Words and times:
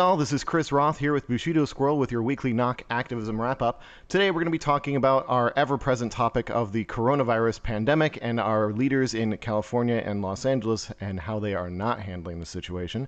Y'all, 0.00 0.16
this 0.16 0.32
is 0.32 0.42
Chris 0.42 0.72
Roth 0.72 0.98
here 0.98 1.12
with 1.12 1.28
Bushido 1.28 1.66
Squirrel 1.66 1.98
with 1.98 2.10
your 2.10 2.22
weekly 2.22 2.54
knock 2.54 2.84
activism 2.88 3.38
wrap 3.38 3.60
up. 3.60 3.82
Today 4.08 4.30
we're 4.30 4.40
going 4.40 4.46
to 4.46 4.50
be 4.50 4.56
talking 4.56 4.96
about 4.96 5.26
our 5.28 5.52
ever 5.56 5.76
present 5.76 6.10
topic 6.10 6.48
of 6.48 6.72
the 6.72 6.86
coronavirus 6.86 7.62
pandemic 7.62 8.18
and 8.22 8.40
our 8.40 8.72
leaders 8.72 9.12
in 9.12 9.36
California 9.36 10.02
and 10.02 10.22
Los 10.22 10.46
Angeles 10.46 10.90
and 11.02 11.20
how 11.20 11.38
they 11.38 11.54
are 11.54 11.68
not 11.68 12.00
handling 12.00 12.40
the 12.40 12.46
situation. 12.46 13.06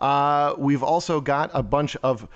Uh, 0.00 0.54
we've 0.58 0.82
also 0.82 1.18
got 1.18 1.50
a 1.54 1.62
bunch 1.62 1.96
of 2.02 2.28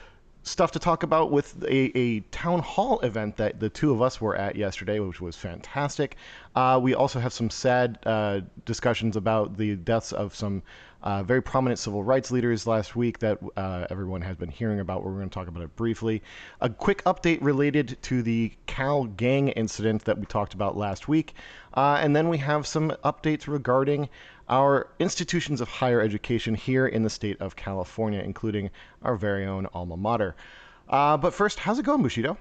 stuff 0.42 0.72
to 0.72 0.78
talk 0.78 1.02
about 1.02 1.30
with 1.30 1.62
a, 1.64 1.98
a, 1.98 2.20
town 2.30 2.60
hall 2.60 3.00
event 3.00 3.36
that 3.36 3.60
the 3.60 3.68
two 3.68 3.92
of 3.92 4.00
us 4.00 4.22
were 4.22 4.34
at 4.34 4.56
yesterday, 4.56 4.98
which 5.00 5.20
was 5.20 5.36
fantastic. 5.36 6.16
Uh, 6.56 6.80
we 6.82 6.94
also 6.94 7.20
have 7.20 7.34
some 7.34 7.50
sad 7.50 7.98
uh, 8.06 8.40
discussions 8.64 9.16
about 9.16 9.58
the 9.58 9.76
deaths 9.76 10.12
of 10.12 10.34
some 10.34 10.62
uh, 11.02 11.22
very 11.22 11.42
prominent 11.42 11.78
civil 11.78 12.02
rights 12.02 12.30
leaders 12.30 12.66
last 12.66 12.96
week 12.96 13.18
that 13.20 13.38
uh, 13.56 13.86
everyone 13.90 14.20
has 14.22 14.36
been 14.36 14.48
hearing 14.48 14.80
about. 14.80 15.04
We're 15.04 15.12
going 15.12 15.28
to 15.28 15.34
talk 15.34 15.48
about 15.48 15.62
it 15.62 15.74
briefly. 15.76 16.22
A 16.60 16.68
quick 16.68 17.04
update 17.04 17.38
related 17.40 17.96
to 18.02 18.22
the 18.22 18.52
CalGang 18.66 19.52
incident 19.56 20.04
that 20.04 20.18
we 20.18 20.26
talked 20.26 20.54
about 20.54 20.76
last 20.76 21.08
week. 21.08 21.34
Uh, 21.74 21.98
and 22.00 22.16
then 22.16 22.28
we 22.28 22.38
have 22.38 22.66
some 22.66 22.90
updates 23.04 23.46
regarding 23.46 24.08
our 24.48 24.88
institutions 24.98 25.60
of 25.60 25.68
higher 25.68 26.00
education 26.00 26.54
here 26.54 26.86
in 26.86 27.02
the 27.02 27.10
state 27.10 27.40
of 27.40 27.54
California, 27.54 28.20
including 28.20 28.70
our 29.02 29.16
very 29.16 29.46
own 29.46 29.66
alma 29.74 29.96
mater. 29.96 30.34
Uh, 30.88 31.16
but 31.16 31.34
first, 31.34 31.58
how's 31.58 31.78
it 31.78 31.84
going, 31.84 32.02
Bushido? 32.02 32.36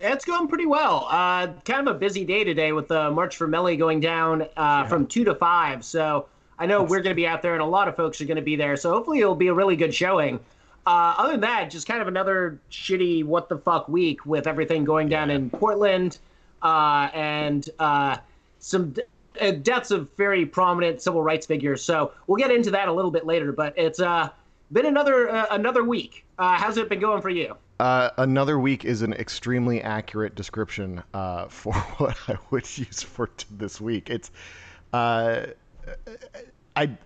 It's 0.00 0.24
going 0.24 0.48
pretty 0.48 0.66
well. 0.66 1.06
Uh, 1.08 1.48
kind 1.64 1.88
of 1.88 1.96
a 1.96 1.98
busy 1.98 2.24
day 2.24 2.44
today 2.44 2.72
with 2.72 2.88
the 2.88 3.10
March 3.10 3.36
for 3.36 3.46
Melly 3.46 3.76
going 3.76 4.00
down 4.00 4.42
uh, 4.42 4.46
yeah. 4.56 4.86
from 4.86 5.06
2 5.06 5.24
to 5.24 5.34
5. 5.34 5.84
So 5.84 6.26
I 6.58 6.66
know 6.66 6.82
we're 6.82 7.00
going 7.00 7.12
to 7.12 7.14
be 7.14 7.26
out 7.26 7.42
there, 7.42 7.52
and 7.52 7.62
a 7.62 7.66
lot 7.66 7.88
of 7.88 7.96
folks 7.96 8.20
are 8.20 8.24
going 8.24 8.36
to 8.36 8.42
be 8.42 8.56
there. 8.56 8.76
So 8.76 8.90
hopefully 8.90 9.20
it'll 9.20 9.34
be 9.34 9.48
a 9.48 9.54
really 9.54 9.76
good 9.76 9.94
showing. 9.94 10.40
Uh, 10.86 11.14
other 11.18 11.32
than 11.32 11.40
that, 11.40 11.70
just 11.70 11.86
kind 11.86 12.00
of 12.00 12.08
another 12.08 12.60
shitty 12.70 13.24
what 13.24 13.48
the 13.48 13.58
fuck 13.58 13.88
week 13.88 14.24
with 14.24 14.46
everything 14.46 14.84
going 14.84 15.08
down 15.08 15.30
in 15.30 15.50
Portland 15.50 16.18
uh, 16.62 17.10
and 17.12 17.68
uh, 17.78 18.16
some 18.60 18.94
uh, 19.40 19.50
deaths 19.50 19.90
of 19.90 20.10
very 20.16 20.46
prominent 20.46 21.02
civil 21.02 21.22
rights 21.22 21.46
figures. 21.46 21.82
So 21.82 22.12
we'll 22.26 22.38
get 22.38 22.50
into 22.50 22.70
that 22.70 22.88
a 22.88 22.92
little 22.92 23.10
bit 23.10 23.26
later. 23.26 23.52
But 23.52 23.74
it's 23.76 24.00
uh, 24.00 24.30
been 24.72 24.86
another 24.86 25.28
uh, 25.28 25.46
another 25.50 25.84
week. 25.84 26.24
Uh, 26.38 26.56
how's 26.56 26.76
it 26.76 26.88
been 26.88 27.00
going 27.00 27.22
for 27.22 27.30
you? 27.30 27.56
Uh, 27.78 28.10
another 28.18 28.58
week 28.58 28.84
is 28.84 29.02
an 29.02 29.12
extremely 29.14 29.82
accurate 29.82 30.34
description 30.34 31.02
uh, 31.12 31.46
for 31.48 31.74
what 31.98 32.16
I 32.28 32.38
would 32.50 32.78
use 32.78 33.02
for 33.02 33.26
t- 33.28 33.46
this 33.50 33.80
week. 33.80 34.08
It's 34.10 34.30
I 36.74 36.96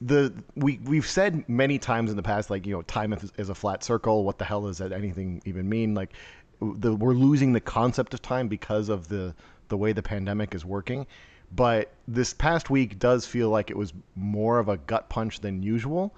the 0.00 0.32
we 0.56 0.78
we've 0.84 1.06
said 1.06 1.48
many 1.48 1.78
times 1.78 2.10
in 2.10 2.16
the 2.16 2.22
past 2.22 2.50
like 2.50 2.66
you 2.66 2.74
know 2.74 2.82
time 2.82 3.12
is, 3.12 3.32
is 3.36 3.48
a 3.48 3.54
flat 3.54 3.84
circle. 3.84 4.24
What 4.24 4.38
the 4.38 4.44
hell 4.44 4.62
does 4.62 4.78
that 4.78 4.92
anything 4.92 5.42
even 5.44 5.68
mean? 5.68 5.94
Like 5.94 6.12
the, 6.60 6.94
we're 6.94 7.14
losing 7.14 7.52
the 7.52 7.60
concept 7.60 8.14
of 8.14 8.22
time 8.22 8.48
because 8.48 8.88
of 8.88 9.08
the 9.08 9.34
the 9.68 9.76
way 9.76 9.92
the 9.92 10.02
pandemic 10.02 10.54
is 10.54 10.64
working 10.64 11.06
but 11.52 11.92
this 12.06 12.32
past 12.32 12.70
week 12.70 12.98
does 12.98 13.26
feel 13.26 13.50
like 13.50 13.70
it 13.70 13.76
was 13.76 13.92
more 14.14 14.58
of 14.58 14.68
a 14.68 14.76
gut 14.76 15.08
punch 15.08 15.40
than 15.40 15.62
usual. 15.62 16.14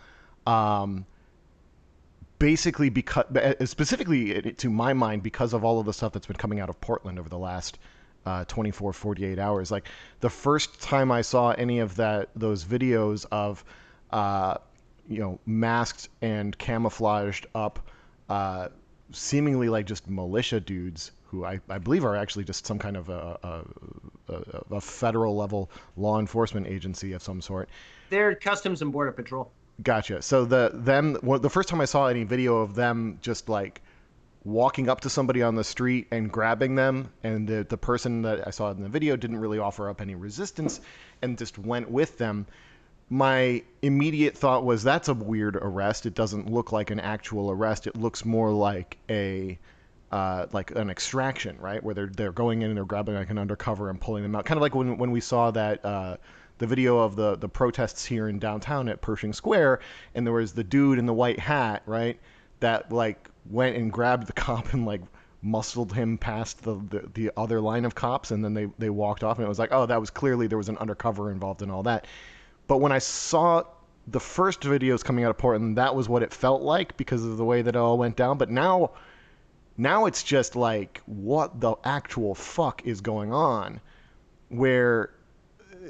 Um, 0.47 1.07
basically, 2.39 2.91
because 2.91 3.25
uh, 3.37 3.65
specifically 3.65 4.53
to 4.53 4.71
my 4.71 4.93
mind, 4.93 5.23
because 5.23 5.53
of 5.53 5.65
all 5.65 5.81
of 5.81 5.87
the 5.87 5.93
stuff 5.93 6.13
that's 6.13 6.27
been 6.27 6.37
coming 6.37 6.61
out 6.61 6.69
of 6.69 6.81
Portland 6.81 7.19
over 7.19 7.29
the 7.29 7.39
last 7.39 7.79
uh, 8.27 8.45
24, 8.45 8.93
48 8.93 9.39
hours. 9.39 9.71
Like 9.71 9.89
the 10.21 10.31
first 10.31 10.81
time 10.81 11.11
I 11.11 11.23
saw 11.23 11.53
any 11.53 11.79
of 11.81 11.97
that, 11.97 12.29
those 12.37 12.65
videos 12.65 13.27
of, 13.31 13.65
uh, 14.11 14.57
you 15.09 15.21
know, 15.21 15.39
masked 15.47 16.09
and 16.21 16.57
camouflaged 16.59 17.47
up, 17.55 17.79
uh, 18.29 18.69
seemingly 19.11 19.69
like 19.69 19.87
just 19.87 20.09
militia 20.09 20.61
dudes 20.61 21.13
who 21.25 21.45
I, 21.45 21.61
I 21.69 21.79
believe 21.79 22.05
are 22.05 22.15
actually 22.15 22.45
just 22.45 22.67
some 22.67 22.79
kind 22.79 22.97
of 22.97 23.09
a, 23.09 23.39
a, 23.43 24.33
a, 24.33 24.77
a 24.77 24.81
federal 24.81 25.35
level 25.35 25.71
law 25.97 26.19
enforcement 26.19 26.67
agency 26.67 27.15
of 27.15 27.23
some 27.23 27.41
sort. 27.41 27.71
They're 28.11 28.35
Customs 28.35 28.83
and 28.83 28.93
Border 28.93 29.13
Patrol. 29.13 29.51
Gotcha. 29.83 30.21
So 30.21 30.45
the 30.45 30.71
them 30.75 31.17
well, 31.23 31.39
the 31.39 31.49
first 31.49 31.71
time 31.71 31.81
I 31.81 31.87
saw 31.87 32.07
any 32.07 32.25
video 32.25 32.59
of 32.59 32.75
them 32.75 33.19
just 33.23 33.49
like 33.49 33.81
walking 34.45 34.89
up 34.89 35.01
to 35.01 35.11
somebody 35.11 35.43
on 35.43 35.55
the 35.55 35.65
street 35.65 36.09
and 36.11 36.31
grabbing 36.31 36.75
them, 36.75 37.11
and 37.23 37.47
the 37.49 37.65
the 37.69 37.77
person 37.77 38.23
that 38.23 38.47
I 38.47 38.51
saw 38.51 38.71
in 38.71 38.83
the 38.83 38.89
video 38.89 39.17
didn't 39.17 39.39
really 39.39 39.59
offer 39.59 39.89
up 39.89 40.01
any 40.01 40.15
resistance, 40.15 40.81
and 41.21 41.39
just 41.39 41.59
went 41.59 41.91
with 41.91 42.19
them. 42.19 42.47
My 43.09 43.63
immediate 43.83 44.37
thought 44.37 44.65
was 44.65 44.83
that's 44.83 45.09
a 45.09 45.15
weird 45.15 45.57
arrest. 45.57 46.07
It 46.07 46.15
doesn't 46.15 46.51
look 46.51 46.73
like 46.73 46.91
an 46.91 47.01
actual 47.01 47.51
arrest. 47.51 47.87
It 47.87 47.97
looks 47.97 48.25
more 48.25 48.51
like 48.51 48.99
a 49.09 49.59
uh, 50.11 50.47
like 50.53 50.73
an 50.73 50.91
extraction, 50.91 51.57
right? 51.61 51.83
Where 51.83 51.95
they're 51.95 52.11
they're 52.15 52.33
going 52.33 52.63
in 52.63 52.71
and 52.71 52.77
they're 52.77 52.85
grabbing 52.85 53.15
like 53.15 53.31
an 53.31 53.39
undercover 53.39 53.91
and 53.91 54.01
pulling 54.01 54.23
them 54.23 54.35
out, 54.35 54.45
kind 54.45 54.59
of 54.59 54.63
like 54.63 54.75
when 54.75 54.99
when 54.99 55.11
we 55.11 55.21
saw 55.21 55.51
that. 55.53 55.85
Uh, 55.85 56.17
the 56.59 56.67
video 56.69 56.99
of 56.99 57.17
the, 57.17 57.35
the 57.35 57.49
protests 57.49 58.05
here 58.05 58.29
in 58.29 58.39
downtown 58.39 58.89
at 58.89 59.01
Pershing 59.01 59.33
Square, 59.33 59.81
and 60.15 60.25
there 60.25 60.35
was 60.35 60.53
the 60.53 60.63
dude 60.63 60.97
in 60.97 61.07
the 61.07 61.15
white 61.15 61.41
hat, 61.41 61.83
right, 61.87 62.21
that 62.61 62.93
like 62.93 63.32
went 63.49 63.77
and 63.77 63.93
grabbed 63.93 64.27
the 64.27 64.33
cop 64.45 64.73
and 64.73 64.87
like 64.87 65.03
muscled 65.43 65.93
him 65.93 66.19
past 66.19 66.63
the, 66.63 66.75
the, 66.75 67.11
the 67.15 67.33
other 67.37 67.61
line 67.61 67.85
of 67.85 67.95
cops, 67.95 68.31
and 68.31 68.45
then 68.45 68.55
they, 68.55 68.69
they 68.79 68.91
walked 68.91 69.25
off, 69.25 69.39
and 69.39 69.45
it 69.45 69.49
was 69.49 69.59
like, 69.59 69.73
oh, 69.73 69.87
that 69.87 70.01
was 70.01 70.11
clearly 70.11 70.47
there 70.47 70.59
was 70.59 70.69
an 70.69 70.79
undercover 70.79 71.31
involved 71.31 71.63
in 71.63 71.71
all 71.71 71.83
that. 71.83 72.07
But 72.69 72.79
when 72.79 72.93
I 72.93 72.99
saw 72.99 73.65
the 74.07 74.21
first 74.21 74.61
videos 74.61 75.05
coming 75.05 75.25
out 75.25 75.31
of 75.31 75.39
Portland, 75.39 75.79
that 75.79 75.95
was 75.95 76.09
what 76.09 76.23
it 76.23 76.33
felt 76.33 76.63
like 76.63 76.97
because 76.97 77.25
of 77.25 77.37
the 77.37 77.45
way 77.45 77.63
that 77.63 77.75
it 77.75 77.79
all 77.79 77.99
went 77.99 78.17
down. 78.17 78.39
But 78.39 78.51
now 78.51 78.93
now 79.77 80.07
it's 80.07 80.23
just 80.23 80.55
like, 80.55 81.01
what 81.07 81.61
the 81.61 81.75
actual 81.85 82.35
fuck 82.35 82.87
is 82.87 83.01
going 83.01 83.33
on? 83.33 83.81
Where 84.49 85.11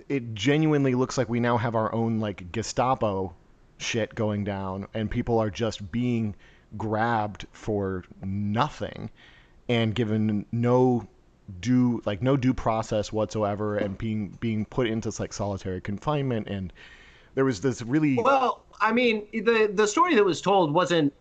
it 0.08 0.34
genuinely 0.34 0.94
looks 0.94 1.18
like 1.18 1.28
we 1.28 1.40
now 1.40 1.56
have 1.56 1.74
our 1.74 1.92
own 1.92 2.20
like 2.20 2.52
Gestapo 2.52 3.34
shit 3.78 4.14
going 4.14 4.44
down, 4.44 4.86
and 4.94 5.10
people 5.10 5.38
are 5.38 5.50
just 5.50 5.90
being 5.90 6.34
grabbed 6.76 7.46
for 7.52 8.04
nothing 8.24 9.10
and 9.68 9.94
given 9.94 10.44
no 10.52 11.06
due 11.60 12.00
like 12.06 12.22
no 12.22 12.36
due 12.36 12.54
process 12.54 13.12
whatsoever 13.12 13.76
and 13.76 13.98
being 13.98 14.28
being 14.40 14.64
put 14.66 14.86
into 14.86 15.12
like 15.20 15.32
solitary 15.32 15.80
confinement 15.80 16.48
and 16.48 16.72
there 17.34 17.44
was 17.44 17.60
this 17.60 17.82
really 17.82 18.16
well 18.16 18.64
i 18.80 18.92
mean 18.92 19.26
the 19.32 19.70
the 19.74 19.86
story 19.86 20.14
that 20.14 20.24
was 20.24 20.40
told 20.40 20.72
wasn't 20.72 21.12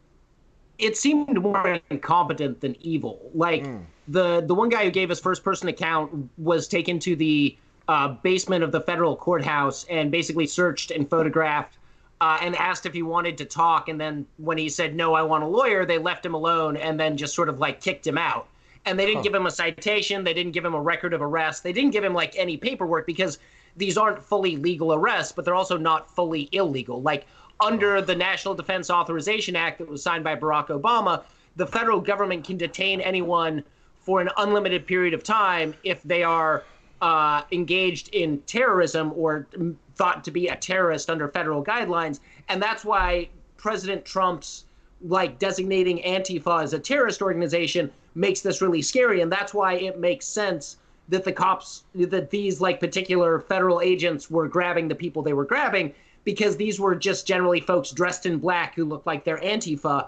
it 0.81 0.97
seemed 0.97 1.39
more 1.41 1.79
incompetent 1.89 2.59
than 2.59 2.75
evil. 2.81 3.29
Like 3.33 3.63
mm. 3.63 3.83
the 4.07 4.41
the 4.41 4.55
one 4.55 4.67
guy 4.69 4.83
who 4.83 4.91
gave 4.91 5.11
us 5.11 5.19
first 5.19 5.43
person 5.43 5.69
account 5.69 6.29
was 6.37 6.67
taken 6.67 6.99
to 6.99 7.15
the 7.15 7.55
uh, 7.87 8.09
basement 8.09 8.63
of 8.63 8.71
the 8.71 8.81
federal 8.81 9.15
courthouse 9.15 9.85
and 9.89 10.11
basically 10.11 10.47
searched 10.47 10.91
and 10.91 11.09
photographed 11.09 11.77
uh, 12.21 12.37
and 12.39 12.55
asked 12.55 12.85
if 12.85 12.93
he 12.93 13.01
wanted 13.01 13.35
to 13.39 13.45
talk. 13.45 13.89
And 13.89 13.99
then 13.99 14.27
when 14.37 14.57
he 14.57 14.69
said 14.69 14.95
no, 14.95 15.15
I 15.15 15.23
want 15.23 15.43
a 15.43 15.47
lawyer, 15.47 15.85
they 15.85 15.97
left 15.97 16.23
him 16.23 16.35
alone 16.35 16.77
and 16.77 16.97
then 16.97 17.17
just 17.17 17.33
sort 17.33 17.49
of 17.49 17.59
like 17.59 17.81
kicked 17.81 18.05
him 18.05 18.17
out. 18.17 18.47
And 18.85 18.97
they 18.97 19.05
didn't 19.05 19.17
huh. 19.17 19.23
give 19.23 19.35
him 19.35 19.47
a 19.47 19.51
citation. 19.51 20.23
They 20.23 20.33
didn't 20.33 20.53
give 20.53 20.63
him 20.63 20.75
a 20.75 20.81
record 20.81 21.13
of 21.13 21.21
arrest. 21.21 21.63
They 21.63 21.73
didn't 21.73 21.91
give 21.91 22.03
him 22.03 22.13
like 22.13 22.35
any 22.37 22.57
paperwork 22.57 23.07
because 23.07 23.39
these 23.75 23.97
aren't 23.97 24.23
fully 24.23 24.55
legal 24.55 24.93
arrests, 24.93 25.31
but 25.31 25.45
they're 25.45 25.55
also 25.55 25.77
not 25.77 26.13
fully 26.15 26.47
illegal. 26.51 27.01
Like 27.01 27.25
under 27.59 28.01
the 28.01 28.15
National 28.15 28.53
Defense 28.53 28.91
Authorization 28.91 29.55
Act 29.55 29.79
that 29.79 29.89
was 29.89 30.03
signed 30.03 30.23
by 30.23 30.35
Barack 30.35 30.67
Obama, 30.67 31.23
the 31.55 31.65
federal 31.65 31.99
government 31.99 32.45
can 32.45 32.57
detain 32.57 33.01
anyone 33.01 33.63
for 33.99 34.21
an 34.21 34.29
unlimited 34.37 34.85
period 34.85 35.15
of 35.15 35.23
time 35.23 35.73
if 35.83 36.03
they 36.03 36.21
are 36.23 36.63
uh, 37.01 37.43
engaged 37.51 38.09
in 38.09 38.39
terrorism 38.41 39.11
or 39.15 39.47
thought 39.95 40.23
to 40.23 40.31
be 40.31 40.47
a 40.47 40.55
terrorist 40.55 41.09
under 41.09 41.27
federal 41.27 41.63
guidelines. 41.63 42.19
And 42.49 42.61
that's 42.61 42.85
why 42.85 43.29
President 43.57 44.05
Trump's 44.05 44.65
like 45.03 45.39
designating 45.39 45.99
Antifa 46.03 46.63
as 46.63 46.73
a 46.73 46.79
terrorist 46.79 47.21
organization 47.21 47.91
makes 48.13 48.41
this 48.41 48.61
really 48.61 48.81
scary. 48.81 49.21
And 49.21 49.31
that's 49.31 49.53
why 49.53 49.73
it 49.73 49.99
makes 49.99 50.27
sense 50.27 50.77
that 51.09 51.23
the 51.23 51.31
cops, 51.31 51.83
that 51.95 52.29
these 52.29 52.61
like 52.61 52.79
particular 52.79 53.39
federal 53.39 53.81
agents 53.81 54.29
were 54.29 54.47
grabbing 54.47 54.87
the 54.87 54.95
people 54.95 55.23
they 55.23 55.33
were 55.33 55.45
grabbing 55.45 55.93
because 56.23 56.55
these 56.55 56.79
were 56.79 56.95
just 56.95 57.25
generally 57.25 57.59
folks 57.59 57.89
dressed 57.89 58.27
in 58.27 58.37
black 58.37 58.75
who 58.75 58.85
look 58.85 59.05
like 59.07 59.23
they're 59.23 59.39
Antifa. 59.39 60.07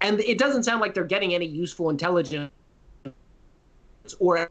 And 0.00 0.20
it 0.20 0.38
doesn't 0.38 0.62
sound 0.62 0.80
like 0.80 0.94
they're 0.94 1.04
getting 1.04 1.34
any 1.34 1.46
useful 1.46 1.90
intelligence 1.90 2.52
or 4.20 4.48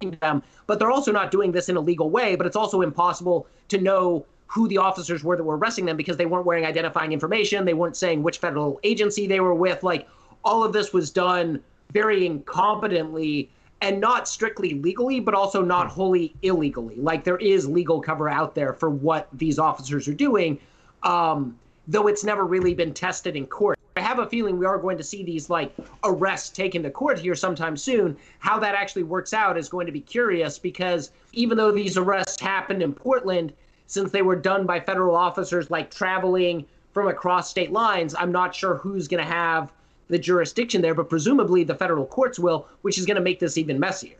them, 0.00 0.42
but 0.66 0.78
they're 0.78 0.90
also 0.90 1.12
not 1.12 1.30
doing 1.30 1.52
this 1.52 1.68
in 1.68 1.76
a 1.76 1.80
legal 1.80 2.10
way. 2.10 2.36
But 2.36 2.46
it's 2.46 2.56
also 2.56 2.82
impossible 2.82 3.46
to 3.68 3.78
know 3.78 4.26
who 4.46 4.68
the 4.68 4.78
officers 4.78 5.24
were 5.24 5.36
that 5.36 5.44
were 5.44 5.56
arresting 5.56 5.86
them 5.86 5.96
because 5.96 6.16
they 6.16 6.26
weren't 6.26 6.46
wearing 6.46 6.64
identifying 6.64 7.12
information. 7.12 7.64
They 7.64 7.74
weren't 7.74 7.96
saying 7.96 8.22
which 8.22 8.38
federal 8.38 8.78
agency 8.84 9.26
they 9.26 9.40
were 9.40 9.54
with. 9.54 9.82
Like 9.82 10.06
all 10.44 10.62
of 10.62 10.72
this 10.72 10.92
was 10.92 11.10
done 11.10 11.62
very 11.92 12.28
incompetently 12.28 13.48
and 13.82 14.00
not 14.00 14.28
strictly 14.28 14.74
legally, 14.74 15.20
but 15.20 15.34
also 15.34 15.62
not 15.62 15.88
wholly 15.88 16.34
illegally. 16.42 16.96
Like 16.96 17.24
there 17.24 17.36
is 17.38 17.68
legal 17.68 18.00
cover 18.00 18.28
out 18.28 18.54
there 18.54 18.72
for 18.72 18.88
what 18.88 19.28
these 19.32 19.58
officers 19.58 20.08
are 20.08 20.14
doing, 20.14 20.58
um, 21.02 21.58
though 21.86 22.06
it's 22.06 22.24
never 22.24 22.44
really 22.44 22.74
been 22.74 22.94
tested 22.94 23.36
in 23.36 23.46
court. 23.46 23.75
Have 24.16 24.26
a 24.26 24.30
feeling 24.30 24.58
we 24.58 24.66
are 24.66 24.78
going 24.78 24.96
to 24.96 25.04
see 25.04 25.22
these 25.22 25.50
like 25.50 25.72
arrests 26.04 26.50
taken 26.50 26.82
to 26.82 26.90
court 26.90 27.18
here 27.18 27.34
sometime 27.34 27.76
soon. 27.76 28.16
How 28.38 28.58
that 28.58 28.74
actually 28.74 29.02
works 29.02 29.32
out 29.34 29.58
is 29.58 29.68
going 29.68 29.86
to 29.86 29.92
be 29.92 30.00
curious 30.00 30.58
because 30.58 31.10
even 31.32 31.56
though 31.56 31.70
these 31.70 31.96
arrests 31.96 32.40
happened 32.40 32.82
in 32.82 32.92
Portland, 32.92 33.52
since 33.86 34.10
they 34.10 34.22
were 34.22 34.36
done 34.36 34.66
by 34.66 34.80
federal 34.80 35.14
officers 35.14 35.70
like 35.70 35.90
traveling 35.90 36.64
from 36.92 37.08
across 37.08 37.50
state 37.50 37.72
lines, 37.72 38.14
I'm 38.18 38.32
not 38.32 38.54
sure 38.54 38.76
who's 38.76 39.06
going 39.06 39.22
to 39.22 39.30
have 39.30 39.70
the 40.08 40.18
jurisdiction 40.18 40.80
there, 40.82 40.94
but 40.94 41.08
presumably 41.08 41.64
the 41.64 41.74
federal 41.74 42.06
courts 42.06 42.38
will, 42.38 42.66
which 42.82 42.98
is 42.98 43.06
going 43.06 43.16
to 43.16 43.22
make 43.22 43.38
this 43.38 43.58
even 43.58 43.78
messier. 43.78 44.16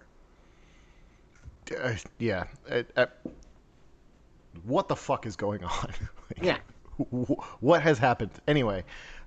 Uh, 1.83 1.95
yeah. 2.19 2.45
Uh, 2.71 2.83
uh, 2.97 3.07
what 4.65 4.89
the 4.89 4.97
fuck 4.97 5.27
is 5.27 5.37
going 5.37 5.65
on? 5.65 5.87
like, 5.91 6.43
yeah. 6.43 6.59
What 7.61 7.83
has 7.83 7.99
happened? 7.99 8.31
Anyway, 8.49 8.83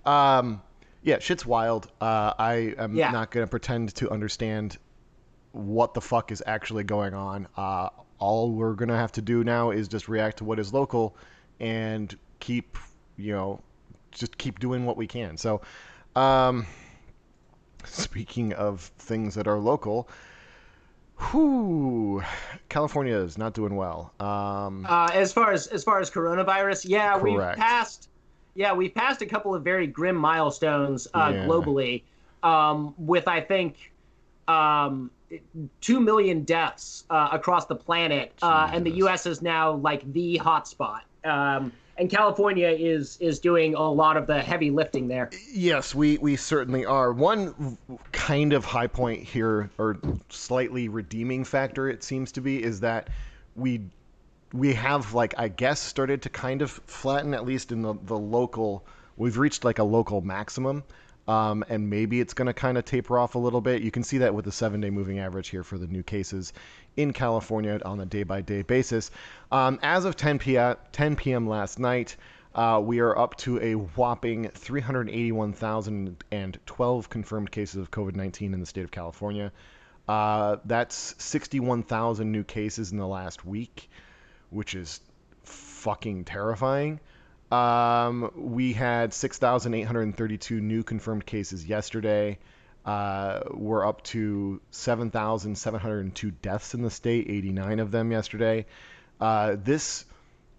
um, 0.10 0.62
yeah, 1.04 1.20
shit's 1.20 1.46
wild. 1.46 1.88
Uh, 2.02 2.34
I 2.38 2.74
am 2.78 2.96
yeah. 2.96 3.12
not 3.12 3.32
going 3.32 3.46
to 3.46 3.50
pretend 3.50 3.94
to 3.96 4.10
understand 4.10 4.78
what 5.52 5.94
the 5.94 6.02
fuck 6.02 6.32
is 6.32 6.44
actually 6.46 6.84
going 6.84 7.14
on. 7.14 7.48
Uh, 7.56 7.90
all 8.18 8.52
we're 8.52 8.74
going 8.74 8.90
to 8.90 8.96
have 8.96 9.12
to 9.14 9.22
do 9.22 9.44
now 9.44 9.72
is 9.72 9.88
just 9.88 10.10
react 10.10 10.38
to 10.38 10.44
what 10.44 10.60
is 10.60 10.74
local 10.74 11.16
and 11.60 12.18
keep, 12.40 12.78
you 13.18 13.34
know, 13.34 13.62
just 14.12 14.38
keep 14.38 14.60
doing 14.60 14.86
what 14.86 14.98
we 14.98 15.08
can. 15.08 15.38
So, 15.38 15.62
um, 16.16 16.66
speaking 17.86 18.54
of 18.54 18.82
things 18.98 19.36
that 19.36 19.48
are 19.48 19.60
local, 19.60 20.10
whoo, 21.32 22.24
California 22.68 23.16
is 23.16 23.38
not 23.38 23.54
doing 23.54 23.76
well. 23.76 24.12
Um, 24.20 24.86
uh, 24.90 25.10
as 25.14 25.32
far 25.32 25.52
as 25.52 25.68
as 25.68 25.84
far 25.84 26.00
as 26.00 26.10
coronavirus, 26.10 26.86
yeah, 26.90 27.18
correct. 27.20 27.24
we've 27.24 27.64
passed. 27.64 28.10
Yeah, 28.56 28.74
we've 28.74 28.94
passed 28.94 29.22
a 29.22 29.26
couple 29.26 29.54
of 29.56 29.64
very 29.64 29.88
grim 29.88 30.16
milestones 30.16 31.08
uh, 31.14 31.32
yeah. 31.34 31.46
globally. 31.46 32.04
Um, 32.42 32.94
with 32.98 33.28
I 33.28 33.42
think 33.42 33.92
um, 34.48 35.12
two 35.82 36.00
million 36.00 36.44
deaths 36.44 37.06
uh, 37.10 37.30
across 37.32 37.66
the 37.66 37.76
planet, 37.76 38.34
uh, 38.42 38.70
and 38.74 38.86
the 38.86 38.92
U.S. 38.92 39.26
is 39.26 39.42
now 39.42 39.74
like 39.74 40.12
the 40.14 40.40
hotspot. 40.44 41.02
Um, 41.26 41.72
and 41.98 42.10
California 42.10 42.70
is 42.70 43.18
is 43.20 43.40
doing 43.40 43.76
a 43.76 43.92
lot 43.92 44.16
of 44.16 44.26
the 44.26 44.42
heavy 44.42 44.72
lifting 44.72 45.08
there. 45.08 45.30
Yes, 45.52 45.94
we 45.94 46.18
we 46.20 46.36
certainly 46.38 46.86
are. 46.86 47.12
One 47.12 47.78
kind 48.14 48.54
of 48.54 48.64
high 48.64 48.88
point 48.88 49.24
here, 49.24 49.70
or 49.78 49.98
slightly 50.30 50.88
redeeming 50.88 51.44
factor, 51.44 51.90
it 51.90 52.04
seems 52.04 52.32
to 52.32 52.42
be, 52.42 52.64
is 52.64 52.80
that 52.80 53.10
we 53.56 53.82
we 54.54 54.74
have 54.74 55.14
like 55.14 55.34
I 55.38 55.48
guess 55.48 55.80
started 55.80 56.22
to 56.24 56.30
kind 56.30 56.62
of 56.62 56.72
flatten 56.72 57.34
at 57.34 57.46
least 57.46 57.72
in 57.72 57.82
the 57.82 57.96
the 58.04 58.18
local. 58.18 58.86
We've 59.18 59.38
reached 59.38 59.66
like 59.66 59.80
a 59.80 59.84
local 59.84 60.22
maximum. 60.22 60.84
Um, 61.28 61.64
and 61.70 61.92
maybe 61.92 62.22
it's 62.22 62.34
going 62.34 62.48
to 62.48 62.54
kind 62.54 62.76
of 62.76 62.86
taper 62.86 63.20
off 63.20 63.36
a 63.36 63.38
little 63.38 63.62
bit. 63.62 63.84
You 63.84 63.92
can 63.92 64.02
see 64.02 64.18
that 64.18 64.34
with 64.34 64.46
the 64.46 64.52
seven 64.52 64.82
day 64.82 64.90
moving 64.90 65.20
average 65.20 65.50
here 65.50 65.64
for 65.64 65.78
the 65.78 65.86
new 65.86 66.02
cases 66.02 66.54
in 66.98 67.14
California 67.14 67.80
on 67.86 68.00
a 68.00 68.06
day 68.08 68.24
by 68.24 68.42
day 68.42 68.64
basis. 68.64 69.12
Um, 69.52 69.78
as 69.84 70.06
of 70.06 70.16
10 70.16 70.40
p.m., 70.40 70.76
10 70.92 71.16
p.m. 71.16 71.48
last 71.48 71.78
night, 71.78 72.16
uh, 72.56 72.82
we 72.84 73.00
are 73.00 73.16
up 73.16 73.38
to 73.38 73.62
a 73.62 73.76
whopping 73.76 74.50
381,012 74.50 77.10
confirmed 77.10 77.52
cases 77.52 77.76
of 77.76 77.92
COVID 77.92 78.16
19 78.16 78.56
in 78.56 78.60
the 78.60 78.66
state 78.66 78.84
of 78.84 78.90
California. 78.90 79.52
Uh, 80.08 80.58
that's 80.66 81.14
61,000 81.20 82.32
new 82.32 82.44
cases 82.44 82.92
in 82.92 82.98
the 82.98 83.06
last 83.06 83.46
week, 83.46 83.88
which 84.50 84.76
is 84.76 85.02
fucking 85.44 86.26
terrifying. 86.26 87.00
Um, 87.52 88.32
we 88.36 88.74
had 88.74 89.14
6,832 89.14 90.62
new 90.62 90.84
confirmed 90.84 91.26
cases 91.26 91.66
yesterday. 91.66 92.38
Uh, 92.86 93.42
we're 93.52 93.86
up 93.86 94.04
to 94.04 94.62
7,702 94.72 96.32
deaths 96.32 96.74
in 96.74 96.82
the 96.82 96.92
state, 96.92 97.28
89 97.30 97.80
of 97.80 97.92
them 97.92 98.12
yesterday. 98.12 98.66
Uh, 99.20 99.56
this 99.62 100.06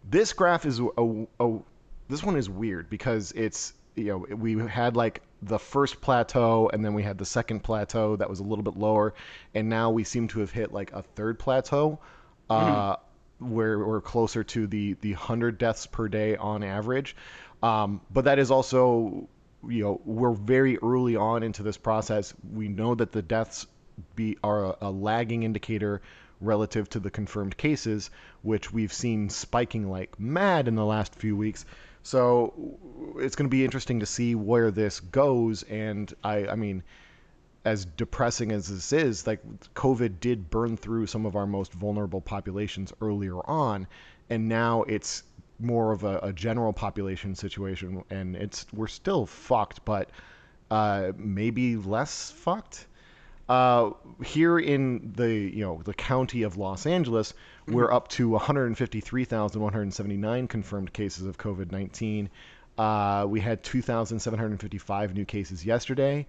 this 0.09 0.33
graph 0.33 0.65
is 0.65 0.81
a, 0.81 1.27
a, 1.41 1.59
this 2.09 2.23
one 2.23 2.37
is 2.37 2.49
weird 2.49 2.89
because 2.89 3.33
it's 3.33 3.75
you 3.97 4.05
know 4.05 4.37
we 4.37 4.59
had 4.59 4.97
like 4.97 5.23
the 5.43 5.59
first 5.59 6.01
plateau 6.01 6.69
and 6.73 6.85
then 6.85 6.95
we 6.95 7.03
had 7.03 7.19
the 7.19 7.25
second 7.25 7.61
plateau 7.61 8.17
that 8.17 8.29
was 8.29 8.41
a 8.41 8.43
little 8.43 8.65
bit 8.65 8.77
lower, 8.77 9.15
and 9.55 9.69
now 9.69 9.91
we 9.91 10.05
seem 10.05 10.29
to 10.29 10.41
have 10.41 10.51
hit 10.51 10.73
like 10.73 10.93
a 10.93 11.03
third 11.03 11.39
plateau. 11.39 11.99
Uh, 12.49 12.93
mm-hmm 12.93 13.05
where 13.41 13.79
we're 13.79 14.01
closer 14.01 14.45
to 14.45 14.67
the 14.67 14.95
the 15.01 15.13
100 15.13 15.59
deaths 15.59 15.87
per 15.87 16.09
day 16.09 16.37
on 16.37 16.63
average. 16.63 17.17
Um, 17.63 18.01
but 18.11 18.25
that 18.25 18.39
is 18.39 18.51
also, 18.51 19.29
you 19.69 19.83
know, 19.83 20.01
we're 20.05 20.33
very 20.33 20.79
early 20.79 21.17
on 21.17 21.43
into 21.43 21.63
this 21.63 21.77
process. 21.77 22.33
We 22.53 22.69
know 22.69 22.95
that 22.95 23.13
the 23.13 23.23
deaths 23.23 23.67
be 24.15 24.39
are 24.43 24.67
a, 24.67 24.77
a 24.83 24.91
lagging 24.91 25.43
indicator 25.43 26.01
relative 26.41 26.89
to 26.91 27.01
the 27.01 27.11
confirmed 27.11 27.57
cases, 27.57 28.11
which 28.43 28.73
we've 28.73 28.93
seen 28.93 29.29
spiking 29.29 29.91
like 29.91 30.19
mad 30.19 30.69
in 30.69 30.75
the 30.75 30.85
last 30.85 31.15
few 31.15 31.37
weeks. 31.37 31.67
So 32.03 32.79
it's 33.19 33.37
going 33.37 33.49
to 33.49 33.55
be 33.55 33.65
interesting 33.65 34.01
to 34.01 34.07
see 34.07 34.35
where 34.35 34.71
this 34.71 35.01
goes. 35.01 35.63
And 35.65 36.13
I, 36.25 36.47
I 36.47 36.55
mean, 36.55 36.83
as 37.65 37.85
depressing 37.85 38.53
as 38.53 38.69
this 38.69 38.93
is, 38.93 39.27
like 39.27 39.41
COVID 39.75 40.21
did 40.21 40.51
burn 40.51 40.77
through 40.77 41.07
some 41.07 41.27
of 41.27 41.35
our 41.37 41.47
most 41.47 41.73
vulnerable 41.73 42.21
populations 42.21 42.93
earlier 43.01 43.39
on, 43.49 43.87
and 44.31 44.49
now 44.49 44.83
it's 44.85 45.23
more 45.59 45.93
of 45.93 46.05
a, 46.05 46.19
a 46.21 46.33
general 46.33 46.73
population 46.73 47.35
situation, 47.35 48.03
and 48.09 48.35
it's 48.35 48.65
we're 48.73 48.87
still 48.87 49.27
fucked, 49.27 49.85
but 49.85 50.09
uh, 50.71 51.13
maybe 51.17 51.77
less 51.77 52.31
fucked. 52.31 52.87
Uh, 53.49 53.91
here 54.25 54.59
in 54.59 55.13
the 55.17 55.31
you 55.31 55.65
know 55.65 55.83
the 55.85 55.93
county 55.93 56.45
of 56.45 56.57
Los 56.57 56.87
Angeles, 56.87 57.33
mm-hmm. 57.33 57.75
we're 57.75 57.93
up 57.93 58.09
to 58.09 58.31
153,179 58.31 60.49
confirmed 60.49 60.95
cases 60.95 61.27
of 61.27 61.37
COVID-19. 61.37 62.29
Uh, 62.79 63.27
we 63.29 63.41
had 63.41 63.63
2,755 63.63 65.15
new 65.15 65.27
cases 65.27 65.67
yesterday 65.67 66.27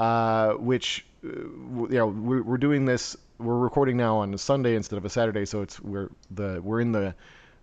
uh, 0.00 0.54
which 0.54 1.04
uh, 1.22 1.28
you 1.28 1.88
know 1.90 2.06
we're, 2.06 2.42
we're 2.42 2.58
doing 2.58 2.86
this. 2.86 3.16
We're 3.38 3.58
recording 3.58 3.96
now 3.98 4.16
on 4.16 4.32
a 4.32 4.38
Sunday 4.38 4.74
instead 4.74 4.96
of 4.96 5.04
a 5.04 5.10
Saturday, 5.10 5.44
so 5.44 5.60
it's 5.60 5.78
we're 5.78 6.10
the 6.30 6.60
we're 6.64 6.80
in 6.80 6.90
the 6.90 7.14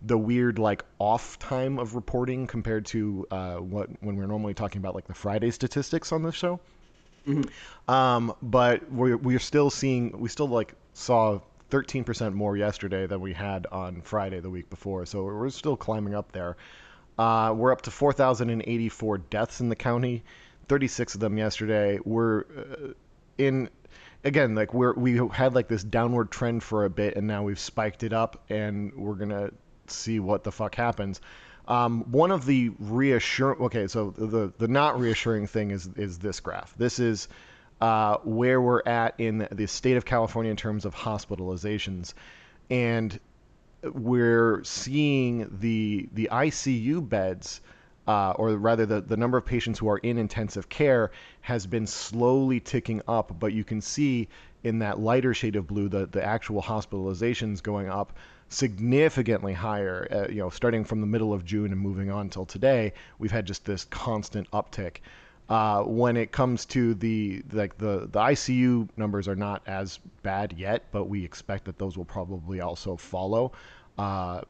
the 0.03 0.17
weird 0.17 0.60
like 0.60 0.86
off 1.00 1.39
time 1.39 1.79
of 1.79 1.96
reporting 1.96 2.46
compared 2.46 2.86
to 2.86 3.25
uh, 3.32 3.56
what 3.56 3.89
when 4.01 4.15
we're 4.15 4.27
normally 4.27 4.53
talking 4.53 4.79
about 4.79 4.94
like 4.94 5.08
the 5.08 5.15
Friday 5.15 5.50
statistics 5.50 6.12
on 6.12 6.22
this 6.22 6.36
show. 6.36 6.60
Mm-hmm. 7.27 7.91
Um, 7.91 8.34
but 8.44 8.89
we're 8.91 9.17
we're 9.17 9.39
still 9.39 9.72
seeing 9.72 10.17
we 10.20 10.29
still 10.29 10.48
like 10.48 10.75
saw 10.94 11.39
13% 11.72 12.34
more 12.34 12.56
yesterday 12.56 13.08
than 13.08 13.20
we 13.20 13.34
had 13.34 13.65
on 13.72 14.01
Friday 14.01 14.39
the 14.39 14.50
week 14.50 14.70
before, 14.70 15.08
so 15.08 15.24
we're 15.24 15.50
still 15.50 15.75
climbing 15.75 16.13
up 16.13 16.32
there. 16.32 16.56
Uh, 17.17 17.51
we're 17.58 17.72
up 17.72 17.82
to 17.82 17.89
4,084 17.89 19.17
deaths 19.17 19.60
in 19.60 19.70
the 19.70 19.75
county. 19.75 20.24
36 20.68 21.16
of 21.16 21.22
them 21.22 21.38
yesterday. 21.38 22.00
We're 22.04 22.42
uh, 22.42 22.94
in 23.38 23.70
again 24.24 24.56
like 24.56 24.74
we're 24.74 24.94
we 24.94 25.20
had 25.32 25.56
like 25.56 25.68
this 25.68 25.84
downward 25.84 26.32
trend 26.32 26.64
for 26.64 26.86
a 26.86 26.90
bit, 26.90 27.16
and 27.16 27.28
now 27.28 27.44
we've 27.44 27.60
spiked 27.60 28.04
it 28.04 28.14
up, 28.14 28.44
and 28.50 28.94
we're 28.96 29.16
gonna 29.16 29.52
see 29.88 30.20
what 30.20 30.44
the 30.44 30.52
fuck 30.52 30.76
happens. 30.76 31.22
Um, 31.68 32.12
one 32.12 32.32
of 32.32 32.46
the 32.46 32.72
reassuring 32.80 33.62
okay, 33.62 33.88
so 33.88 34.12
the 34.12 34.54
the 34.58 34.68
not 34.68 35.00
reassuring 35.00 35.48
thing 35.48 35.72
is 35.72 35.88
is 35.96 36.20
this 36.20 36.40
graph. 36.40 36.74
This 36.78 37.00
is 37.00 37.28
uh, 37.82 38.18
where 38.24 38.62
we're 38.62 38.84
at 38.86 39.16
in 39.20 39.48
the 39.52 39.68
state 39.68 39.98
of 39.98 40.06
California 40.06 40.50
in 40.52 40.58
terms 40.58 40.86
of 40.86 40.96
hospitalizations, 40.96 42.14
and 42.70 43.20
we're 43.84 44.64
seeing 44.64 45.48
the 45.60 46.10
the 46.14 46.30
ICU 46.32 47.08
beds 47.08 47.62
uh, 48.08 48.32
or 48.38 48.56
rather 48.56 48.86
the, 48.86 49.02
the 49.02 49.18
number 49.18 49.38
of 49.38 49.46
patients 49.46 49.78
who 49.80 49.90
are 49.90 49.98
in 49.98 50.18
intensive 50.18 50.70
care 50.70 51.12
has 51.42 51.68
been 51.68 51.86
slowly 51.86 52.60
ticking 52.60 53.02
up, 53.08 53.38
but 53.40 53.54
you 53.54 53.64
can 53.64 53.82
see 53.82 54.28
in 54.64 54.80
that 54.80 55.00
lighter 55.00 55.34
shade 55.34 55.56
of 55.56 55.68
blue 55.68 55.90
the, 55.90 56.06
the 56.08 56.24
actual 56.24 56.62
hospitalizations 56.62 57.62
going 57.62 57.90
up 57.90 58.14
significantly 58.50 59.54
higher. 59.54 60.08
Uh, 60.10 60.32
you 60.32 60.40
know, 60.40 60.50
starting 60.50 60.84
from 60.84 61.02
the 61.02 61.08
middle 61.08 61.34
of 61.34 61.44
June 61.44 61.72
and 61.72 61.80
moving 61.80 62.10
on 62.10 62.30
till 62.30 62.46
today, 62.46 62.94
we've 63.20 63.32
had 63.32 63.46
just 63.46 63.66
this 63.66 63.86
constant 63.86 64.50
uptick. 64.52 64.98
Uh, 65.50 65.82
when 65.84 66.18
it 66.18 66.34
comes 66.34 66.66
to 66.66 66.94
the 66.96 67.42
like 67.54 67.78
the 67.78 68.10
the 68.12 68.20
ICU 68.20 68.88
numbers 68.98 69.30
are 69.30 69.36
not 69.36 69.62
as 69.66 69.98
bad 70.22 70.54
yet, 70.58 70.84
but 70.92 71.06
we 71.06 71.24
expect 71.24 71.64
that 71.66 71.78
those 71.78 71.98
will 71.98 72.06
probably 72.06 72.60
also 72.60 72.98
follow 72.98 73.54
uh, 73.98 74.42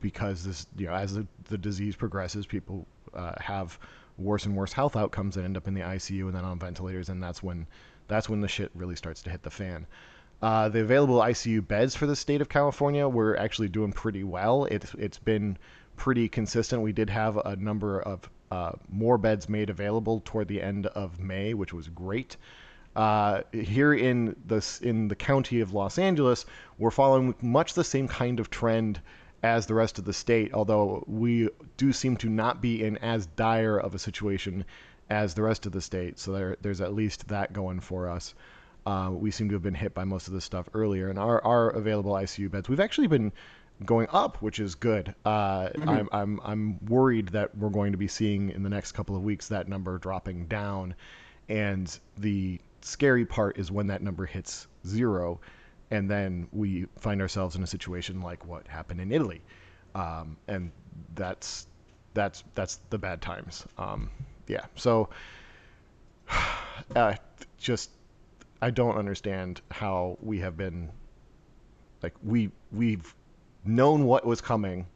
because 0.00 0.44
this 0.44 0.66
you 0.76 0.86
know 0.86 0.94
as 0.94 1.14
the, 1.14 1.26
the 1.48 1.58
disease 1.58 1.96
progresses, 1.96 2.46
people 2.46 2.86
uh, 3.14 3.34
have 3.40 3.78
worse 4.18 4.46
and 4.46 4.56
worse 4.56 4.72
health 4.72 4.96
outcomes 4.96 5.36
and 5.36 5.44
end 5.44 5.56
up 5.56 5.66
in 5.66 5.74
the 5.74 5.80
ICU 5.80 6.26
and 6.26 6.34
then 6.34 6.44
on 6.44 6.58
ventilators, 6.58 7.08
and 7.08 7.22
that's 7.22 7.42
when 7.42 7.66
that's 8.08 8.28
when 8.28 8.40
the 8.40 8.48
shit 8.48 8.70
really 8.74 8.96
starts 8.96 9.22
to 9.22 9.30
hit 9.30 9.42
the 9.42 9.50
fan. 9.50 9.86
Uh, 10.42 10.68
the 10.68 10.80
available 10.80 11.20
ICU 11.20 11.66
beds 11.66 11.94
for 11.94 12.06
the 12.06 12.16
state 12.16 12.40
of 12.40 12.48
California, 12.48 13.08
we're 13.08 13.36
actually 13.36 13.68
doing 13.68 13.92
pretty 13.92 14.24
well. 14.24 14.64
It's 14.66 14.92
it's 14.94 15.18
been 15.18 15.56
pretty 15.96 16.28
consistent. 16.28 16.82
We 16.82 16.92
did 16.92 17.10
have 17.10 17.36
a 17.38 17.56
number 17.56 18.00
of 18.00 18.28
uh, 18.50 18.72
more 18.88 19.18
beds 19.18 19.48
made 19.48 19.70
available 19.70 20.22
toward 20.24 20.48
the 20.48 20.60
end 20.60 20.86
of 20.86 21.18
May, 21.18 21.54
which 21.54 21.72
was 21.72 21.88
great. 21.88 22.36
Uh, 22.94 23.42
here 23.52 23.94
in 23.94 24.36
the 24.46 24.64
in 24.82 25.08
the 25.08 25.16
county 25.16 25.60
of 25.60 25.72
Los 25.72 25.98
Angeles, 25.98 26.46
we're 26.78 26.90
following 26.90 27.34
much 27.40 27.74
the 27.74 27.84
same 27.84 28.06
kind 28.06 28.38
of 28.38 28.50
trend 28.50 29.00
as 29.44 29.66
the 29.66 29.74
rest 29.74 29.98
of 29.98 30.06
the 30.06 30.12
state, 30.14 30.54
although 30.54 31.04
we 31.06 31.50
do 31.76 31.92
seem 31.92 32.16
to 32.16 32.30
not 32.30 32.62
be 32.62 32.82
in 32.82 32.96
as 32.96 33.26
dire 33.26 33.76
of 33.76 33.94
a 33.94 33.98
situation 33.98 34.64
as 35.10 35.34
the 35.34 35.42
rest 35.42 35.66
of 35.66 35.72
the 35.72 35.82
state. 35.82 36.18
So 36.18 36.32
there, 36.32 36.56
there's 36.62 36.80
at 36.80 36.94
least 36.94 37.28
that 37.28 37.52
going 37.52 37.80
for 37.80 38.08
us. 38.08 38.34
Uh, 38.86 39.10
we 39.12 39.30
seem 39.30 39.50
to 39.50 39.54
have 39.54 39.62
been 39.62 39.74
hit 39.74 39.92
by 39.92 40.04
most 40.04 40.28
of 40.28 40.32
this 40.32 40.46
stuff 40.46 40.66
earlier, 40.72 41.10
and 41.10 41.18
our, 41.18 41.44
our 41.44 41.68
available 41.70 42.12
ICU 42.12 42.50
beds, 42.50 42.70
we've 42.70 42.80
actually 42.80 43.06
been 43.06 43.32
going 43.84 44.06
up, 44.12 44.40
which 44.40 44.60
is 44.60 44.74
good. 44.76 45.14
Uh, 45.26 45.64
mm-hmm. 45.68 45.88
I'm, 45.90 46.08
I'm, 46.10 46.40
I'm 46.42 46.86
worried 46.86 47.28
that 47.28 47.54
we're 47.54 47.68
going 47.68 47.92
to 47.92 47.98
be 47.98 48.08
seeing 48.08 48.48
in 48.48 48.62
the 48.62 48.70
next 48.70 48.92
couple 48.92 49.14
of 49.14 49.22
weeks 49.22 49.48
that 49.48 49.68
number 49.68 49.98
dropping 49.98 50.46
down. 50.46 50.94
And 51.50 51.98
the 52.16 52.60
scary 52.80 53.26
part 53.26 53.58
is 53.58 53.70
when 53.70 53.88
that 53.88 54.00
number 54.00 54.24
hits 54.24 54.68
zero, 54.86 55.40
and 55.90 56.10
then 56.10 56.48
we 56.52 56.86
find 56.98 57.20
ourselves 57.20 57.56
in 57.56 57.62
a 57.62 57.66
situation 57.66 58.20
like 58.20 58.44
what 58.46 58.66
happened 58.66 59.00
in 59.00 59.12
Italy. 59.12 59.42
Um, 59.94 60.36
and 60.48 60.72
that's 61.14 61.66
that's 62.14 62.44
that's 62.54 62.80
the 62.90 62.98
bad 62.98 63.20
times. 63.20 63.64
Um, 63.78 64.10
yeah. 64.46 64.66
So 64.76 65.08
uh, 66.96 67.14
just 67.58 67.90
I 68.62 68.70
don't 68.70 68.96
understand 68.96 69.60
how 69.70 70.18
we 70.22 70.38
have 70.40 70.56
been 70.56 70.90
like 72.02 72.14
we 72.22 72.50
we've 72.72 73.14
known 73.64 74.04
what 74.04 74.24
was 74.24 74.40
coming. 74.40 74.86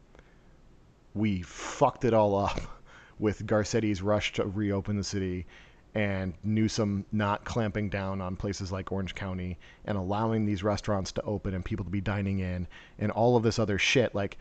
We 1.15 1.43
fucked 1.43 2.05
it 2.05 2.15
all 2.15 2.37
up 2.37 2.61
with 3.19 3.47
Garcetti's 3.47 4.03
rush 4.03 4.33
to 4.35 4.45
reopen 4.45 4.97
the 4.97 5.05
city 5.05 5.47
and 5.95 6.35
Newsom 6.45 7.05
not 7.13 7.45
clamping 7.45 7.89
down 7.89 8.21
on 8.21 8.37
places 8.37 8.71
like 8.71 8.93
Orange 8.93 9.15
County 9.15 9.59
and 9.85 9.97
allowing 9.97 10.45
these 10.45 10.63
restaurants 10.63 11.13
to 11.13 11.23
open 11.23 11.55
and 11.55 11.65
people 11.65 11.85
to 11.85 11.91
be 11.91 12.01
dining 12.01 12.41
in 12.41 12.67
and 12.99 13.11
all 13.13 13.37
of 13.37 13.43
this 13.43 13.59
other 13.59 13.79
shit. 13.79 14.15
Like, 14.15 14.39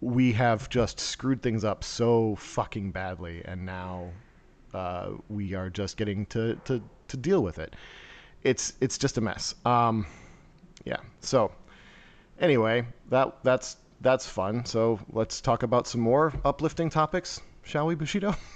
we 0.00 0.32
have 0.32 0.68
just 0.68 1.00
screwed 1.00 1.42
things 1.42 1.64
up 1.64 1.82
so 1.82 2.36
fucking 2.36 2.90
badly, 2.92 3.42
and 3.44 3.64
now 3.64 4.10
uh, 4.74 5.10
we 5.28 5.54
are 5.54 5.70
just 5.70 5.96
getting 5.96 6.26
to, 6.26 6.56
to, 6.66 6.82
to 7.08 7.16
deal 7.16 7.42
with 7.42 7.58
it. 7.58 7.74
It's 8.42 8.74
it's 8.80 8.98
just 8.98 9.18
a 9.18 9.20
mess. 9.20 9.54
Um, 9.64 10.06
yeah. 10.84 10.98
So 11.20 11.50
anyway, 12.38 12.86
that 13.08 13.36
that's 13.42 13.76
that's 14.00 14.26
fun. 14.26 14.64
So 14.64 15.00
let's 15.12 15.40
talk 15.40 15.62
about 15.62 15.86
some 15.86 16.00
more 16.00 16.32
uplifting 16.44 16.90
topics, 16.90 17.40
shall 17.64 17.86
we, 17.86 17.94
Bushido? 17.94 18.36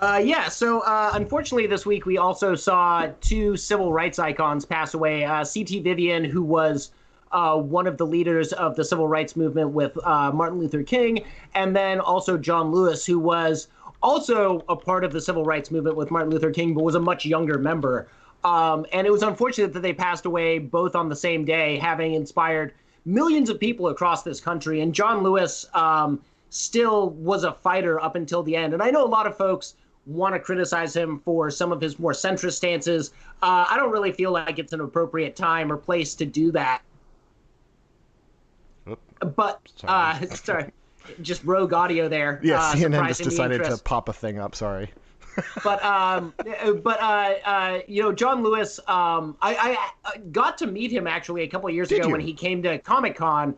Uh, 0.00 0.16
yeah, 0.16 0.48
so 0.48 0.80
uh, 0.80 1.10
unfortunately, 1.12 1.66
this 1.66 1.84
week 1.84 2.06
we 2.06 2.16
also 2.16 2.54
saw 2.54 3.06
two 3.20 3.54
civil 3.54 3.92
rights 3.92 4.18
icons 4.18 4.64
pass 4.64 4.94
away. 4.94 5.24
Uh, 5.24 5.44
C.T. 5.44 5.80
Vivian, 5.80 6.24
who 6.24 6.42
was 6.42 6.90
uh, 7.32 7.56
one 7.56 7.86
of 7.86 7.98
the 7.98 8.06
leaders 8.06 8.54
of 8.54 8.76
the 8.76 8.84
civil 8.84 9.06
rights 9.06 9.36
movement 9.36 9.70
with 9.70 9.98
uh, 10.06 10.32
Martin 10.32 10.58
Luther 10.58 10.82
King, 10.82 11.22
and 11.54 11.76
then 11.76 12.00
also 12.00 12.38
John 12.38 12.72
Lewis, 12.72 13.04
who 13.04 13.18
was 13.18 13.68
also 14.02 14.64
a 14.70 14.76
part 14.76 15.04
of 15.04 15.12
the 15.12 15.20
civil 15.20 15.44
rights 15.44 15.70
movement 15.70 15.96
with 15.96 16.10
Martin 16.10 16.30
Luther 16.30 16.50
King, 16.50 16.72
but 16.72 16.82
was 16.82 16.94
a 16.94 17.00
much 17.00 17.26
younger 17.26 17.58
member. 17.58 18.08
Um, 18.42 18.86
and 18.94 19.06
it 19.06 19.10
was 19.10 19.22
unfortunate 19.22 19.74
that 19.74 19.80
they 19.80 19.92
passed 19.92 20.24
away 20.24 20.58
both 20.58 20.96
on 20.96 21.10
the 21.10 21.16
same 21.16 21.44
day, 21.44 21.76
having 21.76 22.14
inspired 22.14 22.72
millions 23.04 23.50
of 23.50 23.60
people 23.60 23.88
across 23.88 24.22
this 24.22 24.40
country. 24.40 24.80
And 24.80 24.94
John 24.94 25.22
Lewis 25.22 25.66
um, 25.74 26.22
still 26.48 27.10
was 27.10 27.44
a 27.44 27.52
fighter 27.52 28.00
up 28.00 28.16
until 28.16 28.42
the 28.42 28.56
end. 28.56 28.72
And 28.72 28.82
I 28.82 28.90
know 28.90 29.04
a 29.04 29.06
lot 29.06 29.26
of 29.26 29.36
folks 29.36 29.74
want 30.06 30.34
to 30.34 30.40
criticize 30.40 30.94
him 30.94 31.20
for 31.24 31.50
some 31.50 31.72
of 31.72 31.80
his 31.80 31.98
more 31.98 32.12
centrist 32.12 32.54
stances. 32.54 33.12
Uh, 33.42 33.66
I 33.68 33.76
don't 33.76 33.90
really 33.90 34.12
feel 34.12 34.32
like 34.32 34.58
it's 34.58 34.72
an 34.72 34.80
appropriate 34.80 35.36
time 35.36 35.70
or 35.70 35.76
place 35.76 36.14
to 36.16 36.26
do 36.26 36.52
that. 36.52 36.82
Oop. 38.88 39.00
But 39.36 39.60
sorry. 39.76 40.26
Uh, 40.26 40.26
sorry, 40.34 40.72
just 41.22 41.44
rogue 41.44 41.72
audio 41.72 42.08
there. 42.08 42.40
Yeah, 42.42 42.60
uh, 42.60 42.74
CNN 42.74 43.08
just 43.08 43.22
decided 43.22 43.64
to 43.64 43.76
pop 43.78 44.08
a 44.08 44.12
thing 44.12 44.38
up. 44.38 44.54
Sorry. 44.54 44.90
but 45.64 45.82
um, 45.84 46.34
but 46.82 47.00
uh, 47.00 47.34
uh, 47.44 47.78
you 47.86 48.02
know, 48.02 48.12
John 48.12 48.42
Lewis, 48.42 48.80
um, 48.88 49.36
I, 49.40 49.78
I 50.04 50.18
got 50.32 50.58
to 50.58 50.66
meet 50.66 50.90
him 50.90 51.06
actually 51.06 51.42
a 51.42 51.48
couple 51.48 51.70
years 51.70 51.88
Did 51.88 52.00
ago 52.00 52.08
you? 52.08 52.12
when 52.12 52.20
he 52.20 52.32
came 52.32 52.62
to 52.62 52.78
Comic 52.78 53.16
Con 53.16 53.54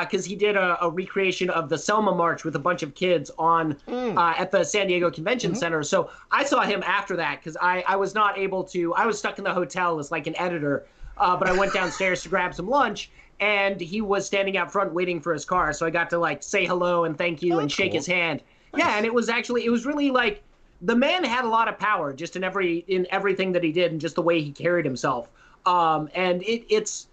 because 0.00 0.26
uh, 0.26 0.28
he 0.28 0.34
did 0.34 0.56
a, 0.56 0.82
a, 0.84 0.90
recreation 0.90 1.50
of 1.50 1.68
the 1.68 1.78
Selma 1.78 2.14
March 2.14 2.44
with 2.44 2.56
a 2.56 2.58
bunch 2.58 2.82
of 2.82 2.94
kids 2.94 3.30
on 3.38 3.74
mm. 3.86 4.16
uh, 4.16 4.34
at 4.36 4.50
the 4.50 4.64
San 4.64 4.88
Diego 4.88 5.10
Convention 5.10 5.52
mm-hmm. 5.52 5.60
Center. 5.60 5.82
So 5.82 6.10
I 6.32 6.44
saw 6.44 6.62
him 6.62 6.82
after 6.82 7.14
that 7.16 7.40
because 7.40 7.56
I, 7.60 7.84
I 7.86 7.96
was 7.96 8.14
not 8.14 8.38
able 8.38 8.64
to. 8.64 8.94
I 8.94 9.06
was 9.06 9.18
stuck 9.18 9.38
in 9.38 9.44
the 9.44 9.54
hotel 9.54 9.98
as 9.98 10.10
like 10.10 10.26
an 10.26 10.36
editor, 10.38 10.86
uh, 11.18 11.36
but 11.36 11.48
I 11.48 11.52
went 11.52 11.72
downstairs 11.72 12.22
to 12.22 12.28
grab 12.28 12.54
some 12.54 12.68
lunch, 12.68 13.10
and 13.38 13.80
he 13.80 14.00
was 14.00 14.26
standing 14.26 14.56
out 14.56 14.72
front 14.72 14.92
waiting 14.92 15.20
for 15.20 15.32
his 15.32 15.44
car. 15.44 15.72
So 15.72 15.86
I 15.86 15.90
got 15.90 16.10
to 16.10 16.18
like 16.18 16.42
say 16.42 16.66
hello 16.66 17.04
and 17.04 17.16
thank 17.16 17.42
you 17.42 17.54
oh, 17.54 17.58
and 17.58 17.70
shake 17.70 17.92
cool. 17.92 17.98
his 17.98 18.06
hand. 18.06 18.42
Nice. 18.72 18.84
Yeah, 18.84 18.96
and 18.96 19.06
it 19.06 19.14
was 19.14 19.28
actually 19.28 19.66
it 19.66 19.70
was 19.70 19.86
really 19.86 20.10
like 20.10 20.42
the 20.82 20.96
man 20.96 21.22
had 21.22 21.44
a 21.44 21.48
lot 21.48 21.68
of 21.68 21.78
power 21.78 22.12
just 22.12 22.34
in 22.34 22.42
every 22.42 22.78
in 22.88 23.06
everything 23.10 23.52
that 23.52 23.62
he 23.62 23.72
did 23.72 23.92
and 23.92 24.00
just 24.00 24.16
the 24.16 24.22
way 24.22 24.40
he 24.40 24.50
carried 24.50 24.84
himself. 24.84 25.28
Um, 25.64 26.08
and 26.14 26.42
it, 26.42 26.64
it's 26.68 27.08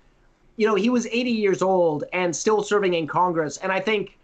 you 0.56 0.68
know, 0.68 0.76
he 0.76 0.90
was 0.90 1.08
80 1.08 1.32
years 1.32 1.62
old 1.62 2.04
and 2.14 2.36
still 2.36 2.64
serving 2.64 2.94
in 2.94 3.08
Congress. 3.08 3.58
And 3.58 3.72
I 3.72 3.80
think 3.80 4.18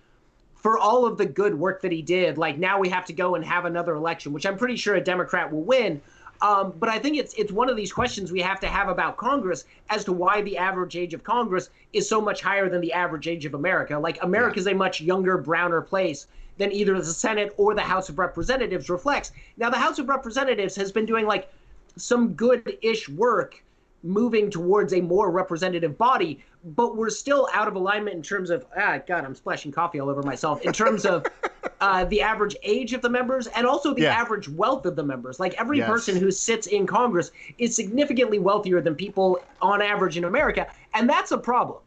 for 0.56 0.78
all 0.78 1.06
of 1.06 1.18
the 1.18 1.26
good 1.26 1.56
work 1.56 1.82
that 1.82 1.92
he 1.92 2.02
did, 2.02 2.38
like 2.38 2.58
now 2.58 2.80
we 2.80 2.90
have 2.90 3.06
to 3.06 3.14
go 3.14 3.36
and 3.36 3.44
have 3.44 3.66
another 3.66 3.96
election, 3.96 4.34
which 4.34 4.46
I'm 4.46 4.58
pretty 4.58 4.76
sure 4.76 4.96
a 4.96 5.02
Democrat 5.02 5.52
will 5.52 5.64
win. 5.64 6.02
Um, 6.42 6.74
but 6.78 6.88
I 6.88 7.00
think 7.00 7.18
it's 7.18 7.34
it's 7.34 7.52
one 7.52 7.70
of 7.70 7.76
these 7.76 7.92
questions 7.92 8.32
we 8.32 8.40
have 8.42 8.62
to 8.62 8.68
have 8.68 8.88
about 8.88 9.18
Congress 9.18 9.66
as 9.90 10.06
to 10.06 10.14
why 10.14 10.42
the 10.42 10.58
average 10.58 10.96
age 10.96 11.14
of 11.14 11.24
Congress 11.24 11.70
is 11.92 12.08
so 12.08 12.22
much 12.22 12.42
higher 12.42 12.70
than 12.70 12.80
the 12.80 12.94
average 12.94 13.28
age 13.28 13.46
of 13.46 13.56
America. 13.56 14.00
Like 14.00 14.24
America 14.24 14.58
is 14.58 14.66
yeah. 14.66 14.72
a 14.72 14.76
much 14.76 15.02
younger, 15.02 15.38
browner 15.38 15.82
place 15.82 16.28
than 16.58 16.72
either 16.72 16.98
the 16.98 17.06
Senate 17.06 17.54
or 17.58 17.74
the 17.74 17.82
House 17.82 18.10
of 18.10 18.20
Representatives 18.20 18.90
reflects. 18.90 19.32
Now, 19.58 19.70
the 19.70 19.78
House 19.78 19.98
of 19.98 20.08
Representatives 20.08 20.76
has 20.76 20.92
been 20.92 21.06
doing 21.06 21.26
like 21.26 21.52
some 21.96 22.34
good-ish 22.34 23.10
work 23.10 23.62
moving 24.04 24.50
towards 24.50 24.94
a 24.94 25.02
more 25.02 25.32
representative 25.32 25.98
body, 25.98 26.40
but 26.64 26.96
we're 26.96 27.10
still 27.10 27.48
out 27.54 27.68
of 27.68 27.76
alignment 27.76 28.16
in 28.16 28.22
terms 28.22 28.50
of 28.50 28.66
ah 28.78 29.00
God, 29.08 29.26
I'm 29.26 29.36
splashing 29.36 29.72
coffee 29.72 30.00
all 30.00 30.10
over 30.10 30.24
myself. 30.24 30.62
In 30.62 30.74
terms 30.74 31.06
of 31.06 31.26
uh, 31.82 32.06
the 32.06 32.22
average 32.22 32.56
age 32.64 32.94
of 32.94 33.02
the 33.02 33.10
members 33.10 33.48
and 33.48 33.66
also 33.66 33.94
the 33.94 34.04
yeah. 34.04 34.14
average 34.14 34.50
wealth 34.50 34.86
of 34.86 34.96
the 34.96 35.04
members. 35.04 35.40
Like 35.40 35.54
every 35.56 35.80
yes. 35.80 35.90
person 35.90 36.16
who 36.16 36.32
sits 36.32 36.68
in 36.68 36.86
Congress 36.86 37.32
is 37.58 37.76
significantly 37.76 38.40
wealthier 38.40 38.82
than 38.82 38.96
people 38.96 39.40
on 39.62 39.82
average 39.82 40.18
in 40.18 40.26
America, 40.26 40.68
and 40.94 41.10
that's 41.10 41.32
a 41.32 41.38
problem. 41.38 41.80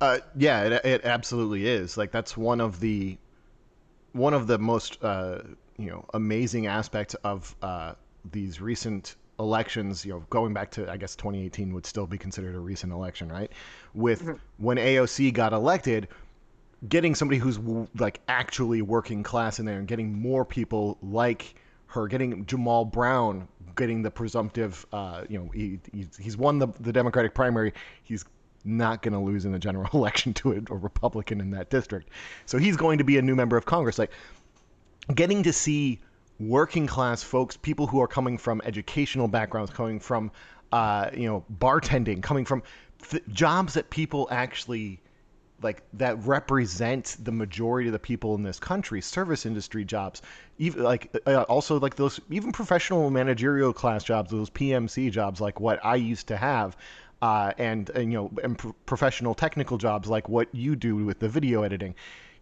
Uh, 0.00 0.18
yeah, 0.36 0.64
it, 0.64 0.84
it 0.84 1.04
absolutely 1.04 1.66
is. 1.66 1.96
Like 1.96 2.12
that's 2.12 2.36
one 2.36 2.60
of 2.60 2.80
the 2.80 3.18
one 4.12 4.34
of 4.34 4.46
the 4.46 4.58
most 4.58 5.02
uh, 5.02 5.40
you 5.76 5.90
know 5.90 6.04
amazing 6.14 6.66
aspects 6.66 7.14
of 7.24 7.54
uh, 7.62 7.94
these 8.30 8.60
recent 8.60 9.16
elections, 9.38 10.04
you 10.04 10.12
know, 10.12 10.24
going 10.30 10.52
back 10.52 10.70
to 10.72 10.90
I 10.90 10.96
guess 10.96 11.14
2018 11.16 11.72
would 11.74 11.86
still 11.86 12.06
be 12.06 12.18
considered 12.18 12.54
a 12.54 12.58
recent 12.58 12.92
election, 12.92 13.30
right? 13.30 13.50
With 13.94 14.22
mm-hmm. 14.22 14.36
when 14.58 14.76
AOC 14.76 15.32
got 15.32 15.52
elected, 15.52 16.08
getting 16.88 17.14
somebody 17.14 17.38
who's 17.38 17.58
like 17.98 18.20
actually 18.28 18.82
working 18.82 19.22
class 19.22 19.58
in 19.58 19.66
there 19.66 19.78
and 19.78 19.88
getting 19.88 20.20
more 20.20 20.44
people 20.44 20.98
like 21.02 21.54
her, 21.86 22.06
getting 22.06 22.44
Jamal 22.46 22.84
Brown, 22.84 23.48
getting 23.76 24.02
the 24.02 24.10
presumptive, 24.10 24.86
uh, 24.92 25.24
you 25.28 25.38
know, 25.38 25.48
he, 25.48 25.80
he's, 26.18 26.36
won 26.36 26.58
the, 26.58 26.68
the 26.80 26.92
Democratic 26.92 27.34
primary. 27.34 27.72
He's 28.02 28.24
not 28.64 29.02
going 29.02 29.14
to 29.14 29.18
lose 29.18 29.44
in 29.44 29.52
the 29.52 29.58
general 29.58 29.88
election 29.94 30.34
to 30.34 30.52
a, 30.52 30.56
a 30.72 30.76
Republican 30.76 31.40
in 31.40 31.50
that 31.52 31.70
district. 31.70 32.10
So 32.46 32.58
he's 32.58 32.76
going 32.76 32.98
to 32.98 33.04
be 33.04 33.18
a 33.18 33.22
new 33.22 33.34
member 33.34 33.56
of 33.56 33.64
Congress. 33.64 33.98
Like 33.98 34.12
getting 35.14 35.42
to 35.44 35.52
see 35.52 36.00
working 36.40 36.86
class 36.86 37.22
folks, 37.22 37.56
people 37.56 37.86
who 37.86 38.00
are 38.00 38.08
coming 38.08 38.38
from 38.38 38.60
educational 38.64 39.28
backgrounds, 39.28 39.70
coming 39.70 40.00
from 40.00 40.30
uh, 40.72 41.10
you 41.14 41.28
know 41.28 41.44
bartending, 41.58 42.22
coming 42.22 42.44
from 42.44 42.62
th- 43.08 43.22
jobs 43.32 43.74
that 43.74 43.90
people 43.90 44.28
actually 44.30 45.00
like 45.60 45.82
that 45.92 46.24
represent 46.24 47.16
the 47.24 47.32
majority 47.32 47.88
of 47.88 47.92
the 47.92 47.98
people 47.98 48.36
in 48.36 48.44
this 48.44 48.60
country 48.60 49.00
service 49.00 49.44
industry 49.44 49.84
jobs 49.84 50.22
even 50.58 50.84
like 50.84 51.10
uh, 51.26 51.42
also 51.48 51.80
like 51.80 51.96
those 51.96 52.20
even 52.30 52.52
professional 52.52 53.10
managerial 53.10 53.72
class 53.72 54.04
jobs 54.04 54.30
those 54.30 54.48
pmc 54.50 55.10
jobs 55.10 55.40
like 55.40 55.58
what 55.58 55.84
i 55.84 55.96
used 55.96 56.28
to 56.28 56.36
have 56.36 56.76
uh, 57.22 57.52
and, 57.58 57.90
and 57.90 58.12
you 58.12 58.18
know 58.18 58.30
and 58.42 58.58
pr- 58.58 58.70
professional 58.86 59.34
technical 59.34 59.78
jobs 59.78 60.08
like 60.08 60.28
what 60.28 60.52
you 60.54 60.76
do 60.76 60.96
with 60.96 61.18
the 61.18 61.28
video 61.28 61.62
editing. 61.62 61.94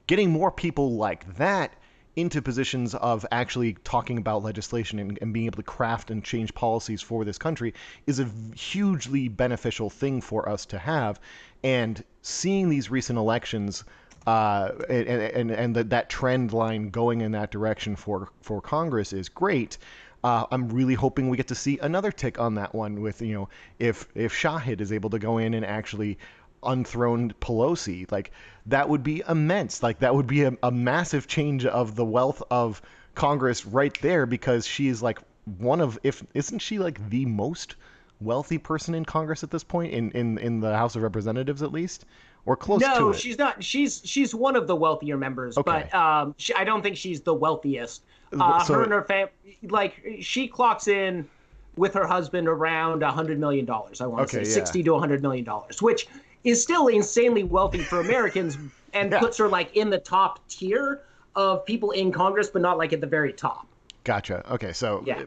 Getting 0.06 0.30
more 0.30 0.50
people 0.50 0.96
like 0.96 1.36
that 1.36 1.72
into 2.16 2.40
positions 2.40 2.94
of 2.94 3.26
actually 3.30 3.74
talking 3.84 4.16
about 4.18 4.42
legislation 4.42 4.98
and, 4.98 5.18
and, 5.20 5.34
being 5.34 5.46
able 5.46 5.56
to 5.56 5.62
craft 5.62 6.10
and 6.10 6.24
change 6.24 6.54
policies 6.54 7.02
for 7.02 7.24
this 7.24 7.36
country 7.36 7.74
is 8.06 8.18
a 8.18 8.28
hugely 8.56 9.28
beneficial 9.28 9.90
thing 9.90 10.22
for 10.22 10.48
us 10.48 10.64
to 10.64 10.78
have. 10.78 11.20
And 11.62 12.02
seeing 12.22 12.70
these 12.70 12.90
recent 12.90 13.18
elections 13.18 13.84
uh, 14.26 14.72
and 14.88 15.08
and 15.08 15.50
and 15.50 15.76
the, 15.76 15.84
that 15.84 16.08
trend 16.08 16.52
line 16.52 16.90
going 16.90 17.20
in 17.20 17.32
that 17.32 17.50
direction 17.50 17.94
for 17.94 18.28
for 18.40 18.60
Congress 18.60 19.12
is 19.12 19.28
great. 19.28 19.78
Uh, 20.24 20.44
I'm 20.50 20.68
really 20.68 20.94
hoping 20.94 21.28
we 21.28 21.36
get 21.36 21.46
to 21.48 21.54
see 21.54 21.78
another 21.78 22.10
tick 22.10 22.40
on 22.40 22.54
that 22.56 22.74
one 22.74 23.00
with 23.00 23.22
you 23.22 23.34
know 23.34 23.48
if 23.78 24.08
if 24.16 24.32
Shahid 24.32 24.80
is 24.80 24.90
able 24.90 25.10
to 25.10 25.20
go 25.20 25.38
in 25.38 25.54
and 25.54 25.64
actually 25.64 26.18
unthrone 26.62 27.32
Pelosi, 27.40 28.10
like 28.10 28.30
that 28.66 28.88
would 28.88 29.02
be 29.02 29.22
immense. 29.28 29.82
Like 29.82 30.00
that 30.00 30.14
would 30.14 30.26
be 30.26 30.42
a, 30.44 30.52
a 30.62 30.70
massive 30.70 31.26
change 31.26 31.64
of 31.64 31.94
the 31.96 32.04
wealth 32.04 32.42
of 32.50 32.82
Congress 33.14 33.64
right 33.66 33.96
there 34.02 34.26
because 34.26 34.66
she 34.66 34.88
is 34.88 35.02
like 35.02 35.18
one 35.58 35.80
of 35.80 35.98
if 36.02 36.24
isn't 36.34 36.58
she 36.58 36.78
like 36.78 37.08
the 37.08 37.24
most 37.26 37.76
wealthy 38.20 38.58
person 38.58 38.94
in 38.94 39.04
Congress 39.04 39.42
at 39.42 39.50
this 39.50 39.64
point 39.64 39.92
in 39.92 40.10
in 40.12 40.38
in 40.38 40.60
the 40.60 40.76
House 40.76 40.96
of 40.96 41.02
Representatives 41.02 41.62
at 41.62 41.72
least 41.72 42.04
or 42.46 42.56
close 42.56 42.80
no, 42.80 42.86
to 42.86 42.94
it. 42.94 43.00
No, 43.00 43.12
she's 43.12 43.38
not. 43.38 43.62
She's 43.62 44.00
she's 44.04 44.34
one 44.34 44.56
of 44.56 44.66
the 44.66 44.76
wealthier 44.76 45.16
members, 45.16 45.58
okay. 45.58 45.88
but 45.90 45.94
um, 45.94 46.34
she, 46.38 46.54
I 46.54 46.64
don't 46.64 46.82
think 46.82 46.96
she's 46.96 47.20
the 47.20 47.34
wealthiest. 47.34 48.02
Uh, 48.38 48.62
so, 48.64 48.74
her 48.74 48.82
and 48.84 48.92
her 48.92 49.02
family, 49.02 49.32
like 49.68 50.18
she 50.20 50.48
clocks 50.48 50.88
in 50.88 51.28
with 51.76 51.94
her 51.94 52.06
husband 52.06 52.48
around 52.48 53.02
a 53.02 53.10
hundred 53.10 53.38
million 53.38 53.64
dollars. 53.64 54.00
I 54.00 54.06
want 54.06 54.22
okay, 54.22 54.38
to 54.38 54.44
say 54.44 54.50
yeah. 54.50 54.54
sixty 54.54 54.82
to 54.84 54.94
a 54.94 54.98
hundred 54.98 55.22
million 55.22 55.44
dollars, 55.44 55.82
which 55.82 56.06
is 56.46 56.62
still 56.62 56.86
insanely 56.86 57.42
wealthy 57.42 57.80
for 57.80 58.00
Americans, 58.00 58.56
and 58.94 59.10
yeah. 59.10 59.18
puts 59.18 59.36
her 59.36 59.48
like 59.48 59.76
in 59.76 59.90
the 59.90 59.98
top 59.98 60.48
tier 60.48 61.02
of 61.34 61.66
people 61.66 61.90
in 61.90 62.12
Congress, 62.12 62.48
but 62.48 62.62
not 62.62 62.78
like 62.78 62.92
at 62.92 63.00
the 63.00 63.06
very 63.06 63.32
top. 63.32 63.66
Gotcha. 64.04 64.48
Okay, 64.52 64.72
so 64.72 65.02
yeah. 65.04 65.24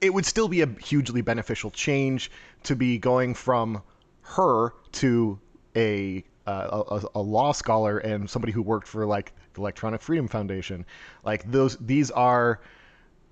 it 0.00 0.12
would 0.12 0.26
still 0.26 0.46
be 0.46 0.60
a 0.60 0.66
hugely 0.66 1.22
beneficial 1.22 1.70
change 1.70 2.30
to 2.64 2.76
be 2.76 2.98
going 2.98 3.34
from 3.34 3.82
her 4.20 4.74
to 4.92 5.40
a 5.74 6.22
uh, 6.46 6.82
a, 6.90 7.18
a, 7.18 7.20
law 7.20 7.52
scholar 7.52 7.98
and 7.98 8.28
somebody 8.28 8.52
who 8.52 8.62
worked 8.62 8.88
for 8.88 9.06
like 9.06 9.32
the 9.54 9.60
Electronic 9.60 10.02
Freedom 10.02 10.26
Foundation. 10.26 10.84
Like 11.24 11.48
those, 11.50 11.76
these 11.76 12.10
are 12.10 12.60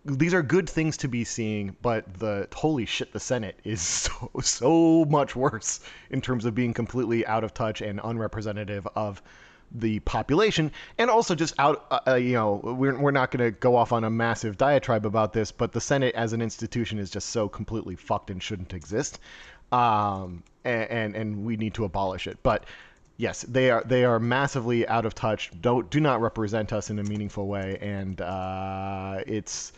these 0.05 0.33
are 0.33 0.43
good 0.43 0.69
things 0.69 0.97
to 0.99 1.09
be 1.09 1.25
seeing, 1.25 1.77
but 1.83 2.13
the 2.15 2.49
holy 2.55 2.87
shit, 2.87 3.13
the 3.13 3.21
Senate 3.21 3.59
is 3.65 3.81
so 3.83 4.31
so 4.41 5.05
much 5.07 5.37
worse 5.37 5.81
in 6.11 6.21
terms 6.21 6.45
of 6.45 6.55
being 6.55 6.73
completely 6.73 7.27
out 7.27 7.45
of 7.45 7.53
touch 7.53 7.81
and 7.81 8.01
unrepresentative 8.03 8.87
of 8.97 9.23
the 9.73 10.01
population, 10.01 10.73
and 10.99 11.11
also 11.11 11.35
just 11.35 11.55
out. 11.59 11.87
Uh, 11.91 12.01
uh 12.09 12.15
you 12.15 12.33
know, 12.33 12.61
we're 12.63 12.99
we're 12.99 13.11
not 13.11 13.31
going 13.31 13.45
to 13.45 13.59
go 13.59 13.77
off 13.77 13.93
on 13.93 14.05
a 14.05 14.11
massive 14.11 14.57
diatribe 14.57 15.07
about 15.07 15.33
this, 15.33 15.53
but 15.53 15.73
the 15.73 15.81
Senate 15.81 16.15
as 16.15 16.33
an 16.33 16.43
institution 16.43 16.99
is 16.99 17.11
just 17.11 17.29
so 17.31 17.49
completely 17.49 17.95
fucked 17.95 18.31
and 18.31 18.43
shouldn't 18.43 18.73
exist. 18.73 19.21
Um, 19.71 20.43
and, 20.65 20.91
and 20.91 21.17
and 21.17 21.45
we 21.45 21.57
need 21.57 21.75
to 21.75 21.85
abolish 21.85 22.27
it, 22.27 22.39
but 22.43 22.65
yes, 23.19 23.43
they 23.43 23.71
are 23.71 23.85
they 23.85 24.05
are 24.05 24.19
massively 24.19 24.89
out 24.89 25.05
of 25.05 25.15
touch. 25.15 25.51
Don't 25.61 25.89
do 25.91 26.01
not 26.01 26.21
represent 26.21 26.73
us 26.73 26.91
in 26.91 26.99
a 26.99 27.05
meaningful 27.05 27.47
way, 27.47 27.79
and 27.81 28.21
uh, 28.21 29.21
it's 29.27 29.73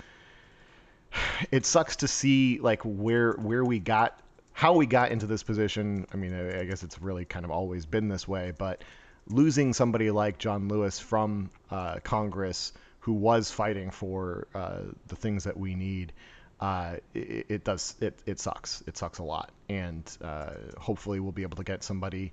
it 1.50 1.66
sucks 1.66 1.97
to 1.97 2.09
see 2.09 2.59
like 2.61 2.83
where 2.85 3.33
where 3.33 3.64
we 3.64 3.78
got 3.78 4.19
how 4.52 4.75
we 4.75 4.87
got 4.87 5.11
into 5.11 5.26
this 5.26 5.42
position. 5.42 6.07
I 6.12 6.16
mean, 6.16 6.35
I, 6.35 6.61
I 6.61 6.64
guess 6.64 6.83
it's 6.83 7.00
really 7.00 7.25
kind 7.25 7.45
of 7.45 7.50
always 7.50 7.87
been 7.87 8.09
this 8.09 8.28
way, 8.28 8.52
but 8.57 8.83
losing 9.28 9.73
somebody 9.73 10.11
like 10.11 10.38
John 10.38 10.69
Lewis 10.69 10.99
from 10.99 11.50
uh, 11.71 11.97
Congress 12.02 12.73
who 13.00 13.12
was 13.12 13.50
fighting 13.50 13.90
for 13.90 14.47
uh, 14.54 14.81
the 15.09 15.16
things 15.16 15.45
that 15.45 15.57
we 15.57 15.75
need. 15.75 16.12
Uh, 16.61 16.97
it, 17.12 17.46
it, 17.48 17.64
does 17.64 17.96
it, 18.01 18.16
it 18.25 18.38
sucks 18.38 18.85
it 18.87 18.96
sucks 18.96 19.18
a 19.18 19.22
lot 19.25 19.51
and 19.68 20.16
uh, 20.22 20.51
hopefully 20.79 21.18
we'll 21.18 21.33
be 21.33 21.42
able 21.42 21.57
to 21.57 21.64
get 21.64 21.83
somebody 21.83 22.33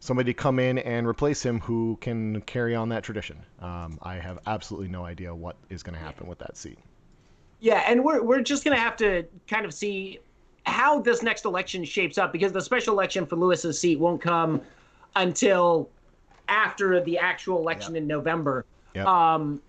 somebody 0.00 0.34
to 0.34 0.38
come 0.38 0.58
in 0.58 0.76
and 0.76 1.06
replace 1.06 1.42
him 1.42 1.60
who 1.60 1.96
can 1.98 2.42
carry 2.42 2.74
on 2.74 2.90
that 2.90 3.02
tradition. 3.04 3.38
Um, 3.60 3.98
I 4.02 4.16
have 4.16 4.38
absolutely 4.46 4.88
no 4.88 5.02
idea 5.06 5.34
what 5.34 5.56
is 5.70 5.82
going 5.82 5.94
to 5.94 6.04
happen 6.04 6.26
with 6.26 6.40
that 6.40 6.58
seat. 6.58 6.78
Yeah, 7.60 7.84
and 7.86 8.04
we're 8.04 8.22
we're 8.22 8.42
just 8.42 8.64
going 8.64 8.76
to 8.76 8.82
have 8.82 8.96
to 8.96 9.24
kind 9.48 9.64
of 9.64 9.72
see 9.72 10.18
how 10.66 11.00
this 11.00 11.22
next 11.22 11.44
election 11.44 11.84
shapes 11.84 12.18
up 12.18 12.32
because 12.32 12.52
the 12.52 12.60
special 12.60 12.94
election 12.94 13.26
for 13.26 13.36
Lewis's 13.36 13.78
seat 13.78 13.98
won't 13.98 14.20
come 14.20 14.60
until 15.16 15.88
after 16.48 17.02
the 17.02 17.18
actual 17.18 17.58
election 17.58 17.94
yep. 17.94 18.02
in 18.02 18.06
November. 18.06 18.64
Yep. 18.94 19.06
Um, 19.06 19.62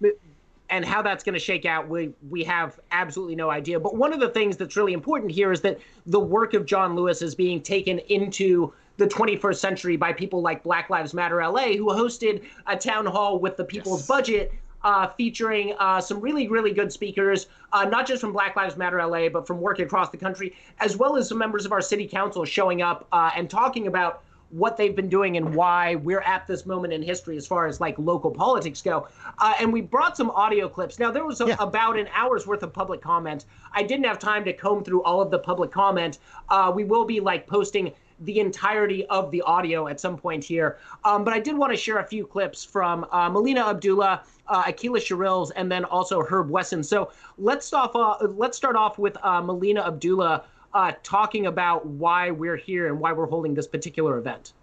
and 0.69 0.83
how 0.83 1.01
that's 1.01 1.23
going 1.23 1.33
to 1.33 1.39
shake 1.39 1.65
out, 1.65 1.87
we 1.87 2.11
we 2.29 2.43
have 2.43 2.79
absolutely 2.91 3.35
no 3.35 3.49
idea. 3.49 3.79
But 3.79 3.95
one 3.95 4.13
of 4.13 4.19
the 4.19 4.29
things 4.29 4.57
that's 4.57 4.75
really 4.75 4.93
important 4.93 5.31
here 5.31 5.51
is 5.51 5.61
that 5.61 5.79
the 6.05 6.19
work 6.19 6.53
of 6.53 6.65
John 6.65 6.95
Lewis 6.95 7.21
is 7.21 7.35
being 7.35 7.61
taken 7.61 7.99
into 7.99 8.73
the 8.97 9.05
21st 9.05 9.57
century 9.57 9.97
by 9.97 10.13
people 10.13 10.41
like 10.41 10.63
Black 10.63 10.89
Lives 10.89 11.13
Matter 11.13 11.45
LA, 11.45 11.73
who 11.73 11.87
hosted 11.87 12.45
a 12.67 12.77
town 12.77 13.05
hall 13.05 13.39
with 13.39 13.57
the 13.57 13.63
People's 13.63 14.01
yes. 14.01 14.07
Budget. 14.07 14.53
Uh, 14.85 15.07
featuring 15.17 15.73
uh, 15.79 15.99
some 15.99 16.21
really, 16.21 16.47
really 16.47 16.71
good 16.71 16.93
speakers, 16.93 17.47
uh, 17.73 17.85
not 17.85 18.05
just 18.05 18.21
from 18.21 18.31
Black 18.31 18.55
Lives 18.55 18.77
Matter 18.77 19.03
LA, 19.03 19.29
but 19.29 19.47
from 19.47 19.59
working 19.59 19.83
across 19.83 20.11
the 20.11 20.17
country, 20.17 20.55
as 20.79 20.95
well 20.95 21.17
as 21.17 21.27
some 21.27 21.39
members 21.39 21.65
of 21.65 21.71
our 21.71 21.81
city 21.81 22.05
council 22.05 22.45
showing 22.45 22.83
up 22.83 23.07
uh, 23.11 23.31
and 23.35 23.49
talking 23.49 23.87
about 23.87 24.21
what 24.49 24.77
they've 24.77 24.95
been 24.95 25.09
doing 25.09 25.37
and 25.37 25.55
why 25.55 25.95
we're 25.95 26.21
at 26.21 26.45
this 26.47 26.65
moment 26.65 26.93
in 26.93 27.01
history 27.01 27.35
as 27.35 27.47
far 27.47 27.65
as 27.65 27.81
like 27.81 27.97
local 27.97 28.31
politics 28.31 28.81
go. 28.81 29.07
Uh, 29.39 29.53
and 29.59 29.73
we 29.73 29.81
brought 29.81 30.15
some 30.15 30.29
audio 30.31 30.69
clips. 30.69 30.99
Now, 30.99 31.11
there 31.11 31.25
was 31.25 31.41
a, 31.41 31.47
yeah. 31.47 31.55
about 31.59 31.97
an 31.97 32.07
hour's 32.13 32.45
worth 32.45 32.63
of 32.63 32.71
public 32.71 33.01
comment. 33.01 33.45
I 33.73 33.83
didn't 33.83 34.05
have 34.05 34.19
time 34.19 34.45
to 34.45 34.53
comb 34.53 34.83
through 34.83 35.03
all 35.03 35.21
of 35.21 35.31
the 35.31 35.39
public 35.39 35.71
comment. 35.71 36.19
Uh, 36.49 36.71
we 36.73 36.83
will 36.83 37.05
be 37.05 37.19
like 37.19 37.47
posting 37.47 37.91
the 38.21 38.39
entirety 38.39 39.05
of 39.07 39.31
the 39.31 39.41
audio 39.41 39.87
at 39.87 39.99
some 39.99 40.17
point 40.17 40.43
here. 40.43 40.77
Um, 41.03 41.23
but 41.23 41.33
I 41.33 41.39
did 41.39 41.57
want 41.57 41.71
to 41.73 41.77
share 41.77 41.99
a 41.99 42.05
few 42.05 42.25
clips 42.25 42.63
from 42.63 43.05
uh, 43.11 43.29
Melina 43.29 43.67
Abdullah, 43.67 44.23
uh, 44.47 44.63
Aqeela 44.63 44.97
Sherrills, 44.97 45.51
and 45.55 45.71
then 45.71 45.85
also 45.85 46.23
Herb 46.23 46.49
Wesson. 46.49 46.83
So 46.83 47.11
let's 47.37 47.65
start 47.65 47.91
off. 47.95 48.21
Uh, 48.21 48.27
let's 48.27 48.57
start 48.57 48.75
off 48.75 48.97
with 48.97 49.17
uh, 49.23 49.41
Melina 49.41 49.85
Abdullah 49.85 50.45
uh, 50.73 50.91
talking 51.03 51.47
about 51.47 51.85
why 51.85 52.31
we're 52.31 52.57
here 52.57 52.87
and 52.87 52.99
why 52.99 53.13
we're 53.13 53.27
holding 53.27 53.53
this 53.53 53.67
particular 53.67 54.17
event. 54.17 54.53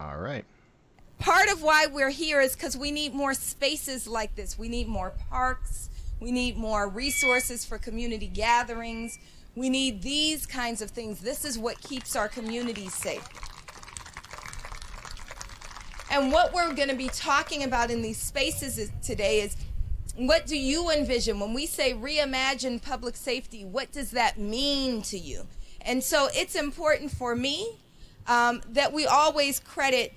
All 0.00 0.16
right. 0.16 0.44
Part 1.18 1.50
of 1.50 1.62
why 1.62 1.86
we're 1.86 2.10
here 2.10 2.40
is 2.40 2.54
because 2.54 2.76
we 2.76 2.90
need 2.90 3.12
more 3.12 3.34
spaces 3.34 4.06
like 4.06 4.36
this. 4.36 4.58
We 4.58 4.68
need 4.68 4.86
more 4.86 5.12
parks. 5.30 5.90
We 6.20 6.30
need 6.30 6.56
more 6.56 6.88
resources 6.88 7.64
for 7.64 7.76
community 7.76 8.28
gatherings. 8.28 9.18
We 9.58 9.68
need 9.68 10.02
these 10.02 10.46
kinds 10.46 10.80
of 10.80 10.90
things. 10.90 11.18
This 11.18 11.44
is 11.44 11.58
what 11.58 11.80
keeps 11.80 12.14
our 12.14 12.28
communities 12.28 12.94
safe. 12.94 13.26
And 16.12 16.30
what 16.30 16.54
we're 16.54 16.72
going 16.74 16.88
to 16.88 16.94
be 16.94 17.08
talking 17.08 17.64
about 17.64 17.90
in 17.90 18.00
these 18.00 18.18
spaces 18.18 18.90
today 19.02 19.40
is 19.40 19.56
what 20.14 20.46
do 20.46 20.56
you 20.56 20.90
envision 20.90 21.40
when 21.40 21.54
we 21.54 21.66
say 21.66 21.92
reimagine 21.92 22.80
public 22.80 23.16
safety? 23.16 23.64
What 23.64 23.90
does 23.90 24.12
that 24.12 24.38
mean 24.38 25.02
to 25.02 25.18
you? 25.18 25.48
And 25.80 26.04
so 26.04 26.28
it's 26.32 26.54
important 26.54 27.10
for 27.10 27.34
me 27.34 27.80
um, 28.28 28.62
that 28.70 28.92
we 28.92 29.06
always 29.06 29.58
credit 29.58 30.12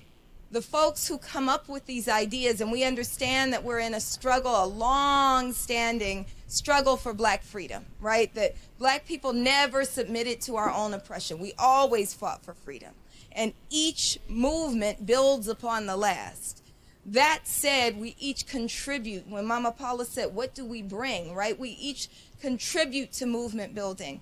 the 0.52 0.62
folks 0.62 1.08
who 1.08 1.16
come 1.16 1.48
up 1.48 1.66
with 1.66 1.86
these 1.86 2.08
ideas, 2.08 2.60
and 2.60 2.70
we 2.70 2.84
understand 2.84 3.54
that 3.54 3.64
we're 3.64 3.78
in 3.80 3.94
a 3.94 4.00
struggle, 4.00 4.62
a 4.62 4.66
long 4.66 5.54
standing 5.54 6.26
struggle 6.46 6.98
for 6.98 7.14
black 7.14 7.42
freedom, 7.42 7.86
right? 8.00 8.32
That 8.34 8.54
black 8.78 9.06
people 9.06 9.32
never 9.32 9.84
submitted 9.84 10.42
to 10.42 10.56
our 10.56 10.70
own 10.70 10.92
oppression. 10.92 11.38
We 11.38 11.54
always 11.58 12.12
fought 12.12 12.44
for 12.44 12.52
freedom. 12.52 12.92
And 13.32 13.54
each 13.70 14.18
movement 14.28 15.06
builds 15.06 15.48
upon 15.48 15.86
the 15.86 15.96
last. 15.96 16.62
That 17.06 17.40
said, 17.44 17.98
we 17.98 18.14
each 18.20 18.46
contribute. 18.46 19.26
When 19.26 19.46
Mama 19.46 19.72
Paula 19.72 20.04
said, 20.04 20.34
What 20.34 20.54
do 20.54 20.66
we 20.66 20.82
bring, 20.82 21.34
right? 21.34 21.58
We 21.58 21.70
each 21.70 22.08
contribute 22.40 23.10
to 23.12 23.26
movement 23.26 23.74
building. 23.74 24.20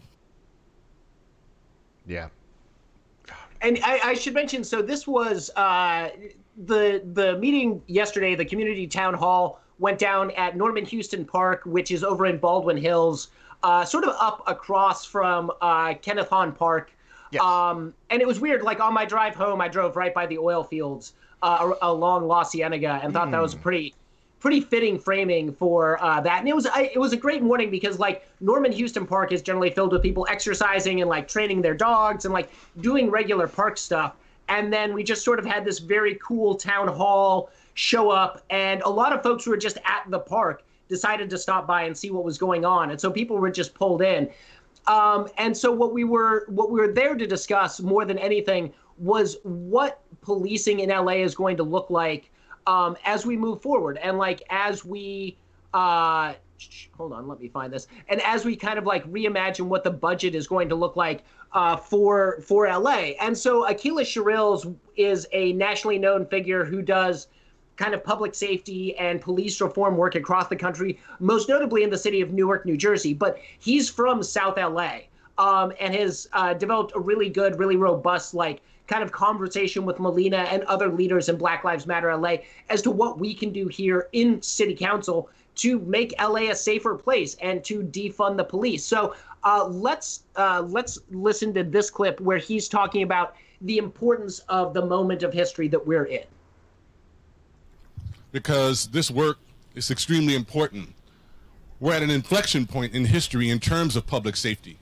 Yeah. 2.07 2.29
And 3.63 3.79
I, 3.83 4.01
I 4.11 4.15
should 4.15 4.35
mention 4.35 4.65
so 4.65 4.81
this 4.83 5.07
was 5.07 5.51
uh, 5.57 6.11
the 6.65 7.03
the 7.13 7.39
meeting 7.39 7.83
yesterday, 7.87 8.35
the 8.35 8.45
community 8.45 8.87
town 8.87 9.15
hall 9.15 9.61
went 9.79 9.99
down 9.99 10.31
at 10.33 10.57
Norman 10.57 10.85
Houston 10.85 11.25
Park, 11.25 11.63
which 11.65 11.91
is 11.91 12.05
over 12.05 12.27
in 12.27 12.39
Baldwin 12.39 12.77
Hills, 12.77 13.29
uh, 13.63 13.85
sort 13.85 14.05
of 14.05 14.15
up 14.21 14.43
across 14.47 15.05
from 15.05 15.51
uh, 15.61 15.95
Kenneth 15.95 16.29
Hahn 16.29 16.53
Park. 16.53 16.93
Yes. 17.33 17.43
Um, 17.43 17.95
and 18.11 18.21
it 18.21 18.27
was 18.27 18.41
weird. 18.41 18.63
Like 18.63 18.81
on 18.81 18.93
my 18.93 19.05
drive 19.05 19.35
home, 19.35 19.61
I 19.61 19.69
drove 19.69 19.97
right 19.97 20.13
by 20.13 20.27
the 20.27 20.39
oil 20.39 20.65
fields 20.65 21.15
uh, 21.43 21.73
along 21.83 22.27
La 22.27 22.45
Cienega 22.45 23.01
and 23.03 23.13
thought 23.13 23.29
mm. 23.29 23.33
that 23.33 23.43
was 23.43 23.55
hmm. 23.55 23.61
pretty 23.61 23.95
pretty 24.41 24.61
fitting 24.61 24.99
framing 24.99 25.53
for 25.53 26.03
uh, 26.03 26.21
that. 26.23 26.41
And 26.41 26.49
it 26.49 26.57
was 26.57 26.67
I, 26.67 26.91
it 26.93 26.99
was 26.99 27.13
a 27.13 27.17
great 27.17 27.43
morning 27.43 27.71
because 27.71 27.99
like 27.99 28.29
Norman 28.41 28.73
Houston 28.73 29.07
Park 29.07 29.33
is 29.33 29.43
generally 29.43 29.71
filled 29.71 29.93
with 29.93 30.03
people 30.03 30.27
exercising 30.31 31.01
and 31.01 31.09
like 31.09 31.29
training 31.29 31.63
their 31.63 31.75
dogs 31.75 32.25
and 32.25 32.35
like 32.35 32.51
doing 32.81 33.11
regular 33.11 33.47
park 33.47 33.77
stuff. 33.77 34.15
And 34.49 34.73
then 34.73 34.95
we 34.95 35.05
just 35.05 35.25
sort 35.25 35.39
of 35.39 35.45
had 35.45 35.65
this 35.65 35.79
very 35.79 36.19
cool 36.21 36.57
town 36.57 36.89
hall 36.89 37.51
show 37.75 38.11
up, 38.11 38.43
and 38.51 38.83
a 38.83 38.89
lot 38.89 39.13
of 39.13 39.23
folks 39.23 39.45
who 39.45 39.53
were 39.53 39.57
just 39.57 39.79
at 39.85 40.05
the 40.09 40.19
park 40.19 40.65
decided 40.89 41.31
to 41.31 41.39
stop 41.39 41.69
by 41.69 41.85
and 41.85 41.97
see 41.97 42.11
what 42.11 42.25
was 42.25 42.37
going 42.37 42.65
on, 42.65 42.91
and 42.91 43.01
so 43.01 43.13
people 43.13 43.39
were 43.39 43.51
just 43.51 43.75
pulled 43.75 44.03
in. 44.03 44.29
Um, 44.89 45.29
and 45.39 45.57
so 45.57 45.71
what 45.71 45.93
we 45.93 46.03
were 46.03 46.47
what 46.49 46.73
we 46.73 46.81
were 46.81 46.93
there 46.93 47.15
to 47.15 47.27
discuss 47.27 47.81
more 47.81 48.05
than 48.05 48.19
anything 48.19 48.73
was 48.99 49.37
what 49.45 50.01
policing 50.21 50.81
in 50.81 50.91
LA 50.91 51.23
is 51.23 51.35
going 51.35 51.57
to 51.57 51.63
look 51.63 51.91
like 51.91 52.31
um, 52.71 52.97
as 53.05 53.27
we 53.27 53.37
move 53.37 53.61
forward 53.61 53.99
and 53.99 54.17
like 54.17 54.43
as 54.49 54.85
we 54.85 55.37
uh, 55.75 56.35
hold 56.97 57.13
on, 57.13 57.27
let 57.27 57.41
me 57.41 57.49
find 57.49 57.73
this. 57.73 57.87
And 58.09 58.21
as 58.23 58.45
we 58.45 58.55
kind 58.57 58.79
of 58.79 58.85
like 58.85 59.05
reimagine 59.11 59.67
what 59.67 59.83
the 59.83 59.91
budget 59.91 60.35
is 60.35 60.47
going 60.47 60.69
to 60.69 60.75
look 60.75 60.97
like 60.97 61.25
uh, 61.53 61.77
for 61.77 62.41
for 62.43 62.69
LA, 62.69 63.13
and 63.21 63.37
so 63.37 63.65
Aqeela 63.65 64.03
Sherrills 64.03 64.75
is 64.97 65.27
a 65.33 65.53
nationally 65.55 65.99
known 65.99 66.27
figure 66.27 66.65
who 66.65 66.83
does 66.83 67.29
kind 67.77 67.95
of 67.95 68.05
public 68.05 68.35
safety 68.35 68.97
and 68.99 69.21
police 69.21 69.61
reform 69.61 69.97
work 69.97 70.15
across 70.15 70.49
the 70.49 70.57
country, 70.57 71.01
most 71.19 71.49
notably 71.49 71.83
in 71.83 71.91
the 71.91 71.99
city 71.99 72.21
of 72.21 72.33
Newark, 72.33 72.67
New 72.67 72.77
Jersey. 72.77 73.15
But 73.15 73.39
he's 73.59 73.89
from 73.89 74.23
South 74.23 74.59
LA 74.59 74.99
um, 75.39 75.73
and 75.81 75.95
has 75.95 76.29
uh, 76.35 76.53
developed 76.55 76.93
a 76.95 77.01
really 77.01 77.31
good, 77.31 77.59
really 77.59 77.77
robust, 77.77 78.35
like 78.35 78.61
kind 78.91 79.05
of 79.05 79.13
conversation 79.13 79.85
with 79.85 80.01
Melina 80.01 80.39
and 80.39 80.65
other 80.65 80.89
leaders 80.89 81.29
in 81.29 81.37
Black 81.37 81.63
Lives 81.63 81.87
Matter 81.87 82.15
LA 82.15 82.39
as 82.69 82.83
to 82.83 82.91
what 82.91 83.21
we 83.21 83.33
can 83.33 83.53
do 83.53 83.69
here 83.69 84.09
in 84.13 84.43
City 84.43 84.75
Council 84.75 85.31
to 85.55 85.79
make 85.81 86.13
LA 86.21 86.51
a 86.51 86.55
safer 86.55 86.97
place 86.97 87.37
and 87.41 87.63
to 87.65 87.83
defund 87.85 88.37
the 88.37 88.45
police. 88.45 88.85
So 88.85 89.15
uh, 89.45 89.67
let's 89.67 90.25
uh, 90.35 90.65
let's 90.67 90.99
listen 91.11 91.55
to 91.55 91.63
this 91.63 91.89
clip 91.89 92.21
where 92.21 92.39
he's 92.39 92.69
talking 92.69 93.05
about 93.05 93.37
the 93.61 93.79
importance 93.79 94.41
of 94.49 94.75
the 94.75 94.85
moment 94.85 95.23
of 95.23 95.33
history 95.33 95.69
that 95.69 95.87
we're 95.87 96.07
in. 96.07 96.25
Because 98.33 98.89
this 98.89 99.11
work 99.11 99.39
is 99.77 99.91
extremely 99.91 100.35
important. 100.35 100.95
We're 101.79 101.95
at 101.95 102.03
an 102.03 102.11
inflection 102.11 102.67
point 102.67 102.93
in 102.93 103.05
history 103.05 103.51
in 103.51 103.61
terms 103.61 103.95
of 103.95 104.07
public 104.07 104.35
safety. 104.35 104.79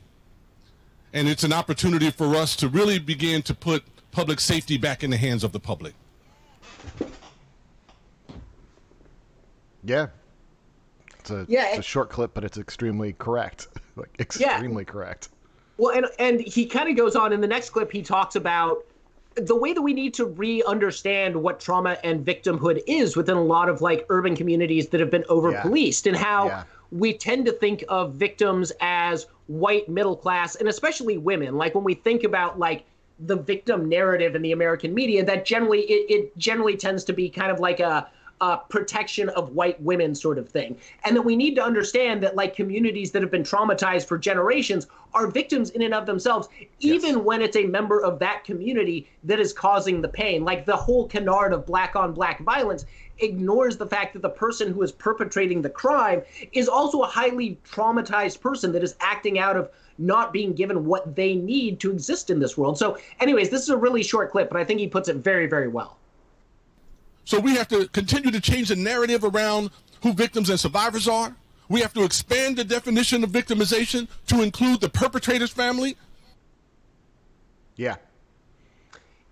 And 1.12 1.28
it's 1.28 1.44
an 1.44 1.52
opportunity 1.52 2.10
for 2.10 2.34
us 2.34 2.56
to 2.56 2.68
really 2.68 2.98
begin 2.98 3.42
to 3.42 3.54
put 3.54 3.82
public 4.10 4.40
safety 4.40 4.76
back 4.78 5.02
in 5.04 5.10
the 5.10 5.16
hands 5.16 5.44
of 5.44 5.52
the 5.52 5.60
public. 5.60 5.94
Yeah. 9.84 10.08
It's 11.20 11.30
a, 11.30 11.46
Yeah, 11.48 11.68
it's 11.70 11.78
a 11.78 11.82
short 11.82 12.10
clip, 12.10 12.32
but 12.34 12.44
it's 12.44 12.58
extremely 12.58 13.12
correct. 13.14 13.68
like 13.96 14.14
extremely 14.18 14.84
correct. 14.84 15.28
Well, 15.76 15.94
and 15.96 16.06
and 16.18 16.40
he 16.40 16.66
kind 16.66 16.88
of 16.88 16.96
goes 16.96 17.14
on 17.14 17.32
in 17.32 17.40
the 17.40 17.46
next 17.46 17.70
clip. 17.70 17.92
He 17.92 18.02
talks 18.02 18.34
about 18.34 18.84
the 19.36 19.54
way 19.54 19.72
that 19.72 19.82
we 19.82 19.92
need 19.94 20.14
to 20.14 20.26
re-understand 20.26 21.36
what 21.36 21.60
trauma 21.60 21.96
and 22.02 22.26
victimhood 22.26 22.82
is 22.88 23.16
within 23.16 23.36
a 23.36 23.42
lot 23.42 23.68
of 23.68 23.80
like 23.80 24.04
urban 24.08 24.34
communities 24.34 24.88
that 24.88 24.98
have 24.98 25.10
been 25.12 25.24
over-policed, 25.28 26.08
and 26.08 26.16
how 26.16 26.46
Yeah. 26.46 26.64
we 26.90 27.12
tend 27.12 27.46
to 27.46 27.52
think 27.52 27.84
of 27.88 28.14
victims 28.14 28.72
as 28.80 29.26
white 29.46 29.88
middle 29.88 30.16
class, 30.16 30.56
and 30.56 30.68
especially 30.68 31.18
women. 31.18 31.56
Like 31.56 31.76
when 31.76 31.84
we 31.84 31.94
think 31.94 32.24
about 32.24 32.58
like 32.58 32.84
the 33.20 33.36
victim 33.36 33.88
narrative 33.88 34.34
in 34.34 34.42
the 34.42 34.52
American 34.52 34.94
media, 34.94 35.24
that 35.24 35.44
generally 35.44 35.80
it, 35.82 36.10
it 36.10 36.38
generally 36.38 36.76
tends 36.76 37.04
to 37.04 37.12
be 37.12 37.28
kind 37.28 37.50
of 37.50 37.60
like 37.60 37.80
a 37.80 38.08
uh, 38.40 38.56
protection 38.56 39.28
of 39.30 39.50
white 39.50 39.80
women 39.82 40.14
sort 40.14 40.38
of 40.38 40.48
thing. 40.48 40.76
And 41.04 41.16
that 41.16 41.22
we 41.22 41.36
need 41.36 41.54
to 41.56 41.62
understand 41.62 42.22
that, 42.22 42.36
like, 42.36 42.54
communities 42.54 43.10
that 43.12 43.22
have 43.22 43.30
been 43.30 43.42
traumatized 43.42 44.06
for 44.06 44.16
generations 44.16 44.86
are 45.14 45.26
victims 45.26 45.70
in 45.70 45.82
and 45.82 45.94
of 45.94 46.06
themselves, 46.06 46.48
even 46.78 47.24
when 47.24 47.42
it's 47.42 47.56
a 47.56 47.64
member 47.64 48.00
of 48.00 48.18
that 48.20 48.44
community 48.44 49.08
that 49.24 49.40
is 49.40 49.52
causing 49.52 50.00
the 50.00 50.08
pain. 50.08 50.44
Like, 50.44 50.66
the 50.66 50.76
whole 50.76 51.08
canard 51.08 51.52
of 51.52 51.66
black 51.66 51.96
on 51.96 52.12
black 52.12 52.40
violence 52.40 52.84
ignores 53.18 53.76
the 53.76 53.86
fact 53.86 54.12
that 54.12 54.22
the 54.22 54.28
person 54.28 54.72
who 54.72 54.82
is 54.82 54.92
perpetrating 54.92 55.60
the 55.60 55.70
crime 55.70 56.22
is 56.52 56.68
also 56.68 57.00
a 57.00 57.06
highly 57.06 57.58
traumatized 57.68 58.40
person 58.40 58.70
that 58.72 58.84
is 58.84 58.94
acting 59.00 59.40
out 59.40 59.56
of 59.56 59.70
not 59.98 60.32
being 60.32 60.52
given 60.52 60.84
what 60.86 61.14
they 61.16 61.34
need 61.34 61.80
to 61.80 61.90
exist 61.90 62.30
in 62.30 62.38
this 62.38 62.56
world. 62.56 62.78
So, 62.78 62.98
anyways, 63.20 63.50
this 63.50 63.62
is 63.62 63.68
a 63.68 63.76
really 63.76 64.02
short 64.02 64.30
clip, 64.30 64.48
but 64.48 64.58
I 64.58 64.64
think 64.64 64.80
he 64.80 64.86
puts 64.88 65.08
it 65.08 65.16
very, 65.16 65.46
very 65.46 65.68
well. 65.68 65.98
So 67.24 67.38
we 67.38 67.56
have 67.56 67.68
to 67.68 67.86
continue 67.88 68.30
to 68.30 68.40
change 68.40 68.68
the 68.68 68.76
narrative 68.76 69.22
around 69.22 69.70
who 70.02 70.14
victims 70.14 70.48
and 70.48 70.58
survivors 70.58 71.06
are. 71.06 71.36
We 71.68 71.80
have 71.82 71.92
to 71.92 72.04
expand 72.04 72.56
the 72.56 72.64
definition 72.64 73.22
of 73.22 73.30
victimization 73.30 74.08
to 74.28 74.42
include 74.42 74.80
the 74.80 74.88
perpetrator's 74.88 75.50
family. 75.50 75.98
Yeah. 77.76 77.96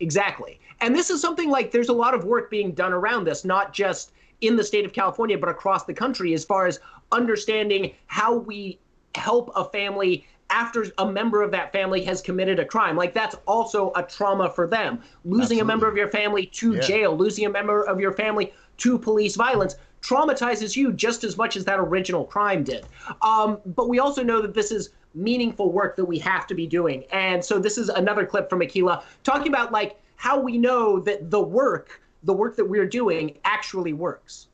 Exactly. 0.01 0.61
And 0.81 0.95
this 0.95 1.09
is 1.09 1.23
something 1.23 1.49
like 1.49 1.71
there's 1.71 1.89
a 1.89 1.95
lot 1.95 2.13
of 2.13 2.25
work 2.25 2.51
being 2.51 2.73
done 2.73 2.93
around 2.93 3.25
this, 3.25 3.47
not 3.47 3.73
just 3.73 4.13
in 4.43 4.57
the 4.57 4.65
state 4.65 4.85
of 4.85 4.93
California, 4.93 5.39
but 5.39 5.49
across 5.49 5.85
the 5.85 5.95
country 5.95 6.35
as 6.35 6.45
far 6.45 6.67
as 6.67 6.81
understanding 7.13 7.95
how 8.09 8.35
we 8.35 8.79
help 9.15 9.51
a 9.57 9.65
family 9.65 10.27
after 10.51 10.87
a 10.99 11.11
member 11.11 11.43
of 11.43 11.51
that 11.51 11.73
family 11.73 12.05
has 12.05 12.23
committed 12.23 12.59
a 12.59 12.65
crime. 12.65 12.97
Like 12.97 13.15
that's 13.15 13.37
also 13.47 13.93
a 13.97 14.03
trauma 14.03 14.51
for 14.51 14.67
them. 14.67 15.01
Losing 15.25 15.61
a 15.61 15.65
member 15.65 15.89
of 15.89 15.97
your 15.97 16.09
family 16.09 16.47
to 16.47 16.75
Yeah. 16.75 16.81
jail, 16.81 17.17
losing 17.17 17.47
a 17.47 17.51
member 17.51 17.83
of 17.83 18.01
your 18.01 18.13
family 18.13 18.53
to 18.79 18.99
police 18.99 19.37
violence 19.37 19.77
traumatizes 20.03 20.77
you 20.77 20.93
just 20.93 21.25
as 21.25 21.37
much 21.37 21.57
as 21.57 21.65
that 21.65 21.81
original 21.81 22.25
crime 22.25 22.63
did. 22.63 22.87
Um, 23.23 23.59
but 23.67 23.89
we 23.89 23.99
also 23.99 24.23
know 24.23 24.41
that 24.43 24.55
this 24.55 24.71
is 24.71 24.91
meaningful 25.15 25.73
work 25.73 25.97
that 25.97 26.05
we 26.05 26.19
have 26.19 26.47
to 26.47 26.55
be 26.55 26.67
doing. 26.67 27.05
And 27.11 27.45
so 27.45 27.59
this 27.59 27.77
is 27.79 27.89
another 27.89 28.25
clip 28.25 28.49
from 28.49 28.61
Aqeela 28.61 29.03
talking 29.25 29.49
about 29.49 29.73
like 29.73 29.97
how 30.17 30.39
we 30.39 30.59
know 30.59 31.01
that 31.01 31.31
the 31.31 31.41
work, 31.41 32.01
the 32.23 32.33
work 32.33 32.57
that 32.57 32.65
we're 32.65 32.87
doing 32.87 33.39
actually 33.45 33.95
works. 33.95 34.47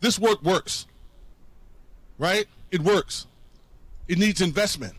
This 0.00 0.18
work 0.18 0.42
works, 0.42 0.86
right? 2.18 2.46
It 2.70 2.80
works. 2.82 3.26
It 4.08 4.18
needs 4.18 4.40
investment. 4.40 4.94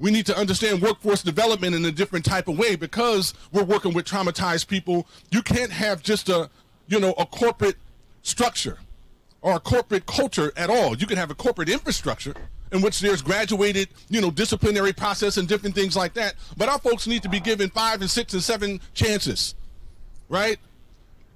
We 0.00 0.10
need 0.10 0.24
to 0.26 0.36
understand 0.36 0.80
workforce 0.80 1.22
development 1.22 1.74
in 1.74 1.84
a 1.84 1.92
different 1.92 2.24
type 2.24 2.48
of 2.48 2.58
way 2.58 2.74
because 2.74 3.34
we're 3.52 3.64
working 3.64 3.92
with 3.92 4.06
traumatized 4.06 4.66
people. 4.66 5.06
You 5.30 5.42
can't 5.42 5.70
have 5.70 6.02
just 6.02 6.30
a, 6.30 6.48
you 6.88 6.98
know, 6.98 7.12
a 7.12 7.26
corporate 7.26 7.76
structure 8.22 8.78
or 9.42 9.56
a 9.56 9.60
corporate 9.60 10.06
culture 10.06 10.52
at 10.56 10.70
all. 10.70 10.96
You 10.96 11.06
can 11.06 11.18
have 11.18 11.30
a 11.30 11.34
corporate 11.34 11.68
infrastructure 11.68 12.34
in 12.72 12.80
which 12.80 13.00
there's 13.00 13.20
graduated, 13.20 13.88
you 14.08 14.22
know, 14.22 14.30
disciplinary 14.30 14.94
process 14.94 15.36
and 15.36 15.46
different 15.46 15.74
things 15.74 15.96
like 15.96 16.14
that. 16.14 16.34
But 16.56 16.70
our 16.70 16.78
folks 16.78 17.06
need 17.06 17.22
to 17.22 17.28
be 17.28 17.40
given 17.40 17.68
five 17.68 18.00
and 18.00 18.10
six 18.10 18.32
and 18.32 18.42
seven 18.42 18.80
chances, 18.94 19.54
right? 20.30 20.58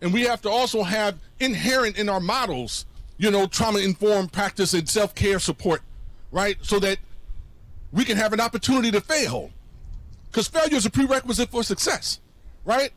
And 0.00 0.12
we 0.12 0.22
have 0.22 0.40
to 0.42 0.50
also 0.50 0.82
have 0.82 1.18
inherent 1.38 1.98
in 1.98 2.08
our 2.08 2.20
models, 2.20 2.86
you 3.18 3.30
know, 3.30 3.46
trauma 3.46 3.80
informed 3.80 4.32
practice 4.32 4.72
and 4.72 4.88
self 4.88 5.14
care 5.14 5.38
support, 5.38 5.82
right? 6.32 6.56
So 6.62 6.78
that 6.80 6.98
we 7.94 8.04
can 8.04 8.16
have 8.16 8.32
an 8.32 8.40
opportunity 8.40 8.90
to 8.90 9.00
fail. 9.00 9.50
Because 10.26 10.48
failure 10.48 10.76
is 10.76 10.84
a 10.84 10.90
prerequisite 10.90 11.48
for 11.48 11.62
success, 11.62 12.20
right? 12.64 12.90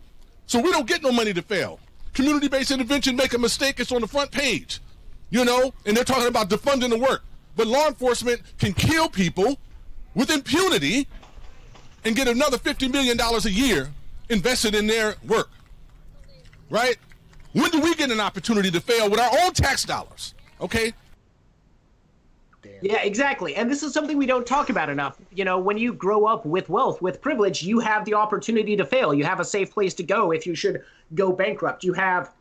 So 0.47 0.59
we 0.59 0.71
don't 0.71 0.87
get 0.87 1.03
no 1.03 1.11
money 1.11 1.33
to 1.33 1.41
fail. 1.43 1.79
Community 2.13 2.47
based 2.47 2.71
intervention, 2.71 3.15
make 3.15 3.33
a 3.35 3.37
mistake, 3.37 3.79
it's 3.79 3.91
on 3.91 4.01
the 4.01 4.07
front 4.07 4.31
page, 4.31 4.79
you 5.29 5.45
know, 5.45 5.71
and 5.85 5.95
they're 5.95 6.03
talking 6.03 6.27
about 6.27 6.49
defunding 6.49 6.89
the 6.89 6.97
work. 6.97 7.23
But 7.55 7.67
law 7.67 7.87
enforcement 7.87 8.41
can 8.57 8.73
kill 8.73 9.07
people 9.07 9.59
with 10.15 10.31
impunity 10.31 11.07
and 12.03 12.15
get 12.15 12.27
another 12.27 12.57
$50 12.57 12.91
million 12.91 13.19
a 13.19 13.49
year 13.49 13.91
invested 14.29 14.73
in 14.73 14.87
their 14.87 15.15
work, 15.27 15.51
right? 16.71 16.97
When 17.53 17.69
do 17.69 17.79
we 17.81 17.93
get 17.93 18.11
an 18.11 18.19
opportunity 18.19 18.71
to 18.71 18.81
fail 18.81 19.09
with 19.11 19.19
our 19.19 19.29
own 19.43 19.53
tax 19.53 19.83
dollars? 19.83 20.33
Okay? 20.59 20.93
Yeah, 22.81 23.01
exactly. 23.01 23.55
And 23.55 23.69
this 23.69 23.83
is 23.83 23.93
something 23.93 24.17
we 24.17 24.25
don't 24.25 24.45
talk 24.45 24.69
about 24.69 24.89
enough. 24.89 25.17
You 25.33 25.45
know, 25.45 25.59
when 25.59 25.77
you 25.77 25.93
grow 25.93 26.25
up 26.25 26.45
with 26.45 26.69
wealth, 26.69 27.01
with 27.01 27.21
privilege, 27.21 27.63
you 27.63 27.79
have 27.79 28.05
the 28.05 28.13
opportunity 28.13 28.75
to 28.75 28.85
fail. 28.85 29.13
You 29.13 29.23
have 29.25 29.39
a 29.39 29.45
safe 29.45 29.71
place 29.71 29.93
to 29.95 30.03
go 30.03 30.31
if 30.31 30.45
you 30.45 30.55
should 30.55 30.83
go 31.15 31.31
bankrupt. 31.31 31.83
You 31.83 31.93
have 31.93 32.31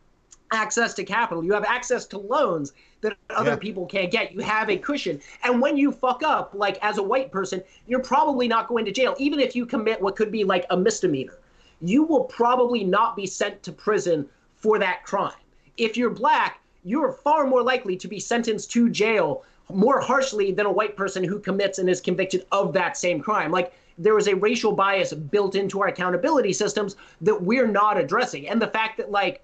access 0.53 0.95
to 0.95 1.05
capital. 1.05 1.45
You 1.45 1.53
have 1.53 1.65
access 1.65 2.07
to 2.07 2.19
loans 2.19 2.73
that 3.01 3.17
other 3.31 3.51
Yeah. 3.51 3.57
people 3.57 3.87
can't 3.87 4.11
get. 4.11 4.33
You 4.33 4.41
have 4.41 4.71
a 4.71 4.77
cushion. 4.77 5.21
And 5.43 5.61
when 5.61 5.77
you 5.77 5.91
fuck 5.91 6.23
up, 6.23 6.53
like 6.55 6.79
as 6.83 6.99
a 6.99 7.03
white 7.03 7.33
person, 7.33 7.63
you're 7.87 8.01
probably 8.03 8.47
not 8.47 8.69
going 8.69 8.85
to 8.85 8.93
jail, 8.93 9.15
even 9.19 9.41
if 9.41 9.57
you 9.57 9.67
commit 9.67 10.01
what 10.01 10.17
could 10.17 10.31
be 10.31 10.45
like 10.45 10.65
a 10.71 10.77
misdemeanor. 10.77 11.39
You 11.81 12.05
will 12.05 12.25
probably 12.25 12.85
not 12.85 13.17
be 13.17 13.27
sent 13.27 13.63
to 13.65 13.73
prison 13.73 14.29
for 14.55 14.79
that 14.79 15.05
crime. 15.05 15.33
If 15.77 15.97
you're 15.97 16.11
black, 16.11 16.61
you're 16.85 17.13
far 17.13 17.47
more 17.47 17.63
likely 17.63 17.97
to 17.97 18.09
be 18.09 18.21
sentenced 18.21 18.71
to 18.73 18.89
jail 18.89 19.43
more 19.73 20.01
harshly 20.01 20.53
than 20.53 20.67
a 20.67 20.73
white 20.73 20.97
person 20.97 21.25
who 21.25 21.39
commits 21.39 21.79
and 21.79 21.89
is 21.91 22.01
convicted 22.01 22.47
of 22.53 22.73
that 22.73 22.97
same 22.97 23.21
crime. 23.21 23.51
Like 23.51 23.73
there 23.99 24.19
is 24.19 24.29
a 24.29 24.37
racial 24.37 24.73
bias 24.73 25.13
built 25.13 25.55
into 25.55 25.81
our 25.81 25.89
accountability 25.89 26.53
systems 26.53 26.97
that 27.21 27.43
we're 27.43 27.67
not 27.67 27.99
addressing. 27.99 28.49
And 28.49 28.61
the 28.61 28.69
fact 28.69 28.97
that 28.99 29.11
like 29.11 29.43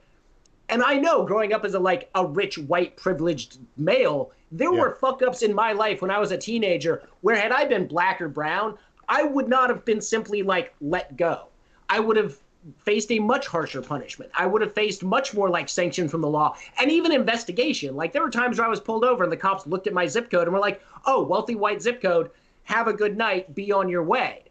and 0.68 0.82
I 0.82 0.94
know 0.94 1.24
growing 1.24 1.52
up 1.52 1.64
as 1.64 1.74
a 1.74 1.80
like 1.80 2.08
a 2.14 2.24
rich 2.24 2.56
white 2.56 2.96
privileged 2.96 3.58
male, 3.76 4.30
there 4.52 4.72
Yeah. 4.72 4.80
were 4.80 4.90
fuck 5.00 5.22
ups 5.22 5.42
in 5.42 5.54
my 5.54 5.72
life 5.72 6.00
when 6.00 6.10
I 6.10 6.18
was 6.18 6.32
a 6.32 6.38
teenager 6.38 7.02
where 7.22 7.36
had 7.36 7.52
I 7.52 7.64
been 7.66 7.86
black 7.86 8.20
or 8.20 8.28
brown, 8.28 8.78
I 9.08 9.24
would 9.24 9.48
not 9.48 9.68
have 9.70 9.84
been 9.84 10.00
simply 10.00 10.42
like 10.42 10.72
let 10.80 11.16
go. 11.16 11.46
I 11.90 12.00
would 12.00 12.16
have 12.16 12.38
faced 12.78 13.10
a 13.10 13.18
much 13.18 13.46
harsher 13.46 13.82
punishment. 13.82 14.30
I 14.36 14.46
would 14.46 14.62
have 14.62 14.74
faced 14.74 15.02
much 15.02 15.34
more 15.34 15.48
like 15.50 15.68
sanction 15.68 16.08
from 16.08 16.20
the 16.20 16.28
law 16.28 16.56
and 16.78 16.90
even 16.90 17.12
investigation. 17.12 17.96
Like 17.96 18.12
there 18.12 18.22
were 18.22 18.30
times 18.30 18.58
where 18.58 18.66
I 18.66 18.70
was 18.70 18.80
pulled 18.80 19.04
over 19.04 19.24
and 19.24 19.32
the 19.32 19.36
cops 19.36 19.66
looked 19.66 19.86
at 19.86 19.92
my 19.92 20.06
zip 20.06 20.30
code 20.30 20.44
and 20.44 20.52
were 20.52 20.60
like, 20.60 20.80
"Oh, 21.06 21.22
wealthy 21.24 21.54
white 21.54 21.82
zip 21.82 22.00
code, 22.00 22.30
have 22.64 22.86
a 22.86 22.92
good 22.92 23.16
night, 23.16 23.54
be 23.54 23.72
on 23.72 23.88
your 23.88 24.04
way." 24.04 24.44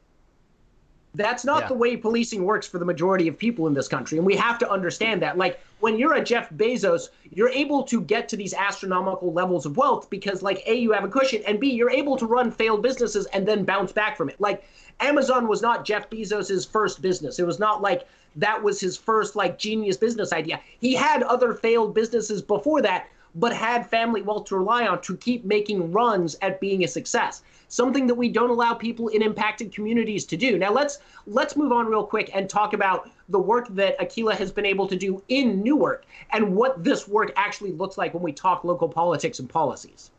That's 1.14 1.44
not 1.44 1.64
Yeah. 1.64 1.68
the 1.68 1.74
way 1.74 1.98
policing 1.98 2.46
works 2.46 2.66
for 2.66 2.80
the 2.80 2.86
majority 2.86 3.28
of 3.28 3.38
people 3.38 3.68
in 3.68 3.74
this 3.74 3.88
country. 3.90 4.18
And 4.18 4.26
we 4.26 4.36
have 4.38 4.58
to 4.60 4.72
understand 4.72 5.22
that. 5.22 5.38
Like, 5.38 5.60
when 5.82 5.98
you're 5.98 6.14
a 6.14 6.24
Jeff 6.24 6.50
Bezos, 6.52 7.10
you're 7.34 7.50
able 7.50 7.84
to 7.84 8.02
get 8.02 8.30
to 8.30 8.38
these 8.38 8.54
astronomical 8.54 9.34
levels 9.34 9.66
of 9.66 9.76
wealth 9.76 10.10
because, 10.10 10.42
like, 10.42 10.64
A, 10.68 10.76
you 10.76 10.92
have 10.94 11.04
a 11.04 11.10
cushion, 11.10 11.42
and 11.46 11.60
B, 11.60 11.72
you're 11.72 11.92
able 11.92 12.16
to 12.18 12.26
run 12.26 12.50
failed 12.50 12.82
businesses 12.82 13.26
and 13.28 13.46
then 13.46 13.66
bounce 13.66 13.92
back 13.92 14.16
from 14.16 14.30
it. 14.30 14.40
Like, 14.40 14.64
Amazon 15.02 15.48
was 15.48 15.62
not 15.62 15.84
Jeff 15.84 16.10
Bezos's 16.10 16.66
first 16.66 17.02
business. 17.02 17.40
It 17.40 17.46
was 17.46 17.60
not 17.60 17.82
like 17.82 18.08
that 18.38 18.64
was 18.64 18.80
his 18.80 18.96
first, 18.96 19.36
like, 19.36 19.58
genius 19.58 19.98
business 19.98 20.32
idea. 20.32 20.62
He 20.80 20.94
had 20.94 21.24
other 21.24 21.54
failed 21.54 21.94
businesses 21.94 22.42
before 22.42 22.82
that, 22.84 23.08
but 23.36 23.52
had 23.52 23.90
family 23.90 24.22
wealth 24.22 24.46
to 24.46 24.58
rely 24.58 24.88
on 24.88 25.02
to 25.02 25.18
keep 25.18 25.44
making 25.44 25.92
runs 25.92 26.38
at 26.42 26.62
being 26.62 26.84
a 26.84 26.88
success 26.88 27.42
something 27.72 28.06
that 28.06 28.16
we 28.16 28.30
don't 28.30 28.50
allow 28.50 28.74
people 28.74 29.08
in 29.08 29.22
impacted 29.22 29.74
communities 29.74 30.26
to 30.26 30.38
do. 30.38 30.60
Now 30.60 30.72
let's 30.72 31.00
let's 31.26 31.56
move 31.56 31.72
on 31.72 31.88
real 31.88 32.06
quick 32.06 32.30
and 32.36 32.48
talk 32.50 32.74
about 32.74 33.10
the 33.30 33.40
work 33.40 33.68
that 33.70 33.98
Aqeela 33.98 34.34
has 34.34 34.52
been 34.52 34.66
able 34.66 34.88
to 34.88 34.96
do 34.96 35.24
in 35.30 35.64
Newark 35.64 36.06
and 36.32 36.56
what 36.56 36.84
this 36.84 37.08
work 37.08 37.32
actually 37.36 37.72
looks 37.72 37.98
like 37.98 38.14
when 38.14 38.22
we 38.22 38.34
talk 38.34 38.64
local 38.64 38.90
politics 38.90 39.40
and 39.40 39.50
policies. 39.50 40.12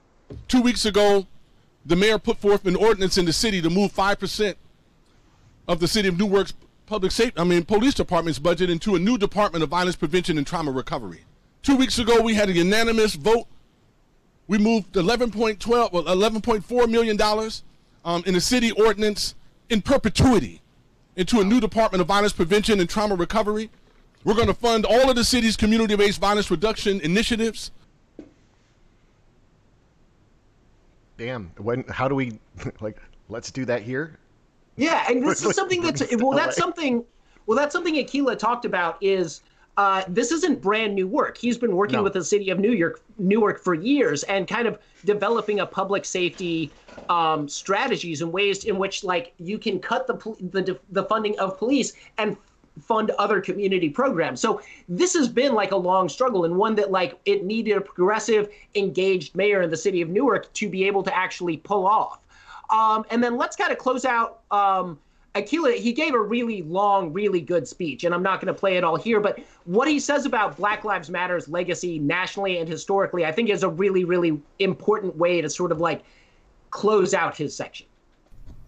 Two 0.48 0.62
weeks 0.62 0.86
ago, 0.86 1.26
the 1.84 1.94
mayor 1.94 2.18
put 2.18 2.38
forth 2.38 2.66
an 2.66 2.74
ordinance 2.74 3.18
in 3.18 3.26
the 3.26 3.32
city 3.32 3.60
to 3.60 3.70
move 3.70 3.92
five 3.92 4.18
percent 4.18 4.56
of 5.68 5.78
the 5.78 5.86
city 5.86 6.08
of 6.08 6.18
Newark's 6.18 6.54
public 6.86 7.12
safety, 7.12 7.38
I 7.38 7.44
mean, 7.44 7.64
police 7.64 7.94
department's 7.94 8.38
budget 8.38 8.68
into 8.68 8.96
a 8.96 8.98
new 8.98 9.16
department 9.16 9.62
of 9.62 9.70
violence 9.70 9.96
prevention 9.96 10.36
and 10.36 10.46
trauma 10.46 10.70
recovery. 10.70 11.24
Two 11.62 11.76
weeks 11.76 11.98
ago, 11.98 12.20
we 12.20 12.34
had 12.34 12.48
a 12.48 12.52
unanimous 12.52 13.14
vote 13.14 13.46
we 14.52 14.58
moved 14.58 14.92
11.12, 14.92 15.92
well, 15.92 16.02
11.4 16.02 16.90
million 16.90 17.16
dollars 17.16 17.62
um, 18.04 18.22
in 18.26 18.34
the 18.34 18.40
city 18.40 18.70
ordinance 18.72 19.34
in 19.70 19.80
perpetuity 19.80 20.60
into 21.16 21.40
a 21.40 21.44
new 21.44 21.58
Department 21.58 22.02
of 22.02 22.06
Violence 22.06 22.34
Prevention 22.34 22.78
and 22.78 22.86
Trauma 22.86 23.14
Recovery. 23.14 23.70
We're 24.24 24.34
going 24.34 24.48
to 24.48 24.54
fund 24.54 24.84
all 24.84 25.08
of 25.08 25.16
the 25.16 25.24
city's 25.24 25.56
community-based 25.56 26.20
violence 26.20 26.50
reduction 26.50 27.00
initiatives. 27.00 27.70
Damn. 31.16 31.50
When? 31.56 31.84
How 31.84 32.06
do 32.06 32.14
we 32.14 32.38
like? 32.82 32.98
Let's 33.30 33.50
do 33.50 33.64
that 33.64 33.80
here. 33.80 34.18
Yeah, 34.76 35.06
and 35.08 35.26
this 35.26 35.42
is 35.42 35.56
something 35.56 35.80
that's 35.80 36.02
well, 36.16 36.36
that's 36.36 36.58
something. 36.58 37.02
Well, 37.46 37.56
that's 37.56 37.72
something 37.72 37.94
Aqeela 37.94 38.38
talked 38.38 38.66
about. 38.66 38.98
Is 39.00 39.40
uh, 39.76 40.02
this 40.08 40.30
isn't 40.32 40.60
brand 40.60 40.94
new 40.94 41.06
work. 41.08 41.36
He's 41.38 41.56
been 41.56 41.74
working 41.74 41.96
No. 41.96 42.02
with 42.02 42.12
the 42.12 42.24
city 42.24 42.50
of 42.50 42.58
New 42.58 42.72
York, 42.72 43.02
Newark 43.18 43.58
for 43.62 43.74
years, 43.74 44.22
and 44.24 44.46
kind 44.46 44.68
of 44.68 44.78
developing 45.04 45.60
a 45.60 45.66
public 45.66 46.04
safety 46.04 46.70
um, 47.08 47.48
strategies 47.48 48.20
and 48.20 48.32
ways 48.32 48.64
in 48.64 48.78
which, 48.78 49.02
like, 49.02 49.32
you 49.38 49.58
can 49.58 49.78
cut 49.80 50.06
the 50.06 50.14
the 50.50 50.78
the 50.90 51.04
funding 51.04 51.38
of 51.38 51.58
police 51.58 51.94
and 52.18 52.36
fund 52.80 53.10
other 53.18 53.40
community 53.40 53.88
programs. 53.90 54.40
So 54.40 54.60
this 54.88 55.12
has 55.14 55.28
been 55.28 55.54
like 55.54 55.72
a 55.72 55.76
long 55.76 56.08
struggle 56.08 56.44
and 56.46 56.56
one 56.56 56.74
that 56.76 56.90
like 56.90 57.18
it 57.26 57.44
needed 57.44 57.76
a 57.76 57.80
progressive, 57.80 58.48
engaged 58.74 59.34
mayor 59.36 59.62
in 59.62 59.70
the 59.70 59.76
city 59.76 60.00
of 60.00 60.08
Newark 60.08 60.52
to 60.54 60.68
be 60.68 60.84
able 60.84 61.02
to 61.02 61.14
actually 61.14 61.58
pull 61.58 61.86
off. 61.86 62.18
Um, 62.70 63.04
and 63.10 63.22
then 63.22 63.36
let's 63.36 63.56
kind 63.56 63.72
of 63.72 63.78
close 63.78 64.04
out. 64.06 64.40
Um, 64.50 64.98
Aqeela, 65.34 65.74
he 65.76 65.92
gave 65.92 66.12
a 66.12 66.20
really 66.20 66.62
long, 66.62 67.12
really 67.12 67.40
good 67.40 67.66
speech, 67.66 68.04
and 68.04 68.14
I'm 68.14 68.22
not 68.22 68.40
going 68.40 68.52
to 68.52 68.58
play 68.58 68.76
it 68.76 68.84
all 68.84 68.96
here, 68.96 69.18
but 69.18 69.38
what 69.64 69.88
he 69.88 69.98
says 69.98 70.26
about 70.26 70.58
Black 70.58 70.84
Lives 70.84 71.08
Matter's 71.08 71.48
legacy 71.48 71.98
nationally 71.98 72.58
and 72.58 72.68
historically, 72.68 73.24
I 73.24 73.32
think 73.32 73.48
is 73.48 73.62
a 73.62 73.68
really, 73.68 74.04
really 74.04 74.40
important 74.58 75.16
way 75.16 75.40
to 75.40 75.48
sort 75.48 75.72
of 75.72 75.80
like 75.80 76.04
close 76.70 77.14
out 77.14 77.36
his 77.36 77.56
section. 77.56 77.86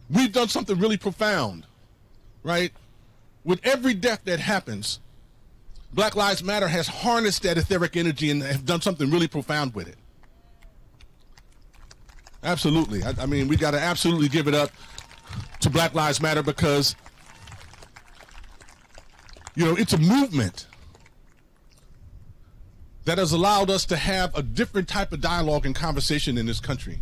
We've 0.09 0.33
done 0.33 0.49
something 0.49 0.79
really 0.79 0.97
profound, 0.97 1.67
right? 2.43 2.73
With 3.45 3.61
every 3.65 3.93
death 3.93 4.23
that 4.25 4.41
happens, 4.41 5.01
Black 5.93 6.17
Lives 6.17 6.43
Matter 6.43 6.69
has 6.69 6.89
harnessed 6.89 7.43
that 7.43 7.59
etheric 7.59 7.95
energy 7.95 8.31
and 8.31 8.43
have 8.43 8.65
done 8.65 8.81
something 8.81 9.11
really 9.11 9.29
profound 9.29 9.75
with 9.75 9.87
it. 9.87 9.97
Absolutely. 12.43 13.03
I, 13.03 13.15
I 13.21 13.27
mean, 13.27 13.49
we 13.49 13.57
got 13.57 13.73
to 13.73 13.81
absolutely 13.81 14.29
give 14.29 14.49
it 14.49 14.55
up 14.55 14.71
to 15.61 15.71
Black 15.71 15.95
Lives 15.95 16.21
Matter 16.21 16.43
because, 16.43 16.95
you 19.55 19.65
know, 19.65 19.75
it's 19.77 19.93
a 19.93 19.99
movement 19.99 20.67
that 23.05 23.19
has 23.19 23.33
allowed 23.33 23.71
us 23.71 23.85
to 23.87 23.97
have 23.97 24.35
a 24.37 24.43
different 24.43 24.89
type 24.89 25.13
of 25.13 25.21
dialogue 25.21 25.67
and 25.67 25.75
conversation 25.75 26.39
in 26.39 26.47
this 26.47 26.61
country. 26.61 27.01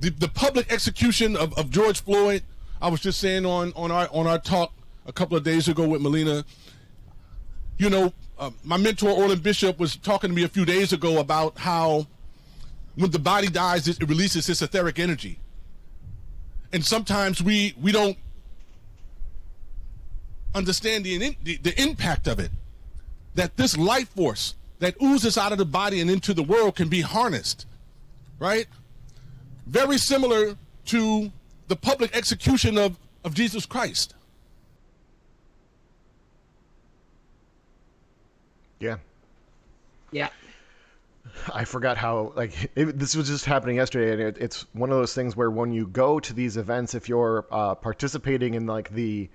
The, 0.00 0.10
the 0.10 0.28
public 0.28 0.72
execution 0.72 1.36
of, 1.36 1.56
of 1.58 1.70
George 1.70 2.02
Floyd, 2.02 2.42
I 2.82 2.88
was 2.88 3.00
just 3.00 3.20
saying 3.20 3.46
on, 3.46 3.72
on 3.76 3.90
our 3.90 4.08
on 4.12 4.26
our 4.26 4.38
talk 4.38 4.72
a 5.06 5.12
couple 5.12 5.36
of 5.36 5.44
days 5.44 5.68
ago 5.68 5.86
with 5.86 6.02
Melina, 6.02 6.44
you 7.78 7.90
know, 7.90 8.12
uh, 8.38 8.50
my 8.64 8.76
mentor 8.76 9.10
Orland 9.10 9.42
Bishop 9.42 9.78
was 9.78 9.96
talking 9.96 10.30
to 10.30 10.36
me 10.36 10.42
a 10.42 10.48
few 10.48 10.64
days 10.64 10.92
ago 10.92 11.18
about 11.20 11.58
how 11.58 12.06
when 12.96 13.10
the 13.10 13.18
body 13.18 13.48
dies, 13.48 13.88
it, 13.88 14.00
it 14.02 14.08
releases 14.08 14.46
this 14.46 14.62
etheric 14.62 14.98
energy. 14.98 15.38
And 16.74 16.84
sometimes 16.84 17.40
we 17.40 17.72
we 17.80 17.92
don't 17.92 18.18
understand 20.56 21.04
the, 21.04 21.36
the 21.44 21.56
the 21.58 21.80
impact 21.80 22.26
of 22.26 22.40
it. 22.40 22.50
That 23.36 23.56
this 23.56 23.78
life 23.78 24.08
force 24.08 24.56
that 24.80 24.96
oozes 25.00 25.38
out 25.38 25.52
of 25.52 25.58
the 25.58 25.64
body 25.64 26.00
and 26.00 26.10
into 26.10 26.34
the 26.34 26.42
world 26.42 26.74
can 26.74 26.88
be 26.88 27.00
harnessed, 27.00 27.64
right? 28.40 28.66
Very 29.66 29.98
similar 29.98 30.56
to 30.86 31.30
the 31.68 31.76
public 31.76 32.14
execution 32.14 32.76
of, 32.76 32.98
of 33.24 33.34
Jesus 33.34 33.66
Christ. 33.66 34.14
Yeah. 38.80 38.96
Yeah. 40.10 40.28
I 41.52 41.64
forgot 41.64 41.96
how 41.96 42.32
like 42.36 42.70
it, 42.74 42.98
this 42.98 43.16
was 43.16 43.28
just 43.28 43.44
happening 43.44 43.76
yesterday, 43.76 44.12
and 44.12 44.20
it, 44.20 44.38
it's 44.40 44.66
one 44.72 44.90
of 44.90 44.96
those 44.96 45.14
things 45.14 45.36
where 45.36 45.50
when 45.50 45.72
you 45.72 45.86
go 45.86 46.20
to 46.20 46.32
these 46.32 46.56
events, 46.56 46.94
if 46.94 47.08
you're 47.08 47.46
uh, 47.50 47.74
participating 47.74 48.54
in 48.54 48.66
like 48.66 48.90
the, 48.90 49.28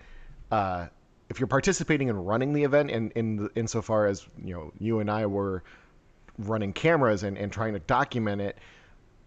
uh, 0.52 0.88
if 1.30 1.40
you're 1.40 1.48
participating 1.48 2.08
in 2.08 2.16
running 2.16 2.54
the 2.54 2.64
event, 2.64 2.92
and 2.92 3.12
in 3.14 3.50
insofar 3.56 4.08
as 4.08 4.28
you 4.44 4.54
know, 4.54 4.72
you 4.80 5.00
and 5.00 5.12
I 5.12 5.26
were 5.26 5.64
running 6.38 6.74
cameras 6.74 7.24
and, 7.24 7.38
and 7.38 7.52
trying 7.52 7.74
to 7.74 7.80
document 7.80 8.42
it, 8.42 8.58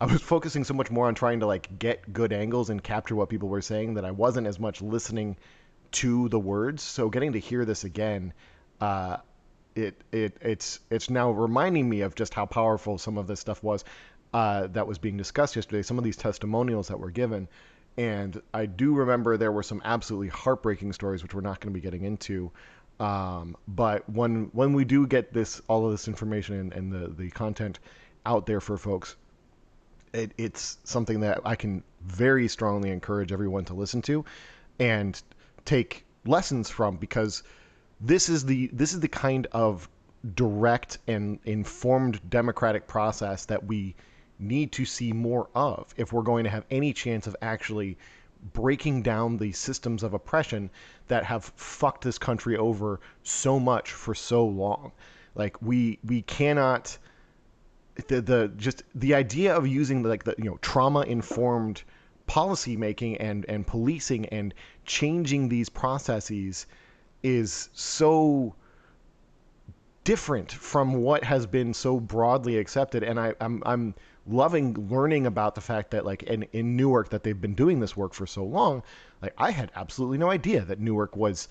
I 0.00 0.06
was 0.06 0.20
focusing 0.20 0.64
so 0.64 0.74
much 0.74 0.90
more 0.90 1.06
on 1.06 1.14
trying 1.14 1.40
to 1.40 1.46
like 1.46 1.78
get 1.78 2.12
good 2.12 2.32
angles 2.32 2.70
and 2.70 2.82
capture 2.82 3.14
what 3.14 3.28
people 3.28 3.48
were 3.48 3.62
saying 3.62 3.94
that 3.94 4.04
I 4.04 4.10
wasn't 4.10 4.46
as 4.46 4.58
much 4.58 4.82
listening 4.82 5.36
to 5.92 6.28
the 6.28 6.40
words. 6.40 6.82
So 6.82 7.08
getting 7.10 7.32
to 7.34 7.38
hear 7.38 7.64
this 7.64 7.84
again, 7.84 8.32
uh, 8.80 9.18
it 9.74 10.00
it 10.12 10.36
it's 10.40 10.80
it's 10.90 11.10
now 11.10 11.30
reminding 11.30 11.88
me 11.88 12.02
of 12.02 12.14
just 12.14 12.34
how 12.34 12.46
powerful 12.46 12.98
some 12.98 13.18
of 13.18 13.26
this 13.26 13.40
stuff 13.40 13.62
was 13.62 13.84
uh, 14.34 14.66
that 14.68 14.86
was 14.86 14.98
being 14.98 15.16
discussed 15.16 15.56
yesterday. 15.56 15.82
Some 15.82 15.98
of 15.98 16.04
these 16.04 16.16
testimonials 16.16 16.88
that 16.88 16.98
were 16.98 17.10
given, 17.10 17.48
and 17.96 18.40
I 18.54 18.66
do 18.66 18.94
remember 18.94 19.36
there 19.36 19.52
were 19.52 19.62
some 19.62 19.82
absolutely 19.84 20.28
heartbreaking 20.28 20.92
stories 20.92 21.22
which 21.22 21.34
we're 21.34 21.40
not 21.40 21.60
going 21.60 21.72
to 21.72 21.78
be 21.78 21.82
getting 21.82 22.04
into. 22.04 22.50
Um, 23.00 23.56
but 23.66 24.08
when 24.08 24.50
when 24.52 24.72
we 24.72 24.84
do 24.84 25.06
get 25.06 25.32
this 25.32 25.60
all 25.68 25.86
of 25.86 25.92
this 25.92 26.08
information 26.08 26.56
and, 26.56 26.72
and 26.72 26.92
the 26.92 27.08
the 27.08 27.30
content 27.30 27.78
out 28.24 28.46
there 28.46 28.60
for 28.60 28.76
folks, 28.76 29.16
it, 30.12 30.32
it's 30.38 30.78
something 30.84 31.20
that 31.20 31.40
I 31.44 31.56
can 31.56 31.82
very 32.02 32.48
strongly 32.48 32.90
encourage 32.90 33.32
everyone 33.32 33.64
to 33.66 33.74
listen 33.74 34.02
to 34.02 34.24
and 34.78 35.20
take 35.64 36.04
lessons 36.24 36.70
from 36.70 36.96
because 36.96 37.42
this 38.04 38.28
is 38.28 38.44
the 38.44 38.68
this 38.72 38.92
is 38.92 39.00
the 39.00 39.08
kind 39.08 39.46
of 39.52 39.88
direct 40.34 40.98
and 41.06 41.38
informed 41.44 42.20
democratic 42.28 42.86
process 42.88 43.46
that 43.46 43.64
we 43.64 43.94
need 44.40 44.72
to 44.72 44.84
see 44.84 45.12
more 45.12 45.48
of 45.54 45.94
if 45.96 46.12
we're 46.12 46.22
going 46.22 46.42
to 46.42 46.50
have 46.50 46.64
any 46.70 46.92
chance 46.92 47.28
of 47.28 47.36
actually 47.40 47.96
breaking 48.52 49.02
down 49.02 49.36
the 49.36 49.52
systems 49.52 50.02
of 50.02 50.14
oppression 50.14 50.68
that 51.06 51.24
have 51.24 51.44
fucked 51.54 52.02
this 52.02 52.18
country 52.18 52.56
over 52.56 52.98
so 53.22 53.60
much 53.60 53.92
for 53.92 54.16
so 54.16 54.44
long. 54.44 54.90
Like 55.36 55.62
we 55.62 56.00
we 56.04 56.22
cannot 56.22 56.98
the 58.08 58.20
the 58.20 58.50
just 58.56 58.82
the 58.96 59.14
idea 59.14 59.54
of 59.54 59.66
using 59.66 60.02
like 60.02 60.24
the 60.24 60.34
you 60.38 60.44
know 60.44 60.58
trauma 60.60 61.02
informed 61.02 61.82
policy 62.26 62.76
making 62.76 63.16
and 63.18 63.46
and 63.48 63.64
policing 63.64 64.26
and 64.26 64.52
changing 64.86 65.48
these 65.48 65.68
processes 65.68 66.66
is 67.22 67.68
so 67.72 68.54
different 70.04 70.50
from 70.50 70.94
what 70.94 71.22
has 71.22 71.46
been 71.46 71.72
so 71.72 72.00
broadly 72.00 72.58
accepted 72.58 73.04
and 73.04 73.20
I, 73.20 73.34
I'm 73.40 73.62
I'm 73.64 73.94
loving 74.26 74.88
learning 74.88 75.26
about 75.26 75.54
the 75.54 75.60
fact 75.60 75.92
that 75.92 76.04
like 76.04 76.24
in, 76.24 76.42
in 76.52 76.76
Newark 76.76 77.10
that 77.10 77.22
they've 77.22 77.40
been 77.40 77.54
doing 77.54 77.78
this 77.78 77.96
work 77.96 78.12
for 78.12 78.26
so 78.26 78.44
long 78.44 78.82
like 79.20 79.32
I 79.38 79.52
had 79.52 79.70
absolutely 79.76 80.18
no 80.18 80.30
idea 80.30 80.62
that 80.62 80.80
Newark 80.80 81.16
was 81.16 81.48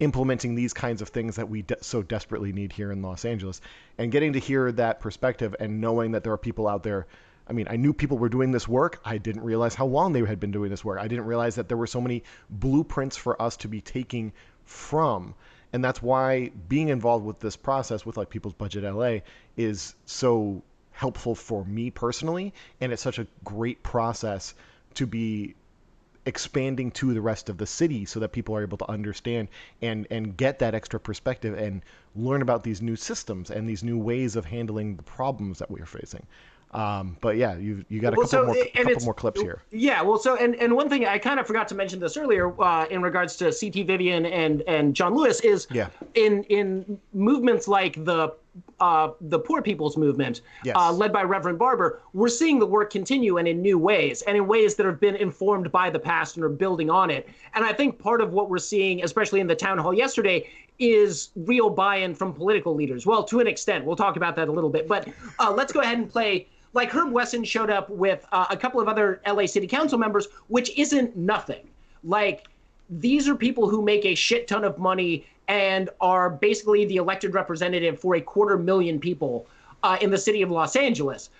implementing 0.00 0.56
these 0.56 0.72
kinds 0.72 1.00
of 1.00 1.10
things 1.10 1.36
that 1.36 1.48
we 1.48 1.62
de- 1.62 1.82
so 1.82 2.02
desperately 2.02 2.52
need 2.52 2.72
here 2.72 2.90
in 2.90 3.02
Los 3.02 3.24
Angeles 3.24 3.60
and 3.98 4.10
getting 4.10 4.32
to 4.32 4.40
hear 4.40 4.72
that 4.72 4.98
perspective 4.98 5.54
and 5.60 5.80
knowing 5.80 6.10
that 6.10 6.24
there 6.24 6.32
are 6.32 6.38
people 6.38 6.66
out 6.66 6.82
there 6.82 7.06
I 7.48 7.52
mean, 7.52 7.66
I 7.68 7.76
knew 7.76 7.92
people 7.92 8.18
were 8.18 8.28
doing 8.28 8.52
this 8.52 8.68
work. 8.68 9.00
I 9.04 9.18
didn't 9.18 9.42
realize 9.42 9.74
how 9.74 9.86
long 9.86 10.12
they 10.12 10.24
had 10.24 10.38
been 10.38 10.52
doing 10.52 10.70
this 10.70 10.84
work. 10.84 11.00
I 11.00 11.08
didn't 11.08 11.24
realize 11.24 11.56
that 11.56 11.68
there 11.68 11.76
were 11.76 11.88
so 11.88 12.00
many 12.00 12.22
blueprints 12.50 13.16
for 13.16 13.40
us 13.42 13.56
to 13.58 13.68
be 13.68 13.80
taking 13.80 14.32
from. 14.64 15.34
And 15.72 15.84
that's 15.84 16.02
why 16.02 16.50
being 16.68 16.88
involved 16.88 17.24
with 17.24 17.40
this 17.40 17.56
process 17.56 18.04
with 18.04 18.16
like 18.16 18.28
People's 18.28 18.54
Budget 18.54 18.84
LA 18.84 19.18
is 19.56 19.94
so 20.04 20.62
helpful 20.92 21.34
for 21.34 21.64
me 21.64 21.90
personally. 21.90 22.52
And 22.80 22.92
it's 22.92 23.02
such 23.02 23.18
a 23.18 23.26
great 23.44 23.82
process 23.82 24.54
to 24.94 25.06
be 25.06 25.54
expanding 26.24 26.90
to 26.92 27.12
the 27.12 27.20
rest 27.20 27.48
of 27.48 27.58
the 27.58 27.66
city 27.66 28.04
so 28.04 28.20
that 28.20 28.30
people 28.30 28.54
are 28.54 28.62
able 28.62 28.78
to 28.78 28.88
understand 28.88 29.48
and 29.80 30.06
and 30.10 30.36
get 30.36 30.60
that 30.60 30.74
extra 30.74 31.00
perspective 31.00 31.58
and 31.58 31.82
learn 32.14 32.42
about 32.42 32.62
these 32.62 32.80
new 32.80 32.94
systems 32.94 33.50
and 33.50 33.68
these 33.68 33.82
new 33.82 33.98
ways 33.98 34.36
of 34.36 34.44
handling 34.44 34.94
the 34.94 35.02
problems 35.02 35.58
that 35.58 35.70
we 35.70 35.80
are 35.80 35.86
facing. 35.86 36.24
Um, 36.72 37.18
but 37.20 37.36
yeah, 37.36 37.56
you 37.56 37.84
you 37.90 38.00
got 38.00 38.14
a 38.14 38.16
Well, 38.16 38.26
couple 38.26 38.54
so, 38.54 38.54
more 38.54 38.64
couple 38.84 39.04
more 39.04 39.14
clips 39.14 39.40
here. 39.40 39.62
Yeah, 39.70 40.00
well, 40.00 40.18
so 40.18 40.36
and, 40.36 40.54
and 40.56 40.74
one 40.74 40.88
thing 40.88 41.04
I 41.04 41.18
kind 41.18 41.38
of 41.38 41.46
forgot 41.46 41.68
to 41.68 41.74
mention 41.74 42.00
this 42.00 42.16
earlier 42.16 42.58
uh, 42.62 42.86
in 42.86 43.02
regards 43.02 43.36
to 43.36 43.52
CT 43.52 43.86
Vivian 43.86 44.24
and 44.24 44.62
and 44.62 44.94
John 44.94 45.14
Lewis 45.14 45.40
is 45.40 45.66
Yeah. 45.70 45.88
in 46.14 46.44
in 46.44 46.98
movements 47.12 47.68
like 47.68 48.02
the 48.04 48.34
uh, 48.80 49.10
the 49.20 49.38
poor 49.38 49.62
people's 49.62 49.96
movement, 49.96 50.40
Yes. 50.64 50.76
uh, 50.78 50.92
led 50.92 51.12
by 51.12 51.22
Reverend 51.22 51.58
Barber, 51.58 52.02
we're 52.12 52.28
seeing 52.28 52.58
the 52.58 52.66
work 52.66 52.90
continue 52.90 53.38
and 53.38 53.46
in 53.48 53.62
new 53.62 53.78
ways 53.78 54.22
and 54.22 54.36
in 54.36 54.46
ways 54.46 54.74
that 54.74 54.84
have 54.86 55.00
been 55.00 55.16
informed 55.16 55.70
by 55.72 55.88
the 55.88 55.98
past 55.98 56.36
and 56.36 56.44
are 56.44 56.50
building 56.50 56.90
on 56.90 57.10
it. 57.10 57.28
And 57.54 57.64
I 57.64 57.72
think 57.72 57.98
part 57.98 58.20
of 58.20 58.32
what 58.32 58.50
we're 58.50 58.58
seeing, 58.58 59.04
especially 59.04 59.40
in 59.40 59.46
the 59.46 59.54
town 59.54 59.78
hall 59.78 59.94
yesterday, 59.94 60.50
is 60.82 61.30
real 61.36 61.70
buy-in 61.70 62.14
from 62.14 62.32
political 62.32 62.74
leaders. 62.74 63.06
Well, 63.06 63.22
to 63.24 63.40
an 63.40 63.46
extent, 63.46 63.84
we'll 63.84 63.96
talk 63.96 64.16
about 64.16 64.34
that 64.36 64.48
a 64.48 64.52
little 64.52 64.70
bit. 64.70 64.88
But 64.88 65.08
uh, 65.38 65.52
let's 65.52 65.72
go 65.72 65.80
ahead 65.80 65.98
and 65.98 66.10
play 66.10 66.48
like 66.74 66.90
Herb 66.90 67.12
Wesson 67.12 67.44
showed 67.44 67.70
up 67.70 67.88
with 67.90 68.26
uh, 68.32 68.46
a 68.50 68.56
couple 68.56 68.80
of 68.80 68.88
other 68.88 69.20
LA 69.26 69.46
City 69.46 69.66
Council 69.66 69.98
members, 69.98 70.28
which 70.48 70.76
isn't 70.76 71.16
nothing. 71.16 71.68
Like 72.02 72.48
these 72.90 73.28
are 73.28 73.34
people 73.34 73.68
who 73.68 73.82
make 73.82 74.04
a 74.04 74.14
shit 74.14 74.48
ton 74.48 74.64
of 74.64 74.78
money 74.78 75.26
and 75.48 75.90
are 76.00 76.30
basically 76.30 76.84
the 76.86 76.96
elected 76.96 77.34
representative 77.34 78.00
for 78.00 78.16
a 78.16 78.20
quarter 78.20 78.58
million 78.58 78.98
people 78.98 79.46
uh, 79.82 79.98
in 80.00 80.10
the 80.10 80.18
city 80.18 80.42
of 80.42 80.50
Los 80.50 80.76
Angeles. 80.76 81.30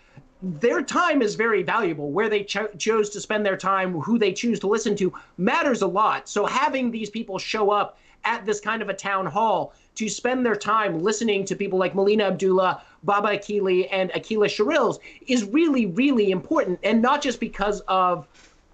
Their 0.42 0.82
time 0.82 1.22
is 1.22 1.34
very 1.36 1.62
valuable. 1.62 2.10
Where 2.10 2.28
they 2.28 2.42
cho- 2.42 2.68
chose 2.78 3.10
to 3.10 3.20
spend 3.20 3.46
their 3.46 3.56
time, 3.56 4.00
who 4.00 4.18
they 4.18 4.32
choose 4.32 4.58
to 4.60 4.66
listen 4.66 4.96
to, 4.96 5.12
matters 5.38 5.82
a 5.82 5.86
lot. 5.86 6.28
So 6.28 6.46
having 6.46 6.90
these 6.90 7.10
people 7.10 7.38
show 7.38 7.70
up 7.70 7.98
at 8.24 8.44
this 8.46 8.60
kind 8.60 8.82
of 8.82 8.88
a 8.88 8.94
town 8.94 9.26
hall 9.26 9.72
to 9.94 10.08
spend 10.08 10.44
their 10.44 10.56
time 10.56 11.02
listening 11.02 11.44
to 11.44 11.56
people 11.56 11.78
like 11.78 11.94
Melina 11.94 12.24
Abdullah, 12.24 12.82
Baba 13.02 13.36
Akili, 13.36 13.88
and 13.90 14.10
Aqeela 14.12 14.46
Sherrills 14.46 14.98
is 15.26 15.44
really, 15.44 15.86
really 15.86 16.30
important. 16.30 16.78
And 16.82 17.02
not 17.02 17.22
just 17.22 17.40
because 17.40 17.80
of 17.88 18.26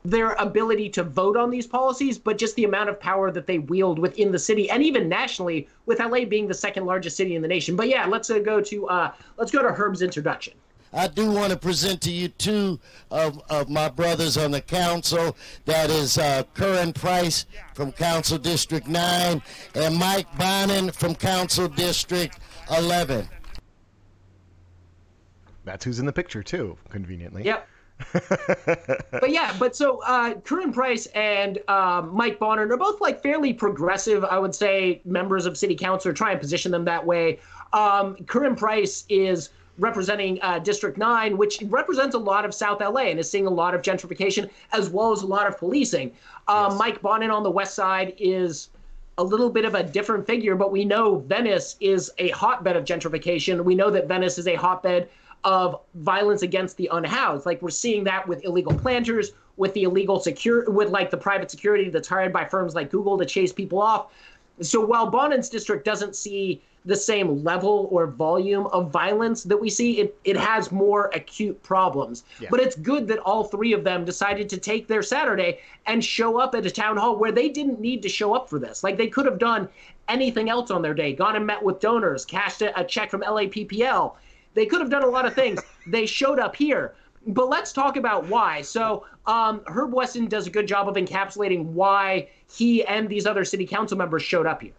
their 0.04 0.32
ability 0.34 0.88
to 0.90 1.02
vote 1.02 1.36
on 1.36 1.50
these 1.50 1.66
policies, 1.66 2.18
but 2.18 2.38
just 2.38 2.54
the 2.56 2.64
amount 2.64 2.88
of 2.88 3.00
power 3.00 3.30
that 3.30 3.46
they 3.46 3.58
wield 3.58 3.98
within 3.98 4.32
the 4.32 4.38
city 4.38 4.70
and 4.70 4.82
even 4.82 5.08
nationally, 5.08 5.68
with 5.86 5.98
LA 5.98 6.24
being 6.24 6.46
the 6.46 6.54
second 6.54 6.86
largest 6.86 7.16
city 7.16 7.34
in 7.34 7.42
the 7.42 7.48
nation. 7.48 7.76
But 7.76 7.88
yeah, 7.88 8.06
let's 8.06 8.30
uh, 8.30 8.38
go 8.38 8.60
to 8.60 8.88
uh, 8.88 9.12
let's 9.36 9.50
go 9.50 9.62
to 9.62 9.70
Herb's 9.70 10.02
introduction. 10.02 10.54
I 10.92 11.08
do 11.08 11.30
want 11.30 11.52
to 11.52 11.58
present 11.58 12.00
to 12.02 12.10
you 12.10 12.28
two 12.28 12.80
of, 13.10 13.42
of 13.50 13.68
my 13.68 13.88
brothers 13.88 14.36
on 14.36 14.50
the 14.50 14.60
council. 14.60 15.36
That 15.66 15.90
is 15.90 16.18
uh, 16.18 16.44
Curran 16.54 16.92
Price 16.92 17.46
from 17.74 17.92
Council 17.92 18.38
District 18.38 18.86
9 18.86 19.42
and 19.74 19.96
Mike 19.96 20.26
Bonin 20.38 20.90
from 20.90 21.14
Council 21.14 21.68
District 21.68 22.38
11. 22.76 23.28
That's 25.64 25.84
who's 25.84 25.98
in 25.98 26.06
the 26.06 26.12
picture 26.12 26.42
too, 26.42 26.78
conveniently. 26.88 27.44
Yep. 27.44 27.68
but 29.10 29.30
yeah, 29.30 29.54
but 29.58 29.74
so 29.74 30.00
uh, 30.06 30.34
Curran 30.40 30.72
Price 30.72 31.06
and 31.06 31.58
um, 31.68 32.14
Mike 32.14 32.38
Bonin 32.38 32.70
are 32.70 32.76
both 32.76 33.00
like 33.00 33.22
fairly 33.22 33.52
progressive, 33.52 34.24
I 34.24 34.38
would 34.38 34.54
say, 34.54 35.02
members 35.04 35.46
of 35.46 35.58
city 35.58 35.74
council, 35.74 36.10
or 36.10 36.14
try 36.14 36.30
and 36.30 36.40
position 36.40 36.70
them 36.70 36.84
that 36.84 37.04
way. 37.04 37.40
Um, 37.72 38.16
Curran 38.26 38.54
Price 38.54 39.04
is 39.08 39.50
representing 39.78 40.38
uh, 40.42 40.58
District 40.58 40.98
9, 40.98 41.36
which 41.36 41.62
represents 41.66 42.14
a 42.14 42.18
lot 42.18 42.44
of 42.44 42.52
South 42.52 42.80
LA 42.80 43.02
and 43.02 43.18
is 43.18 43.30
seeing 43.30 43.46
a 43.46 43.50
lot 43.50 43.74
of 43.74 43.82
gentrification 43.82 44.50
as 44.72 44.90
well 44.90 45.12
as 45.12 45.22
a 45.22 45.26
lot 45.26 45.46
of 45.46 45.56
policing. 45.56 46.12
Uh, 46.46 46.74
Mike 46.78 47.00
Bonin 47.00 47.30
on 47.30 47.42
the 47.42 47.50
west 47.50 47.74
side 47.74 48.14
is 48.18 48.68
a 49.18 49.24
little 49.24 49.50
bit 49.50 49.64
of 49.64 49.74
a 49.74 49.82
different 49.82 50.26
figure, 50.26 50.54
but 50.54 50.70
we 50.70 50.84
know 50.84 51.18
Venice 51.18 51.76
is 51.80 52.10
a 52.18 52.28
hotbed 52.30 52.76
of 52.76 52.84
gentrification. 52.84 53.64
We 53.64 53.74
know 53.74 53.90
that 53.90 54.06
Venice 54.06 54.38
is 54.38 54.46
a 54.46 54.54
hotbed 54.54 55.08
of 55.44 55.80
violence 55.94 56.42
against 56.42 56.76
the 56.76 56.88
unhoused. 56.92 57.46
Like 57.46 57.62
we're 57.62 57.70
seeing 57.70 58.04
that 58.04 58.26
with 58.26 58.44
illegal 58.44 58.74
planters, 58.74 59.32
with 59.56 59.74
the 59.74 59.84
illegal 59.84 60.20
secure, 60.20 60.70
with 60.70 60.90
like 60.90 61.10
the 61.10 61.16
private 61.16 61.50
security 61.50 61.90
that's 61.90 62.08
hired 62.08 62.32
by 62.32 62.44
firms 62.44 62.74
like 62.74 62.90
Google 62.90 63.18
to 63.18 63.26
chase 63.26 63.52
people 63.52 63.80
off. 63.80 64.12
So 64.60 64.84
while 64.84 65.10
Bonin's 65.10 65.48
district 65.48 65.84
doesn't 65.84 66.16
see 66.16 66.62
the 66.88 66.96
same 66.96 67.44
level 67.44 67.86
or 67.90 68.06
volume 68.06 68.66
of 68.68 68.90
violence 68.90 69.42
that 69.44 69.58
we 69.58 69.68
see, 69.68 70.00
it, 70.00 70.18
it 70.24 70.38
has 70.38 70.72
more 70.72 71.10
acute 71.14 71.62
problems. 71.62 72.24
Yeah. 72.40 72.48
But 72.50 72.60
it's 72.60 72.76
good 72.76 73.06
that 73.08 73.18
all 73.18 73.44
three 73.44 73.74
of 73.74 73.84
them 73.84 74.06
decided 74.06 74.48
to 74.48 74.56
take 74.56 74.88
their 74.88 75.02
Saturday 75.02 75.60
and 75.84 76.02
show 76.02 76.40
up 76.40 76.54
at 76.54 76.64
a 76.64 76.70
town 76.70 76.96
hall 76.96 77.18
where 77.18 77.30
they 77.30 77.50
didn't 77.50 77.78
need 77.78 78.02
to 78.04 78.08
show 78.08 78.34
up 78.34 78.48
for 78.48 78.58
this. 78.58 78.82
Like 78.82 78.96
they 78.96 79.06
could 79.06 79.26
have 79.26 79.38
done 79.38 79.68
anything 80.08 80.48
else 80.48 80.70
on 80.70 80.80
their 80.80 80.94
day, 80.94 81.12
gone 81.12 81.36
and 81.36 81.46
met 81.46 81.62
with 81.62 81.78
donors, 81.78 82.24
cashed 82.24 82.62
a, 82.62 82.80
a 82.80 82.82
check 82.82 83.10
from 83.10 83.20
LAPPL. 83.20 84.14
They 84.54 84.64
could 84.64 84.80
have 84.80 84.90
done 84.90 85.04
a 85.04 85.08
lot 85.08 85.26
of 85.26 85.34
things. 85.34 85.60
they 85.86 86.06
showed 86.06 86.38
up 86.38 86.56
here. 86.56 86.94
But 87.26 87.50
let's 87.50 87.70
talk 87.74 87.98
about 87.98 88.26
why. 88.28 88.62
So 88.62 89.04
um, 89.26 89.60
Herb 89.66 89.92
Wesson 89.92 90.26
does 90.26 90.46
a 90.46 90.50
good 90.50 90.66
job 90.66 90.88
of 90.88 90.94
encapsulating 90.94 91.66
why 91.66 92.30
he 92.50 92.82
and 92.86 93.10
these 93.10 93.26
other 93.26 93.44
city 93.44 93.66
council 93.66 93.98
members 93.98 94.22
showed 94.22 94.46
up 94.46 94.62
here. 94.62 94.72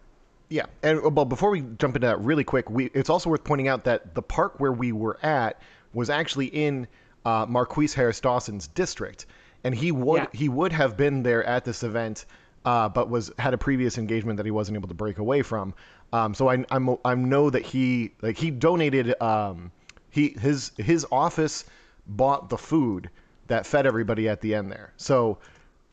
Yeah, 0.50 0.66
and 0.82 1.00
well, 1.14 1.24
before 1.24 1.50
we 1.50 1.60
jump 1.78 1.94
into 1.94 2.08
that 2.08 2.20
really 2.20 2.42
quick, 2.42 2.68
we 2.68 2.86
it's 2.92 3.08
also 3.08 3.30
worth 3.30 3.44
pointing 3.44 3.68
out 3.68 3.84
that 3.84 4.14
the 4.16 4.22
park 4.22 4.58
where 4.58 4.72
we 4.72 4.90
were 4.90 5.16
at 5.24 5.62
was 5.94 6.10
actually 6.10 6.46
in 6.46 6.88
uh, 7.24 7.46
Marqueece 7.46 7.94
Harris 7.94 8.20
Dawson's 8.20 8.66
district, 8.66 9.26
and 9.62 9.72
he 9.72 9.92
would 9.92 10.22
Yeah. 10.22 10.26
he 10.32 10.48
would 10.48 10.72
have 10.72 10.96
been 10.96 11.22
there 11.22 11.44
at 11.44 11.64
this 11.64 11.84
event, 11.84 12.26
uh, 12.64 12.88
but 12.88 13.08
was 13.08 13.30
had 13.38 13.54
a 13.54 13.58
previous 13.58 13.96
engagement 13.96 14.38
that 14.38 14.44
he 14.44 14.50
wasn't 14.50 14.76
able 14.76 14.88
to 14.88 14.94
break 14.94 15.18
away 15.18 15.42
from. 15.42 15.72
Um, 16.12 16.34
so 16.34 16.48
I 16.50 16.64
I'm, 16.72 16.96
I 17.04 17.14
know 17.14 17.48
that 17.50 17.62
he 17.64 18.12
like 18.20 18.36
he 18.36 18.50
donated 18.50 19.22
um, 19.22 19.70
he 20.10 20.30
his 20.30 20.72
his 20.78 21.06
office 21.12 21.64
bought 22.08 22.48
the 22.48 22.58
food 22.58 23.08
that 23.46 23.66
fed 23.66 23.86
everybody 23.86 24.28
at 24.28 24.40
the 24.40 24.56
end 24.56 24.72
there. 24.72 24.92
So 24.96 25.38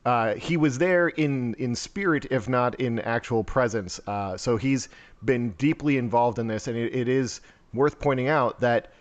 uh, 0.07 0.35
he 0.35 0.55
was 0.55 0.77
there 0.77 1.09
in 1.09 1.53
in 1.55 1.75
spirit, 1.75 2.27
if 2.31 2.47
not 2.47 2.79
in 2.79 2.97
actual 2.99 3.43
presence. 3.43 3.99
Uh, 4.07 4.37
so 4.37 4.55
he's 4.55 4.87
been 5.25 5.49
deeply 5.57 5.97
involved 5.97 6.39
in 6.39 6.47
this, 6.47 6.69
and 6.69 6.77
it, 6.77 6.95
it 6.95 7.09
is 7.09 7.41
worth 7.73 7.99
pointing 7.99 8.29
out 8.29 8.57
that 8.61 8.93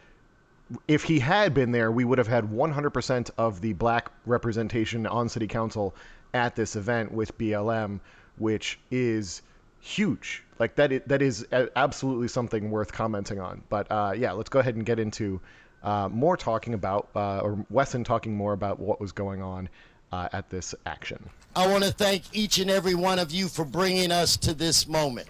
if 0.88 1.04
he 1.04 1.20
had 1.20 1.54
been 1.54 1.70
there, 1.70 1.92
we 1.92 2.04
would 2.04 2.18
have 2.18 2.26
had 2.26 2.42
100% 2.50 3.30
of 3.38 3.60
the 3.60 3.72
black 3.74 4.10
representation 4.26 5.06
on 5.06 5.28
city 5.28 5.46
council 5.46 5.94
at 6.34 6.56
this 6.56 6.74
event 6.74 7.12
with 7.12 7.38
BLM, 7.38 8.00
which 8.38 8.80
is 8.90 9.42
huge. 9.78 10.42
Like 10.58 10.74
that, 10.74 11.06
that 11.06 11.22
is 11.22 11.46
absolutely 11.76 12.26
something 12.26 12.68
worth 12.68 12.92
commenting 12.92 13.38
on. 13.38 13.62
But 13.68 13.86
uh, 13.92 14.14
yeah, 14.16 14.32
let's 14.32 14.48
go 14.48 14.58
ahead 14.58 14.74
and 14.74 14.84
get 14.84 14.98
into 14.98 15.40
uh, 15.84 16.08
more 16.08 16.36
talking 16.36 16.74
about, 16.74 17.10
uh, 17.14 17.38
or 17.38 17.64
Wesson 17.70 18.02
talking 18.02 18.36
more 18.36 18.54
about 18.54 18.80
what 18.80 19.00
was 19.00 19.12
going 19.12 19.40
on 19.40 19.68
uh, 20.12 20.28
at 20.32 20.48
this 20.50 20.74
action. 20.86 21.18
I 21.54 21.66
want 21.66 21.84
to 21.84 21.92
thank 21.92 22.22
each 22.32 22.58
and 22.58 22.70
every 22.70 22.94
one 22.94 23.18
of 23.18 23.32
you 23.32 23.48
for 23.48 23.64
bringing 23.64 24.12
us 24.12 24.36
to 24.38 24.54
this 24.54 24.86
moment 24.86 25.28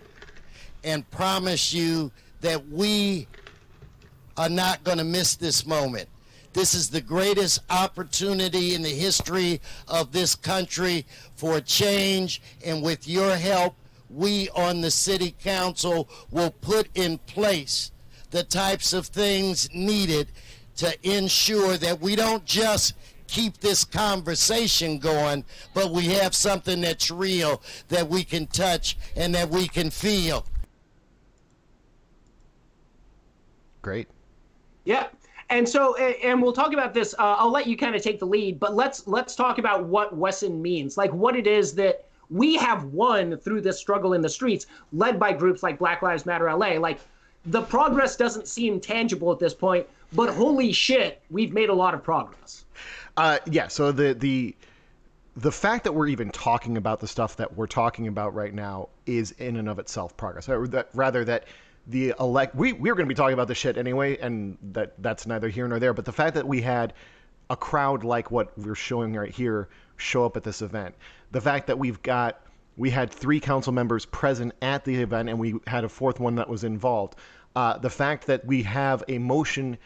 and 0.83 1.09
promise 1.11 1.73
you 1.73 2.11
that 2.41 2.69
we 2.69 3.29
are 4.37 4.49
not 4.49 4.85
going 4.85 4.99
to 4.99 5.05
miss 5.05 5.37
this 5.37 5.67
moment. 5.67 6.09
This 6.53 6.75
is 6.75 6.89
the 6.89 7.01
greatest 7.01 7.61
opportunity 7.69 8.75
in 8.75 8.83
the 8.83 8.89
history 8.89 9.61
of 9.89 10.11
this 10.11 10.35
country 10.35 11.05
for 11.35 11.61
change, 11.61 12.41
and 12.65 12.83
with 12.83 13.07
your 13.07 13.37
help, 13.37 13.75
we 14.09 14.49
on 14.51 14.81
the 14.81 14.91
City 14.91 15.35
Council 15.43 16.09
will 16.31 16.51
put 16.51 16.89
in 16.95 17.19
place 17.19 17.93
the 18.31 18.43
types 18.43 18.93
of 18.93 19.07
things 19.07 19.69
needed 19.75 20.29
to 20.77 20.97
ensure 21.03 21.77
that 21.77 22.01
we 22.01 22.17
don't 22.17 22.45
just 22.45 22.95
keep 23.27 23.59
this 23.59 23.85
conversation 23.85 24.99
going, 24.99 25.45
but 25.75 25.91
we 25.91 26.07
have 26.07 26.35
something 26.35 26.81
that's 26.81 27.11
real 27.11 27.63
that 27.89 28.09
we 28.09 28.25
can 28.25 28.47
touch 28.47 28.97
and 29.15 29.35
that 29.35 29.49
we 29.51 29.69
can 29.69 29.91
feel. 29.91 30.47
Great. 33.83 34.09
Yeah. 34.85 35.07
And 35.49 35.69
so, 35.69 35.95
and 35.97 36.43
we'll 36.43 36.53
talk 36.53 36.73
about 36.73 36.93
this. 36.93 37.15
Uh, 37.19 37.37
I'll 37.39 37.53
let 37.53 37.69
you 37.69 37.77
kind 37.77 37.95
of 37.95 38.03
take 38.03 38.19
the 38.19 38.27
lead, 38.27 38.59
but 38.59 38.75
let's 38.75 39.07
let's 39.07 39.37
talk 39.37 39.59
about 39.59 39.85
what 39.85 40.17
Wesson 40.17 40.61
means, 40.61 40.97
like 40.97 41.13
what 41.13 41.37
it 41.37 41.47
is 41.47 41.73
that 41.75 42.07
we 42.29 42.57
have 42.57 42.85
won 42.87 43.37
through 43.39 43.61
this 43.61 43.79
struggle 43.79 44.15
in 44.15 44.23
the 44.23 44.29
streets, 44.29 44.67
led 44.93 45.21
by 45.21 45.33
groups 45.33 45.63
like 45.63 45.79
Black 45.79 46.03
Lives 46.03 46.27
Matter 46.27 46.53
LA. 46.53 46.79
Like 46.79 46.99
the 47.47 47.63
progress 47.63 48.17
doesn't 48.17 48.49
seem 48.49 48.81
tangible 48.81 49.31
at 49.31 49.39
this 49.39 49.55
point, 49.55 49.87
but 50.13 50.33
holy 50.33 50.73
shit, 50.73 51.21
we've 51.31 51.53
made 51.53 51.69
a 51.69 51.75
lot 51.75 51.95
of 51.95 52.03
progress. 52.03 52.65
Uh, 53.17 53.39
yeah. 53.47 53.69
So 53.69 53.93
the 53.93 54.15
the 54.15 54.55
the 55.37 55.53
fact 55.53 55.85
that 55.85 55.93
we're 55.93 56.09
even 56.09 56.31
talking 56.31 56.77
about 56.77 57.01
the 57.01 57.09
stuff 57.09 57.37
that 57.37 57.57
we're 57.57 57.67
talking 57.67 58.09
about 58.09 58.35
right 58.35 58.55
now 58.55 58.89
is 59.05 59.33
in 59.33 59.57
and 59.57 59.69
of 59.69 59.79
itself 59.79 60.17
progress. 60.17 60.47
That, 60.47 60.89
rather 60.95 61.25
that 61.25 61.45
the 61.87 62.15
elect 62.19 62.55
we 62.55 62.73
we're 62.73 62.95
going 62.95 63.07
to 63.07 63.09
be 63.09 63.15
talking 63.15 63.35
about 63.35 63.49
this 63.49 63.59
shit 63.59 63.77
anyway, 63.77 64.17
and 64.19 64.57
that 64.73 64.95
that's 64.99 65.27
neither 65.27 65.49
here 65.49 65.69
nor 65.69 65.79
there. 65.79 65.95
But 65.95 66.05
the 66.05 66.13
fact 66.13 66.35
that 66.35 66.47
we 66.47 66.61
had 66.61 66.95
a 67.49 67.57
crowd 67.57 68.03
like 68.03 68.31
what 68.31 68.57
we're 68.59 68.75
showing 68.75 69.15
right 69.15 69.33
here 69.33 69.69
show 69.97 70.25
up 70.25 70.37
at 70.37 70.43
this 70.43 70.63
event, 70.63 70.95
the 71.31 71.41
fact 71.41 71.67
that 71.69 71.79
we've 71.79 72.03
got 72.03 72.41
we 72.77 72.91
had 72.91 73.11
three 73.11 73.41
council 73.41 73.73
members 73.73 74.05
present 74.07 74.53
at 74.63 74.85
the 74.85 74.95
event, 74.97 75.29
and 75.29 75.39
we 75.39 75.55
had 75.67 75.85
a 75.85 75.89
fourth 75.89 76.21
one 76.21 76.35
that 76.37 76.49
was 76.49 76.65
involved. 76.65 77.17
Uh, 77.55 77.79
the 77.79 77.89
fact 77.89 78.27
that 78.27 78.45
we 78.45 78.63
have 78.63 79.03
a 79.09 79.19
motion 79.19 79.79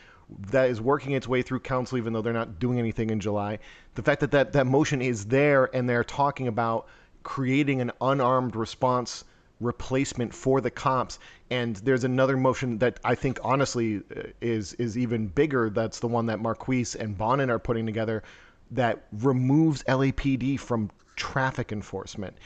that 0.51 0.71
is 0.71 0.81
working 0.81 1.13
its 1.13 1.29
way 1.29 1.43
through 1.43 1.61
council, 1.61 1.99
even 1.99 2.13
though 2.13 2.23
they're 2.23 2.33
not 2.33 2.59
doing 2.59 2.79
anything 2.79 3.11
in 3.11 3.21
July. 3.21 3.59
The 3.95 4.03
fact 4.03 4.21
that 4.21 4.31
that, 4.31 4.53
that 4.53 4.67
motion 4.67 5.03
is 5.03 5.27
there 5.27 5.75
and 5.75 5.89
they're 5.89 6.05
talking 6.05 6.49
about 6.49 6.87
creating 7.23 7.81
an 7.81 7.93
unarmed 8.01 8.57
response 8.57 9.25
replacement 9.61 10.35
for 10.35 10.61
the 10.61 10.71
cops. 10.71 11.19
And 11.51 11.77
there's 11.77 12.05
another 12.05 12.37
motion 12.37 12.79
that 12.79 12.99
I 13.05 13.15
think 13.15 13.39
honestly 13.43 14.03
uh, 14.17 14.23
is 14.41 14.73
is 14.75 14.97
even 14.97 15.27
bigger. 15.27 15.69
That's 15.71 16.01
the 16.01 16.09
one 16.09 16.27
that 16.27 16.39
Marqueece 16.39 16.95
and 16.95 17.17
Bonin 17.17 17.51
are 17.51 17.59
putting 17.59 17.87
together 17.87 18.23
that 18.71 19.05
removes 19.13 19.83
LAPD 19.85 20.59
from 20.59 20.91
traffic 21.17 21.73
enforcement. 21.73 22.37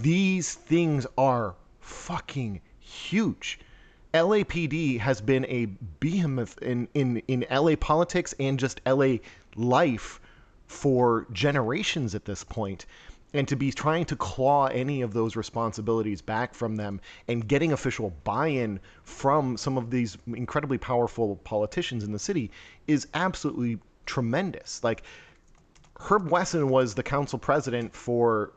These 0.00 0.54
things 0.54 1.06
are 1.18 1.54
fucking 1.80 2.60
huge. 2.78 3.58
LAPD 4.16 4.98
has 4.98 5.20
been 5.20 5.44
a 5.46 5.66
behemoth 6.00 6.56
in, 6.62 6.88
in, 6.94 7.18
in 7.28 7.44
LA 7.50 7.76
politics 7.76 8.34
and 8.40 8.58
just 8.58 8.80
LA 8.86 9.16
life 9.56 10.20
for 10.66 11.26
generations 11.32 12.14
at 12.14 12.24
this 12.24 12.42
point. 12.42 12.86
And 13.34 13.46
to 13.48 13.56
be 13.56 13.70
trying 13.70 14.06
to 14.06 14.16
claw 14.16 14.66
any 14.68 15.02
of 15.02 15.12
those 15.12 15.36
responsibilities 15.36 16.22
back 16.22 16.54
from 16.54 16.76
them 16.76 17.00
and 17.28 17.46
getting 17.46 17.72
official 17.72 18.14
buy 18.24 18.48
in 18.48 18.80
from 19.02 19.58
some 19.58 19.76
of 19.76 19.90
these 19.90 20.16
incredibly 20.26 20.78
powerful 20.78 21.36
politicians 21.44 22.02
in 22.02 22.12
the 22.12 22.18
city 22.18 22.50
is 22.86 23.06
absolutely 23.12 23.78
tremendous. 24.06 24.82
Like, 24.82 25.02
Herb 25.98 26.30
Wesson 26.30 26.70
was 26.70 26.94
the 26.94 27.02
council 27.02 27.38
president 27.38 27.94
for 27.94 28.52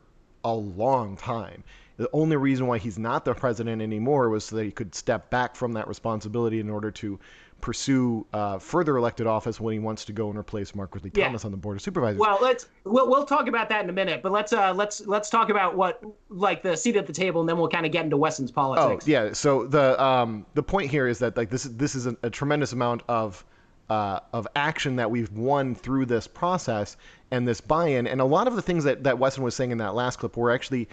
a 0.46 0.54
long 0.54 1.18
time. 1.18 1.64
The 2.00 2.10
only 2.14 2.38
reason 2.38 2.66
why 2.66 2.78
he's 2.78 2.98
not 2.98 3.26
the 3.26 3.34
president 3.34 3.82
anymore 3.82 4.30
was 4.30 4.46
so 4.46 4.56
that 4.56 4.64
he 4.64 4.72
could 4.72 4.96
step 4.96 5.30
back 5.30 5.54
from 5.54 5.74
that 5.74 5.86
responsibility 5.86 6.62
in 6.62 6.70
order 6.70 6.92
to 6.92 7.20
pursue 7.60 8.26
uh, 8.32 8.58
further 8.58 8.96
elected 8.96 9.28
office 9.28 9.60
when 9.60 9.74
he 9.74 9.80
wants 9.80 10.06
to 10.06 10.14
go 10.14 10.30
and 10.30 10.40
replace 10.40 10.74
Mark 10.74 10.96
Ridley 10.96 11.12
Yeah. 11.14 11.26
Thomas 11.26 11.44
on 11.44 11.52
the 11.52 11.58
board 11.58 11.76
of 11.76 11.82
supervisors. 11.82 12.18
Well, 12.18 12.40
let's 12.42 12.68
we'll, 12.86 13.10
we'll 13.10 13.26
talk 13.26 13.50
about 13.50 13.68
that 13.68 13.84
in 13.84 13.90
a 13.90 13.94
minute, 13.94 14.22
but 14.24 14.32
let's 14.32 14.54
uh 14.54 14.74
let's 14.74 15.06
let's 15.08 15.30
talk 15.30 15.50
about 15.50 15.76
what 15.76 16.02
like 16.30 16.64
the 16.64 16.78
seat 16.78 16.96
at 16.96 17.06
the 17.06 17.12
table, 17.12 17.42
and 17.42 17.50
then 17.50 17.58
we'll 17.58 17.68
kind 17.68 17.86
of 17.86 17.92
get 17.92 18.06
into 18.06 18.16
Wesson's 18.16 18.50
politics. 18.50 19.04
Oh 19.06 19.12
yeah. 19.12 19.34
So 19.34 19.68
the 19.68 20.02
um 20.02 20.46
the 20.54 20.64
point 20.64 20.90
here 20.90 21.06
is 21.06 21.20
that 21.20 21.36
like 21.36 21.50
this 21.50 21.64
this 21.64 21.96
is 21.96 22.08
a, 22.08 22.16
a 22.24 22.30
tremendous 22.30 22.72
amount 22.72 23.04
of 23.10 23.44
uh, 23.90 24.22
of 24.32 24.48
action 24.56 24.96
that 24.96 25.12
we've 25.12 25.32
won 25.34 25.76
through 25.76 26.06
this 26.06 26.28
process 26.28 26.96
and 27.32 27.46
this 27.46 27.60
buy-in, 27.60 28.08
and 28.08 28.22
a 28.22 28.26
lot 28.26 28.48
of 28.48 28.56
the 28.56 28.62
things 28.62 28.86
that 28.86 29.04
that 29.04 29.20
Wesson 29.20 29.44
was 29.44 29.54
saying 29.54 29.72
in 29.72 29.80
that 29.80 29.96
last 29.96 30.20
clip 30.20 30.38
were 30.38 30.52
actually 30.52 30.88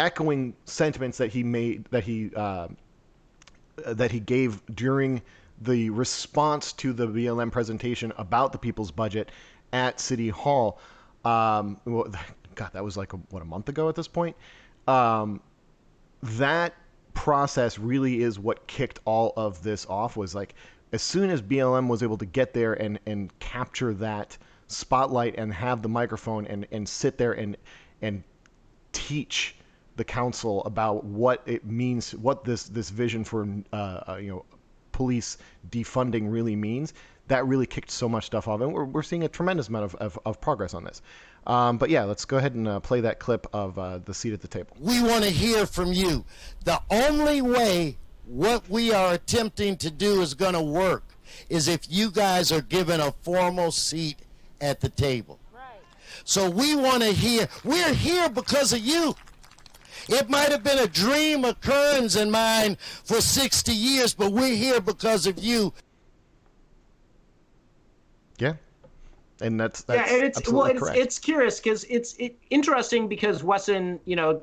echoing 0.00 0.54
sentiments 0.64 1.18
that 1.18 1.28
he 1.30 1.44
made 1.44 1.84
that 1.90 2.02
he 2.02 2.30
uh, 2.34 2.68
that 3.86 4.10
he 4.10 4.18
gave 4.18 4.62
during 4.74 5.22
the 5.60 5.90
response 5.90 6.72
to 6.72 6.92
the 6.92 7.06
BLM 7.06 7.52
presentation 7.52 8.12
about 8.16 8.50
the 8.52 8.58
people's 8.58 8.90
budget 8.90 9.30
at 9.74 10.00
City 10.00 10.30
Hall. 10.30 10.78
Um, 11.24 11.78
well, 11.84 12.10
God, 12.54 12.70
that 12.72 12.82
was 12.82 12.96
like 12.96 13.12
a, 13.12 13.16
what 13.28 13.42
a 13.42 13.44
month 13.44 13.68
ago 13.68 13.88
at 13.88 13.94
this 13.94 14.08
point. 14.08 14.36
Um, 14.88 15.40
that 16.22 16.74
process 17.12 17.78
really 17.78 18.22
is 18.22 18.38
what 18.38 18.66
kicked 18.66 19.00
all 19.04 19.34
of 19.36 19.62
this 19.62 19.86
off. 19.86 20.16
Was 20.16 20.34
like 20.34 20.54
as 20.92 21.02
soon 21.02 21.28
as 21.28 21.42
BLM 21.42 21.88
was 21.88 22.02
able 22.02 22.16
to 22.18 22.26
get 22.26 22.54
there 22.54 22.72
and 22.74 22.98
and 23.06 23.38
capture 23.38 23.92
that 23.94 24.36
spotlight 24.66 25.34
and 25.36 25.52
have 25.52 25.82
the 25.82 25.88
microphone 25.90 26.46
and 26.46 26.66
and 26.72 26.88
sit 26.88 27.18
there 27.18 27.32
and 27.32 27.56
and 28.00 28.22
teach 28.92 29.56
the 30.00 30.04
council 30.04 30.64
about 30.64 31.04
what 31.04 31.42
it 31.44 31.66
means, 31.66 32.14
what 32.14 32.42
this 32.42 32.62
this 32.64 32.88
vision 32.88 33.22
for 33.22 33.46
uh, 33.74 33.76
uh, 33.76 34.16
you 34.16 34.30
know 34.30 34.46
police 34.92 35.36
defunding 35.68 36.32
really 36.32 36.56
means. 36.56 36.94
That 37.28 37.46
really 37.46 37.66
kicked 37.66 37.90
so 37.90 38.08
much 38.08 38.24
stuff 38.24 38.48
off, 38.48 38.62
and 38.62 38.72
we're, 38.72 38.86
we're 38.86 39.02
seeing 39.02 39.24
a 39.24 39.28
tremendous 39.28 39.68
amount 39.68 39.84
of, 39.84 39.94
of, 39.96 40.18
of 40.24 40.40
progress 40.40 40.72
on 40.72 40.84
this. 40.84 41.02
Um, 41.46 41.76
but 41.76 41.90
yeah, 41.90 42.04
let's 42.04 42.24
go 42.24 42.38
ahead 42.38 42.54
and 42.54 42.66
uh, 42.66 42.80
play 42.80 43.02
that 43.02 43.18
clip 43.18 43.46
of 43.52 43.78
uh, 43.78 43.98
the 43.98 44.14
seat 44.14 44.32
at 44.32 44.40
the 44.40 44.48
table. 44.48 44.74
We 44.80 45.02
want 45.02 45.22
to 45.24 45.30
hear 45.30 45.66
from 45.66 45.92
you. 45.92 46.24
The 46.64 46.80
only 46.90 47.42
way 47.42 47.98
what 48.24 48.66
we 48.70 48.92
are 48.94 49.12
attempting 49.12 49.76
to 49.76 49.90
do 49.90 50.22
is 50.22 50.32
going 50.32 50.54
to 50.54 50.62
work 50.62 51.04
is 51.50 51.68
if 51.68 51.82
you 51.90 52.10
guys 52.10 52.50
are 52.50 52.62
given 52.62 53.00
a 53.00 53.12
formal 53.20 53.70
seat 53.70 54.16
at 54.62 54.80
the 54.80 54.88
table. 54.88 55.38
Right. 55.52 55.62
So 56.24 56.48
we 56.48 56.74
want 56.74 57.02
to 57.02 57.12
hear. 57.12 57.48
We're 57.64 57.92
here 57.92 58.30
because 58.30 58.72
of 58.72 58.80
you. 58.80 59.14
It 60.08 60.28
might 60.28 60.50
have 60.50 60.62
been 60.62 60.78
a 60.78 60.86
dream 60.86 61.44
occurrence 61.44 62.16
in 62.16 62.30
mine 62.30 62.76
for 63.04 63.20
60 63.20 63.72
years, 63.72 64.14
but 64.14 64.32
we're 64.32 64.54
here 64.54 64.80
because 64.80 65.26
of 65.26 65.38
you. 65.38 65.72
Yeah, 68.38 68.54
and 69.40 69.60
that's 69.60 69.84
yeah, 69.88 70.06
and 70.08 70.24
it's 70.24 70.38
absolutely 70.38 70.62
well, 70.62 70.70
it's 70.70 70.80
correct. 70.80 70.98
it's 70.98 71.18
curious 71.18 71.60
because 71.60 71.84
it's 71.84 72.14
it, 72.14 72.38
interesting 72.48 73.06
because 73.06 73.44
Wesson, 73.44 74.00
you 74.06 74.16
know, 74.16 74.42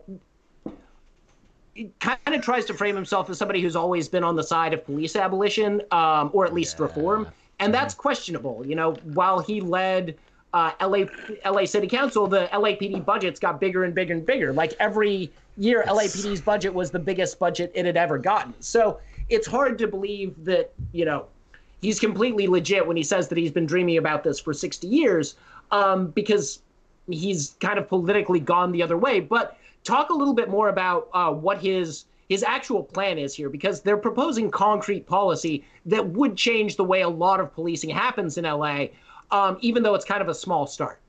kind 1.99 2.17
of 2.27 2.41
tries 2.41 2.65
to 2.65 2.73
frame 2.73 2.95
himself 2.95 3.29
as 3.29 3.37
somebody 3.37 3.61
who's 3.61 3.75
always 3.75 4.07
been 4.07 4.23
on 4.23 4.35
the 4.35 4.43
side 4.43 4.73
of 4.73 4.85
police 4.85 5.15
abolition, 5.15 5.81
um, 5.91 6.29
or 6.33 6.45
at 6.45 6.53
least 6.53 6.79
reform, 6.79 7.27
and 7.59 7.73
that's 7.73 7.95
questionable. 7.95 8.63
You 8.65 8.75
know, 8.75 8.93
while 9.03 9.39
he 9.39 9.61
led 9.61 10.15
uh, 10.53 10.71
LA 10.81 11.05
LA 11.45 11.65
City 11.65 11.87
Council, 11.87 12.27
the 12.27 12.47
LAPD 12.51 13.03
budgets 13.03 13.39
got 13.39 13.59
bigger 13.59 13.83
and 13.83 13.93
bigger 13.93 14.13
and 14.13 14.25
bigger. 14.25 14.53
Like 14.53 14.73
every 14.79 15.31
year, 15.57 15.83
LAPD's 15.87 16.41
budget 16.41 16.73
was 16.73 16.91
the 16.91 16.99
biggest 16.99 17.39
budget 17.39 17.71
it 17.75 17.85
had 17.85 17.97
ever 17.97 18.17
gotten. 18.17 18.53
So 18.59 18.99
it's 19.29 19.47
hard 19.47 19.77
to 19.79 19.87
believe 19.87 20.45
that 20.45 20.71
you 20.93 21.05
know 21.05 21.25
he's 21.81 21.99
completely 21.99 22.47
legit 22.47 22.85
when 22.85 22.97
he 22.97 23.03
says 23.03 23.27
that 23.27 23.37
he's 23.37 23.51
been 23.51 23.65
dreaming 23.65 23.97
about 23.97 24.23
this 24.23 24.39
for 24.39 24.53
60 24.53 24.87
years 24.87 25.35
um, 25.71 26.07
because 26.07 26.59
he's 27.09 27.55
kind 27.59 27.77
of 27.77 27.87
politically 27.87 28.39
gone 28.39 28.71
the 28.71 28.81
other 28.81 28.97
way. 28.97 29.19
But 29.19 29.57
talk 29.83 30.09
a 30.09 30.13
little 30.13 30.33
bit 30.33 30.49
more 30.49 30.69
about 30.69 31.09
uh, 31.13 31.31
what 31.31 31.59
his 31.61 32.05
his 32.29 32.43
actual 32.43 32.83
plan 32.83 33.17
is 33.17 33.33
here 33.33 33.49
because 33.49 33.81
they're 33.81 33.97
proposing 33.97 34.51
concrete 34.51 35.07
policy 35.07 35.65
that 35.85 36.07
would 36.09 36.35
change 36.35 36.75
the 36.75 36.83
way 36.83 37.01
a 37.01 37.09
lot 37.09 37.39
of 37.39 37.53
policing 37.53 37.89
happens 37.89 38.37
in 38.37 38.43
LA, 38.43 38.87
um, 39.31 39.57
even 39.61 39.83
though 39.83 39.95
it's 39.95 40.05
kind 40.05 40.21
of 40.21 40.27
a 40.27 40.35
small 40.35 40.67
start. 40.67 40.99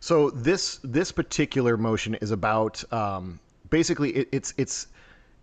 So 0.00 0.30
this 0.30 0.80
this 0.82 1.12
particular 1.12 1.76
motion 1.76 2.14
is 2.16 2.32
about 2.32 2.82
um, 2.92 3.38
basically 3.68 4.10
it, 4.10 4.28
it's 4.32 4.54
it's 4.56 4.88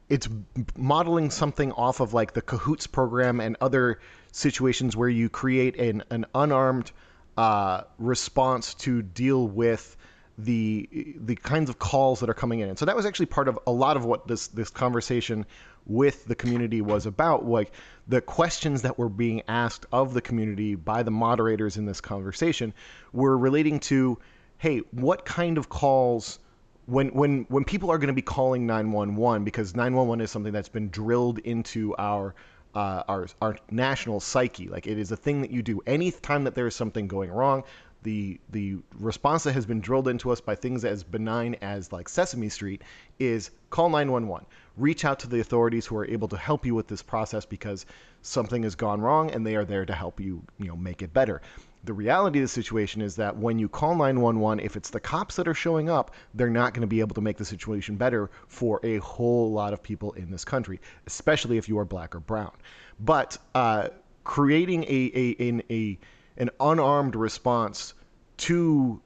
it's 0.09 0.27
modeling 0.75 1.29
something 1.29 1.71
off 1.73 1.99
of 1.99 2.13
like 2.13 2.33
the 2.33 2.41
Cahoots 2.41 2.87
program 2.87 3.39
and 3.39 3.55
other 3.61 3.99
situations 4.31 4.97
where 4.97 5.09
you 5.09 5.29
create 5.29 5.77
an 5.77 6.03
an 6.09 6.25
unarmed 6.35 6.91
uh, 7.37 7.83
response 7.97 8.73
to 8.73 9.01
deal 9.01 9.47
with 9.47 9.95
the 10.37 11.15
the 11.19 11.35
kinds 11.35 11.69
of 11.69 11.79
calls 11.79 12.19
that 12.19 12.29
are 12.29 12.35
coming 12.35 12.59
in. 12.59 12.69
And 12.69 12.77
so 12.77 12.85
that 12.85 12.95
was 12.95 13.05
actually 13.05 13.25
part 13.25 13.47
of 13.47 13.57
a 13.65 13.71
lot 13.71 13.97
of 13.97 14.05
what 14.05 14.27
this 14.27 14.47
this 14.47 14.69
conversation 14.69 15.45
with 15.87 16.25
the 16.25 16.35
community 16.35 16.81
was 16.81 17.05
about 17.05 17.45
like 17.45 17.71
the 18.07 18.21
questions 18.21 18.81
that 18.81 18.97
were 18.97 19.09
being 19.09 19.41
asked 19.47 19.85
of 19.91 20.13
the 20.13 20.21
community 20.21 20.75
by 20.75 21.01
the 21.01 21.11
moderators 21.11 21.77
in 21.77 21.85
this 21.85 22.01
conversation 22.01 22.73
were 23.13 23.37
relating 23.37 23.79
to 23.79 24.17
hey 24.57 24.79
what 24.91 25.25
kind 25.25 25.57
of 25.57 25.69
calls 25.69 26.39
when 26.87 27.07
when 27.09 27.45
when 27.49 27.63
people 27.63 27.89
are 27.89 27.97
going 27.97 28.07
to 28.07 28.13
be 28.13 28.21
calling 28.21 28.67
911 28.67 29.43
because 29.45 29.75
911 29.75 30.21
is 30.21 30.29
something 30.29 30.53
that's 30.53 30.69
been 30.69 30.89
drilled 30.89 31.39
into 31.39 31.95
our 31.97 32.35
uh, 32.75 33.03
our 33.07 33.27
our 33.41 33.57
national 33.71 34.19
psyche 34.19 34.67
like 34.67 34.87
it 34.87 34.99
is 34.99 35.11
a 35.11 35.17
thing 35.17 35.41
that 35.41 35.51
you 35.51 35.63
do 35.63 35.81
any 35.87 36.11
time 36.11 36.43
that 36.43 36.53
there 36.53 36.67
is 36.67 36.75
something 36.75 37.07
going 37.07 37.31
wrong 37.31 37.63
the 38.07 38.39
the 38.51 38.77
response 38.99 39.43
that 39.43 39.51
has 39.51 39.65
been 39.65 39.81
drilled 39.81 40.07
into 40.07 40.31
us 40.31 40.39
by 40.39 40.55
things 40.55 40.85
as 40.85 41.03
benign 41.03 41.57
as 41.61 41.91
like 41.91 42.07
Sesame 42.07 42.47
Street 42.47 42.81
is 43.19 43.51
call 43.69 43.89
911 43.89 44.47
reach 44.77 45.03
out 45.03 45.19
to 45.19 45.27
the 45.27 45.41
authorities 45.41 45.85
who 45.85 45.97
are 45.97 46.05
able 46.05 46.29
to 46.29 46.37
help 46.37 46.65
you 46.65 46.73
with 46.73 46.87
this 46.87 47.01
process 47.01 47.45
because 47.45 47.85
something 48.21 48.63
has 48.63 48.75
gone 48.75 49.01
wrong 49.01 49.29
and 49.31 49.45
they 49.45 49.57
are 49.57 49.65
there 49.65 49.85
to 49.85 49.93
help 49.93 50.21
you 50.21 50.41
you 50.57 50.67
know 50.69 50.77
make 50.77 51.01
it 51.01 51.11
better 51.11 51.41
the 51.83 51.91
reality 51.91 52.39
of 52.39 52.43
the 52.43 52.47
situation 52.47 53.01
is 53.01 53.17
that 53.17 53.35
when 53.37 53.59
you 53.59 53.69
call 53.69 53.95
911, 53.95 54.59
if 54.63 54.75
it's 54.75 54.89
the 54.89 54.99
cops 54.99 55.37
that 55.37 55.47
are 55.47 55.53
showing 55.53 55.89
up, 55.89 56.11
they're 56.33 56.49
not 56.49 56.73
going 56.73 56.81
to 56.81 56.87
be 56.87 56.99
able 56.99 57.13
to 57.15 57.21
make 57.21 57.37
the 57.37 57.45
situation 57.45 57.95
better 57.95 58.29
for 58.47 58.81
a 58.83 58.97
whole 58.97 59.51
lot 59.51 59.71
of 59.71 59.81
people 59.81 60.11
in 60.13 60.29
this 60.29 60.43
country, 60.43 60.81
especially 61.05 61.57
if 61.57 61.69
you 61.69 61.79
are 61.79 61.85
black 61.85 62.13
or 62.13 62.19
brown. 62.19 62.51
But 62.99 63.37
uh, 63.55 63.89
creating 64.25 64.83
a 64.83 65.11
a 65.15 65.49
an 65.49 65.63
a 65.69 65.97
an 66.37 66.49
unarmed 66.59 67.15
response 67.15 67.93
to 68.37 69.01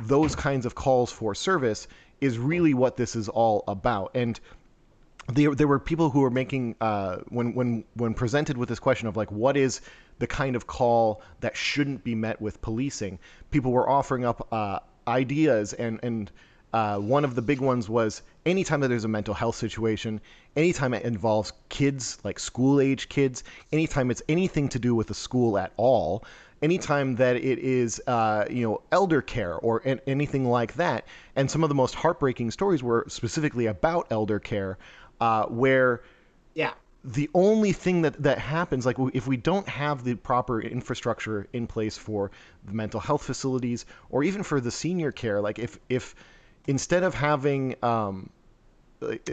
those 0.00 0.34
kinds 0.34 0.66
of 0.66 0.74
calls 0.74 1.10
for 1.10 1.34
service 1.34 1.88
is 2.20 2.38
really 2.38 2.74
what 2.74 2.96
this 2.96 3.16
is 3.16 3.28
all 3.28 3.64
about. 3.68 4.10
And 4.14 4.38
there, 5.28 5.54
there 5.54 5.68
were 5.68 5.78
people 5.78 6.10
who 6.10 6.20
were 6.20 6.30
making 6.30 6.74
uh, 6.80 7.18
when 7.28 7.54
when 7.54 7.84
when 7.94 8.14
presented 8.14 8.56
with 8.56 8.68
this 8.68 8.78
question 8.78 9.08
of 9.08 9.16
like 9.16 9.30
what 9.30 9.56
is 9.56 9.80
the 10.18 10.26
kind 10.26 10.56
of 10.56 10.66
call 10.66 11.22
that 11.40 11.56
shouldn't 11.56 12.02
be 12.02 12.14
met 12.14 12.40
with 12.40 12.60
policing 12.62 13.18
people 13.50 13.70
were 13.70 13.88
offering 13.88 14.24
up 14.24 14.48
uh, 14.52 14.78
ideas 15.06 15.74
and 15.74 16.00
and 16.02 16.30
uh, 16.72 16.98
one 16.98 17.24
of 17.24 17.34
the 17.34 17.40
big 17.40 17.60
ones 17.60 17.88
was 17.88 18.20
anytime 18.44 18.80
that 18.80 18.88
there's 18.88 19.04
a 19.04 19.08
mental 19.08 19.34
health 19.34 19.56
situation 19.56 20.20
anytime 20.56 20.94
it 20.94 21.02
involves 21.02 21.52
kids 21.68 22.18
like 22.24 22.38
school 22.38 22.80
age 22.80 23.08
kids 23.08 23.44
anytime 23.72 24.10
it's 24.10 24.22
anything 24.28 24.68
to 24.68 24.78
do 24.78 24.94
with 24.94 25.10
a 25.10 25.14
school 25.14 25.58
at 25.58 25.72
all 25.76 26.24
anytime 26.62 27.16
that 27.16 27.36
it 27.36 27.58
is 27.58 28.00
uh, 28.06 28.44
you 28.50 28.66
know 28.66 28.82
elder 28.92 29.22
care 29.22 29.54
or 29.56 29.82
an- 29.84 30.00
anything 30.06 30.44
like 30.44 30.74
that 30.74 31.06
and 31.36 31.50
some 31.50 31.62
of 31.62 31.68
the 31.68 31.74
most 31.74 31.94
heartbreaking 31.94 32.50
stories 32.50 32.82
were 32.82 33.04
specifically 33.08 33.66
about 33.66 34.06
elder 34.10 34.38
care 34.38 34.78
uh, 35.20 35.44
where 35.46 36.02
Yeah. 36.54 36.72
the 37.04 37.30
only 37.34 37.72
thing 37.72 38.02
that 38.02 38.20
that 38.22 38.38
happens 38.38 38.84
like 38.86 38.96
if 39.14 39.26
we 39.26 39.36
don't 39.36 39.68
have 39.68 40.04
the 40.04 40.14
proper 40.16 40.60
infrastructure 40.60 41.46
in 41.52 41.66
place 41.66 41.96
for 41.96 42.30
the 42.64 42.72
mental 42.72 43.00
health 43.00 43.22
facilities 43.22 43.86
or 44.10 44.24
even 44.24 44.42
for 44.42 44.60
the 44.60 44.70
senior 44.70 45.12
care 45.12 45.40
like 45.40 45.58
if 45.58 45.78
if 45.88 46.14
instead 46.66 47.02
of 47.04 47.14
having 47.14 47.74
um 47.82 48.30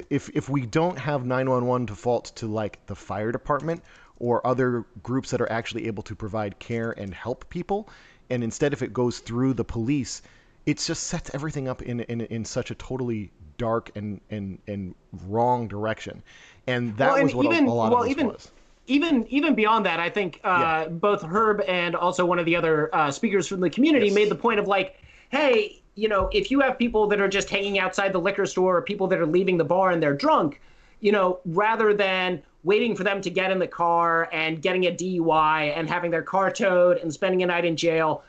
if 0.09 0.30
if 0.30 0.47
we 0.49 0.65
don't 0.65 0.97
have 0.97 1.26
911 1.26 1.86
default 1.88 2.26
to 2.36 2.47
like 2.47 2.86
the 2.86 2.95
fire 2.95 3.32
department 3.32 3.84
or 4.20 4.45
other 4.45 4.86
groups 5.03 5.30
that 5.32 5.41
are 5.41 5.51
actually 5.51 5.88
able 5.88 6.03
to 6.03 6.16
provide 6.16 6.57
care 6.59 6.91
and 6.97 7.13
help 7.13 7.47
people 7.49 7.89
and 8.30 8.43
instead 8.43 8.74
if 8.74 8.82
it 8.82 8.93
goes 8.93 9.20
through 9.20 9.53
the 9.53 9.63
police 9.63 10.22
it 10.66 10.78
just 10.80 11.03
sets 11.03 11.30
everything 11.34 11.68
up 11.68 11.82
in 11.82 11.99
in, 12.01 12.22
in 12.22 12.45
such 12.45 12.72
a 12.72 12.76
totally 12.76 13.30
dark 13.57 13.91
and 13.95 14.20
and 14.32 14.57
and 14.68 14.95
wrong 15.28 15.68
direction 15.68 16.22
and 16.68 16.95
that 16.97 17.07
Well, 17.07 17.16
and 17.18 17.26
was 17.26 17.36
what 17.36 17.45
a- 17.47 17.49
even- 17.49 17.66
a 17.68 17.74
lot 17.74 17.91
well, 17.91 18.01
of 18.01 18.07
this 18.07 18.11
even- 18.11 18.28
was 18.28 18.51
even 18.88 19.26
even 19.30 19.55
beyond 19.55 19.84
that, 19.88 19.99
I 19.99 20.11
think 20.11 20.39
uh, 20.43 20.47
Yeah. 20.84 20.88
both 20.89 21.24
Herb 21.24 21.61
and 21.68 21.95
also 21.95 22.24
one 22.24 22.38
of 22.38 22.45
the 22.45 22.55
other 22.55 22.93
uh, 22.93 23.09
speakers 23.09 23.47
from 23.47 23.59
the 23.59 23.70
community 23.70 24.05
Yes. 24.07 24.13
made 24.16 24.30
the 24.30 24.36
point 24.36 24.59
of 24.59 24.68
like, 24.68 25.01
hey, 25.30 25.82
you 25.95 26.07
know, 26.07 26.30
if 26.32 26.51
you 26.51 26.59
have 26.59 26.78
people 26.78 27.07
that 27.07 27.20
are 27.20 27.28
just 27.28 27.49
hanging 27.49 27.80
outside 27.80 28.13
the 28.13 28.20
liquor 28.20 28.45
store 28.45 28.78
or 28.78 28.82
people 28.84 29.07
that 29.07 29.18
are 29.18 29.26
leaving 29.26 29.57
the 29.57 29.63
bar 29.63 29.89
and 29.89 30.03
they're 30.03 30.13
drunk, 30.13 30.61
you 31.06 31.12
know, 31.12 31.39
rather 31.45 31.93
than 31.93 32.41
waiting 32.64 32.95
for 32.95 33.03
them 33.03 33.22
to 33.22 33.30
get 33.30 33.51
in 33.51 33.60
the 33.60 33.68
car 33.68 34.28
and 34.34 34.60
getting 34.60 34.88
a 34.88 34.91
DUI 34.91 35.72
and 35.78 35.88
having 35.88 36.10
their 36.10 36.24
car 36.24 36.49
towed 36.49 36.97
and 36.97 37.14
spending 37.14 37.43
a 37.43 37.45
night 37.45 37.64
in 37.64 37.76
jail, 37.78 38.24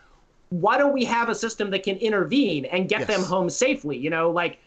why 0.50 0.76
don't 0.76 0.92
we 0.92 1.02
have 1.02 1.30
a 1.30 1.34
system 1.34 1.70
that 1.70 1.84
can 1.84 1.96
intervene 1.96 2.66
and 2.66 2.86
get 2.86 3.00
Yes. 3.00 3.08
them 3.08 3.22
home 3.22 3.48
safely? 3.48 3.96
You 3.96 4.10
know, 4.10 4.30
like 4.30 4.58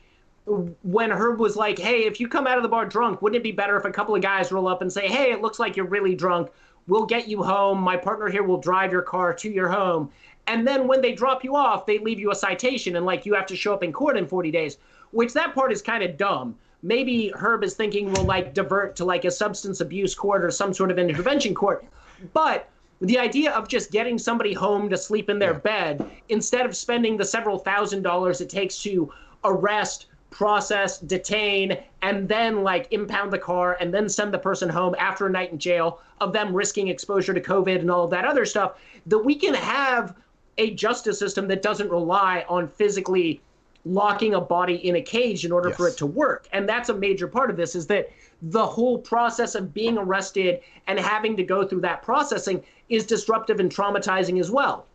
when 0.82 1.12
Herb 1.12 1.40
was 1.40 1.56
like, 1.56 1.78
"Hey, 1.78 2.06
if 2.08 2.20
you 2.20 2.28
come 2.28 2.48
out 2.48 2.58
of 2.58 2.64
the 2.64 2.68
bar 2.70 2.88
drunk, 2.88 3.22
wouldn't 3.22 3.40
it 3.40 3.44
be 3.44 3.52
better 3.52 3.78
if 3.78 3.86
a 3.86 3.92
couple 3.92 4.16
of 4.16 4.24
guys 4.24 4.52
roll 4.52 4.68
up 4.68 4.82
and 4.82 4.92
say, 4.92 5.08
"Hey, 5.08 5.32
it 5.32 5.44
looks 5.44 5.60
like 5.60 5.78
you're 5.78 5.86
really 5.86 6.16
drunk. 6.16 6.50
We'll 6.88 7.06
get 7.06 7.28
you 7.28 7.44
home. 7.44 7.80
My 7.80 7.96
partner 7.96 8.28
here 8.28 8.42
will 8.42 8.58
drive 8.58 8.92
your 8.92 9.04
car 9.04 9.36
to 9.36 9.50
your 9.52 9.70
home." 9.70 10.10
And 10.48 10.68
then 10.68 10.88
when 10.88 11.02
they 11.02 11.12
drop 11.12 11.44
you 11.44 11.56
off, 11.56 11.86
they 11.86 12.00
leave 12.00 12.20
you 12.20 12.32
a 12.32 12.36
citation 12.36 12.96
and 12.96 13.06
like 13.06 13.28
you 13.28 13.36
have 13.36 13.46
to 13.46 13.56
show 13.56 13.72
up 13.72 13.84
in 13.84 13.94
court 13.94 14.18
in 14.18 14.26
40 14.26 14.50
days, 14.50 14.80
which 15.12 15.34
that 15.34 15.54
part 15.54 15.72
is 15.72 15.84
kind 15.84 16.02
of 16.02 16.18
dumb. 16.18 16.56
Maybe 16.82 17.32
Herb 17.36 17.64
is 17.64 17.74
thinking 17.74 18.12
we'll 18.12 18.24
like 18.24 18.54
divert 18.54 18.96
to 18.98 19.06
like 19.06 19.26
a 19.26 19.32
substance 19.32 19.82
abuse 19.82 20.16
court 20.16 20.44
or 20.44 20.52
some 20.52 20.74
sort 20.74 20.92
of 20.92 20.98
intervention 20.98 21.54
court. 21.54 21.86
But 22.34 22.70
the 23.02 23.20
idea 23.20 23.52
of 23.52 23.68
just 23.68 23.92
getting 23.92 24.18
somebody 24.18 24.54
home 24.54 24.90
to 24.90 24.98
sleep 24.98 25.30
in 25.30 25.40
their 25.40 25.54
bed 25.54 26.06
instead 26.30 26.66
of 26.66 26.76
spending 26.76 27.18
the 27.18 27.26
several 27.26 27.58
thousand 27.58 28.02
dollars 28.04 28.42
it 28.42 28.50
takes 28.50 28.82
to 28.84 29.12
arrest, 29.44 30.08
process, 30.30 31.00
detain, 31.00 31.78
and 32.02 32.28
then 32.28 32.64
like 32.64 32.88
impound 32.92 33.32
the 33.32 33.40
car 33.40 33.78
and 33.80 33.94
then 33.94 34.08
send 34.08 34.34
the 34.34 34.40
person 34.40 34.70
home 34.70 34.96
after 35.00 35.28
a 35.28 35.30
night 35.30 35.52
in 35.52 35.60
jail 35.60 36.02
of 36.22 36.34
them 36.34 36.54
risking 36.54 36.88
exposure 36.90 37.34
to 37.34 37.42
COVID 37.42 37.80
and 37.80 37.90
all 37.90 38.04
of 38.04 38.12
that 38.12 38.26
other 38.26 38.46
stuff, 38.46 38.74
that 39.06 39.20
we 39.20 39.36
can 39.36 39.54
have 39.54 40.16
a 40.58 40.72
justice 40.72 41.18
system 41.18 41.48
that 41.48 41.62
doesn't 41.62 41.90
rely 41.90 42.46
on 42.50 42.68
physically 42.68 43.42
locking 43.86 44.34
a 44.34 44.42
body 44.42 44.76
in 44.88 44.96
a 44.98 45.02
cage 45.02 45.46
in 45.46 45.52
order 45.52 45.72
for 45.72 45.88
it 45.88 45.98
to 45.98 46.06
work. 46.06 46.48
And 46.52 46.68
that's 46.68 46.90
a 46.90 46.94
major 46.94 47.28
part 47.28 47.50
of 47.50 47.58
this 47.58 47.76
is 47.76 47.88
that 47.88 48.10
the 48.42 48.66
whole 48.66 48.98
process 48.98 49.56
of 49.56 49.74
being 49.74 49.98
arrested 49.98 50.62
and 50.88 51.00
having 51.00 51.36
to 51.38 51.44
go 51.44 51.68
through 51.68 51.82
that 51.82 52.02
processing 52.02 52.64
is 52.90 53.06
disruptive 53.06 53.60
and 53.60 53.74
traumatizing 53.74 54.40
as 54.40 54.52
well. 54.52 54.86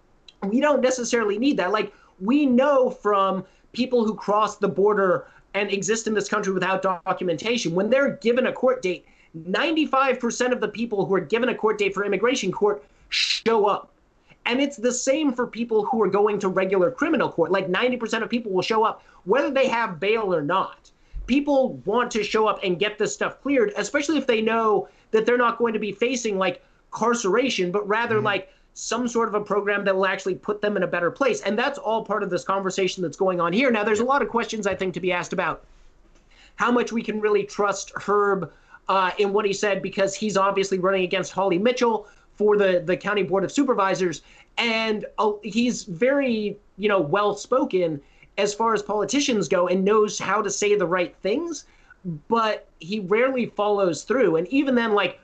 We 0.43 0.61
don't 0.61 0.81
necessarily 0.81 1.39
need 1.39 1.57
that. 1.57 1.73
Like 1.73 1.93
we 2.21 2.47
know 2.47 2.91
from 2.91 3.45
people 3.73 4.05
who 4.05 4.15
cross 4.15 4.57
the 4.57 4.69
border 4.69 5.27
and 5.55 5.71
exist 5.71 6.07
in 6.07 6.15
this 6.15 6.29
country 6.29 6.53
without 6.53 6.83
documentation, 6.83 7.75
when 7.75 7.91
they're 7.91 8.17
given 8.17 8.47
a 8.47 8.53
court 8.53 8.83
date, 8.83 9.07
95% 9.49 10.53
of 10.53 10.61
the 10.61 10.69
people 10.69 11.05
who 11.07 11.15
are 11.15 11.21
given 11.21 11.49
a 11.49 11.55
court 11.55 11.79
date 11.79 11.95
for 11.95 12.05
immigration 12.05 12.53
court 12.53 12.85
show 13.09 13.67
up. 13.67 13.91
And 14.47 14.61
it's 14.61 14.77
the 14.77 14.93
same 14.93 15.33
for 15.33 15.47
people 15.47 15.85
who 15.85 16.03
are 16.03 16.09
going 16.09 16.39
to 16.41 16.49
regular 16.49 16.91
criminal 16.91 17.31
court. 17.31 17.51
Like 17.51 17.69
90% 17.69 18.23
of 18.23 18.29
people 18.29 18.53
will 18.53 18.63
show 18.63 18.85
up 18.85 19.03
whether 19.25 19.51
they 19.51 19.69
have 19.69 20.01
bail 20.01 20.35
or 20.35 20.43
not. 20.43 20.91
People 21.27 21.75
want 21.87 22.11
to 22.11 22.23
show 22.23 22.47
up 22.47 22.61
and 22.63 22.79
get 22.79 22.99
this 22.99 23.15
stuff 23.15 23.41
cleared, 23.41 23.73
especially 23.77 24.19
if 24.19 24.27
they 24.27 24.43
know 24.43 24.89
that 25.11 25.25
they're 25.25 25.39
not 25.39 25.57
going 25.57 25.73
to 25.73 25.79
be 25.79 25.93
facing 25.93 26.37
like 26.37 26.63
carceration, 26.93 27.73
but 27.73 27.87
rather 27.89 28.21
like 28.21 28.51
some 28.75 29.09
sort 29.09 29.29
of 29.29 29.35
a 29.35 29.41
program 29.41 29.85
that 29.85 29.95
will 29.95 30.07
actually 30.07 30.35
put 30.35 30.61
them 30.61 30.77
in 30.77 30.83
a 30.83 30.87
better 30.87 31.11
place. 31.11 31.41
And 31.43 31.59
that's 31.59 31.79
all 31.79 32.05
part 32.05 32.23
of 32.23 32.29
this 32.29 32.45
conversation 32.45 33.03
that's 33.03 33.17
going 33.17 33.41
on 33.41 33.53
here. 33.53 33.71
Now, 33.71 33.85
there's 33.85 34.01
a 34.01 34.05
lot 34.05 34.21
of 34.21 34.29
questions 34.29 34.67
I 34.67 34.75
think 34.75 34.93
to 34.95 35.01
be 35.01 35.13
asked 35.13 35.33
about 35.33 35.65
how 36.57 36.71
much 36.71 36.93
we 36.93 37.03
can 37.03 37.21
really 37.21 37.45
trust 37.45 37.93
Herb 37.97 38.53
uh, 38.89 39.13
in 39.19 39.33
what 39.33 39.47
he 39.47 39.53
said 39.53 39.81
because 39.81 40.15
he's 40.15 40.37
obviously 40.37 40.79
running 40.79 41.05
against 41.05 41.33
Holly 41.33 41.59
Mitchell 41.59 42.07
for 42.37 42.57
the 42.57 42.83
the 42.85 42.97
county 42.97 43.23
board 43.23 43.45
of 43.45 43.53
supervisors, 43.53 44.23
and 44.59 45.07
uh, 45.19 45.33
he's 45.43 45.85
very 45.85 46.59
you 46.77 46.89
know 46.89 47.01
well 47.01 47.35
spoken 47.37 48.01
as 48.39 48.53
far 48.53 48.75
as 48.75 48.83
politicians 48.83 49.49
go 49.49 49.69
and 49.69 49.85
knows 49.85 50.19
how 50.19 50.43
to 50.43 50.51
say 50.51 50.75
the 50.77 50.87
right 50.87 51.15
things, 51.23 51.67
but 52.29 52.69
he 52.81 53.01
rarely 53.01 53.47
follows 53.47 54.03
through. 54.03 54.37
And 54.37 54.49
even 54.49 54.75
then, 54.75 54.93
like 54.93 55.21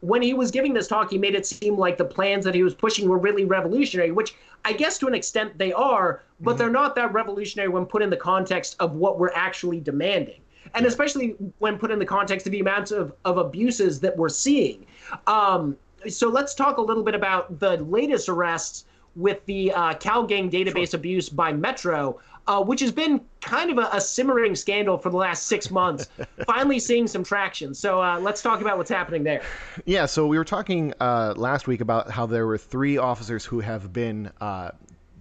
when 0.00 0.22
he 0.22 0.34
was 0.34 0.50
giving 0.50 0.74
this 0.74 0.88
talk, 0.88 1.10
he 1.10 1.18
made 1.18 1.34
it 1.34 1.46
seem 1.46 1.76
like 1.76 1.96
the 1.96 2.04
plans 2.04 2.44
that 2.44 2.54
he 2.54 2.62
was 2.62 2.74
pushing 2.74 3.08
were 3.08 3.18
really 3.18 3.44
revolutionary, 3.44 4.10
which 4.10 4.34
I 4.64 4.72
guess 4.72 4.98
to 4.98 5.06
an 5.06 5.14
extent 5.14 5.56
they 5.58 5.72
are, 5.72 6.22
but 6.40 6.58
they're 6.58 6.70
not 6.70 6.94
that 6.96 7.12
revolutionary 7.12 7.68
when 7.68 7.86
put 7.86 8.02
in 8.02 8.10
the 8.10 8.16
context 8.16 8.76
of 8.80 8.92
what 8.92 9.18
we're 9.18 9.32
actually 9.34 9.80
demanding. 9.80 10.40
And 10.74 10.86
especially 10.86 11.36
when 11.58 11.78
put 11.78 11.90
in 11.90 11.98
the 11.98 12.06
context 12.06 12.46
of 12.46 12.52
the 12.52 12.60
amounts 12.60 12.90
of, 12.90 13.14
of 13.24 13.38
abuses 13.38 14.00
that 14.00 14.16
we're 14.16 14.30
seeing. 14.30 14.86
Um, 15.26 15.76
so 16.08 16.28
let's 16.28 16.54
talk 16.54 16.78
a 16.78 16.82
little 16.82 17.02
bit 17.02 17.14
about 17.14 17.58
the 17.60 17.76
latest 17.78 18.28
arrests 18.28 18.84
with 19.16 19.44
the 19.46 19.72
uh, 19.72 19.94
CalGang 19.94 20.50
database 20.50 20.94
abuse 20.94 21.28
by 21.28 21.52
Metro, 21.52 22.20
uh, 22.46 22.62
which 22.62 22.80
has 22.80 22.92
been 22.92 23.20
kind 23.40 23.70
of 23.70 23.78
a, 23.78 23.88
a 23.92 24.00
simmering 24.00 24.54
scandal 24.54 24.98
for 24.98 25.10
the 25.10 25.16
last 25.16 25.46
six 25.46 25.70
months, 25.70 26.08
finally 26.46 26.78
seeing 26.78 27.06
some 27.06 27.24
traction. 27.24 27.74
So 27.74 28.02
uh, 28.02 28.18
let's 28.18 28.42
talk 28.42 28.60
about 28.60 28.76
what's 28.76 28.90
happening 28.90 29.22
there. 29.22 29.42
Yeah, 29.84 30.06
so 30.06 30.26
we 30.26 30.36
were 30.36 30.44
talking 30.44 30.92
uh, 31.00 31.34
last 31.36 31.66
week 31.66 31.80
about 31.80 32.10
how 32.10 32.26
there 32.26 32.46
were 32.46 32.58
three 32.58 32.98
officers 32.98 33.44
who 33.44 33.60
have 33.60 33.92
been 33.92 34.30
uh, 34.40 34.70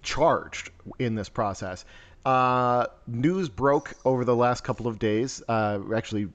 charged 0.01 0.71
in 0.99 1.15
this 1.15 1.29
process. 1.29 1.85
Uh, 2.25 2.87
news 3.07 3.49
broke 3.49 3.93
over 4.05 4.23
the 4.23 4.35
last 4.35 4.63
couple 4.63 4.87
of 4.87 4.97
days, 4.97 5.43
uh, 5.49 5.79
actually, 5.93 6.27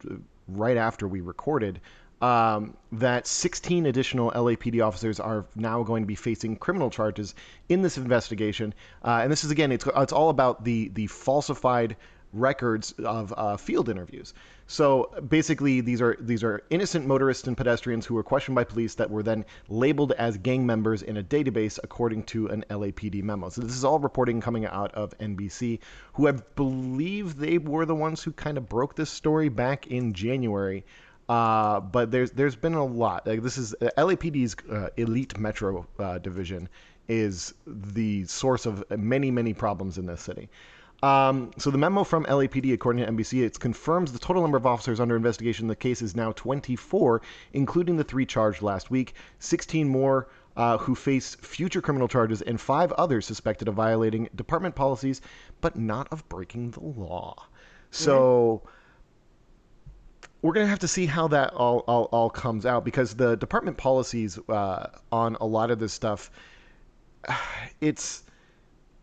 right 0.46 0.76
after 0.76 1.08
we 1.08 1.20
recorded, 1.20 1.80
um, 2.20 2.76
that 2.92 3.26
16 3.26 3.86
additional 3.86 4.30
LAPD 4.32 4.84
officers 4.84 5.20
are 5.20 5.44
now 5.54 5.82
going 5.82 6.02
to 6.02 6.06
be 6.06 6.14
facing 6.14 6.56
criminal 6.56 6.90
charges 6.90 7.34
in 7.68 7.82
this 7.82 7.96
investigation. 7.96 8.74
Uh, 9.04 9.20
and 9.22 9.30
this 9.30 9.44
is 9.44 9.50
again, 9.50 9.72
it's 9.72 9.86
it's 9.96 10.12
all 10.12 10.30
about 10.30 10.64
the 10.64 10.88
the 10.88 11.06
falsified 11.06 11.96
records 12.32 12.92
of 13.04 13.32
uh, 13.36 13.56
field 13.56 13.88
interviews. 13.88 14.34
So 14.66 15.10
basically, 15.28 15.80
these 15.80 16.02
are 16.02 16.16
these 16.20 16.44
are 16.44 16.62
innocent 16.68 17.06
motorists 17.06 17.46
and 17.48 17.56
pedestrians 17.56 18.04
who 18.04 18.14
were 18.14 18.22
questioned 18.22 18.54
by 18.54 18.64
police 18.64 18.96
that 18.96 19.10
were 19.10 19.22
then 19.22 19.46
labeled 19.68 20.12
as 20.12 20.36
gang 20.36 20.66
members 20.66 21.02
in 21.02 21.16
a 21.16 21.22
database 21.22 21.78
according 21.82 22.24
to 22.24 22.48
an 22.48 22.64
LAPD 22.68 23.22
memo. 23.22 23.48
So 23.48 23.62
this 23.62 23.74
is 23.74 23.84
all 23.84 23.98
reporting 23.98 24.40
coming 24.40 24.66
out 24.66 24.92
of 24.92 25.16
NBC, 25.18 25.78
who 26.14 26.28
I 26.28 26.32
believe 26.32 27.38
they 27.38 27.56
were 27.56 27.86
the 27.86 27.94
ones 27.94 28.22
who 28.22 28.32
kind 28.32 28.58
of 28.58 28.68
broke 28.68 28.94
this 28.94 29.10
story 29.10 29.48
back 29.48 29.86
in 29.86 30.12
January. 30.12 30.84
Uh, 31.28 31.80
but 31.80 32.10
there's 32.10 32.30
there's 32.32 32.56
been 32.56 32.74
a 32.74 32.84
lot. 32.84 33.26
Like 33.26 33.42
this 33.42 33.58
is 33.58 33.74
uh, 33.74 33.90
LAPD's 33.98 34.56
uh, 34.70 34.88
elite 34.96 35.38
metro 35.38 35.86
uh, 35.98 36.18
division 36.18 36.68
is 37.06 37.54
the 37.66 38.24
source 38.26 38.66
of 38.66 38.84
many 38.90 39.30
many 39.30 39.52
problems 39.52 39.98
in 39.98 40.06
this 40.06 40.22
city. 40.22 40.48
Um, 41.02 41.52
so 41.58 41.70
the 41.70 41.78
memo 41.78 42.02
from 42.02 42.24
LAPD, 42.24 42.72
according 42.72 43.04
to 43.04 43.12
NBC, 43.12 43.44
it 43.44 43.60
confirms 43.60 44.12
the 44.12 44.18
total 44.18 44.42
number 44.42 44.56
of 44.56 44.66
officers 44.66 44.98
under 44.98 45.14
investigation. 45.14 45.64
in 45.64 45.68
The 45.68 45.76
case 45.76 46.02
is 46.02 46.16
now 46.16 46.32
24, 46.32 47.22
including 47.52 47.96
the 47.96 48.04
three 48.04 48.26
charged 48.26 48.62
last 48.62 48.90
week, 48.90 49.14
16 49.38 49.88
more 49.88 50.28
uh, 50.56 50.76
who 50.78 50.96
face 50.96 51.36
future 51.36 51.80
criminal 51.80 52.08
charges, 52.08 52.42
and 52.42 52.60
five 52.60 52.90
others 52.92 53.26
suspected 53.26 53.68
of 53.68 53.74
violating 53.74 54.28
department 54.34 54.74
policies, 54.74 55.20
but 55.60 55.78
not 55.78 56.08
of 56.10 56.28
breaking 56.28 56.72
the 56.72 56.80
law. 56.80 57.46
So 57.92 58.62
we're 60.42 60.52
going 60.52 60.64
to 60.66 60.70
have 60.70 60.78
to 60.80 60.88
see 60.88 61.06
how 61.06 61.26
that 61.28 61.52
all, 61.54 61.80
all, 61.88 62.04
all 62.12 62.30
comes 62.30 62.64
out 62.64 62.84
because 62.84 63.14
the 63.14 63.36
department 63.36 63.76
policies 63.76 64.38
uh, 64.48 64.86
on 65.10 65.36
a 65.40 65.46
lot 65.46 65.70
of 65.70 65.78
this 65.78 65.92
stuff, 65.92 66.30
it's 67.80 68.22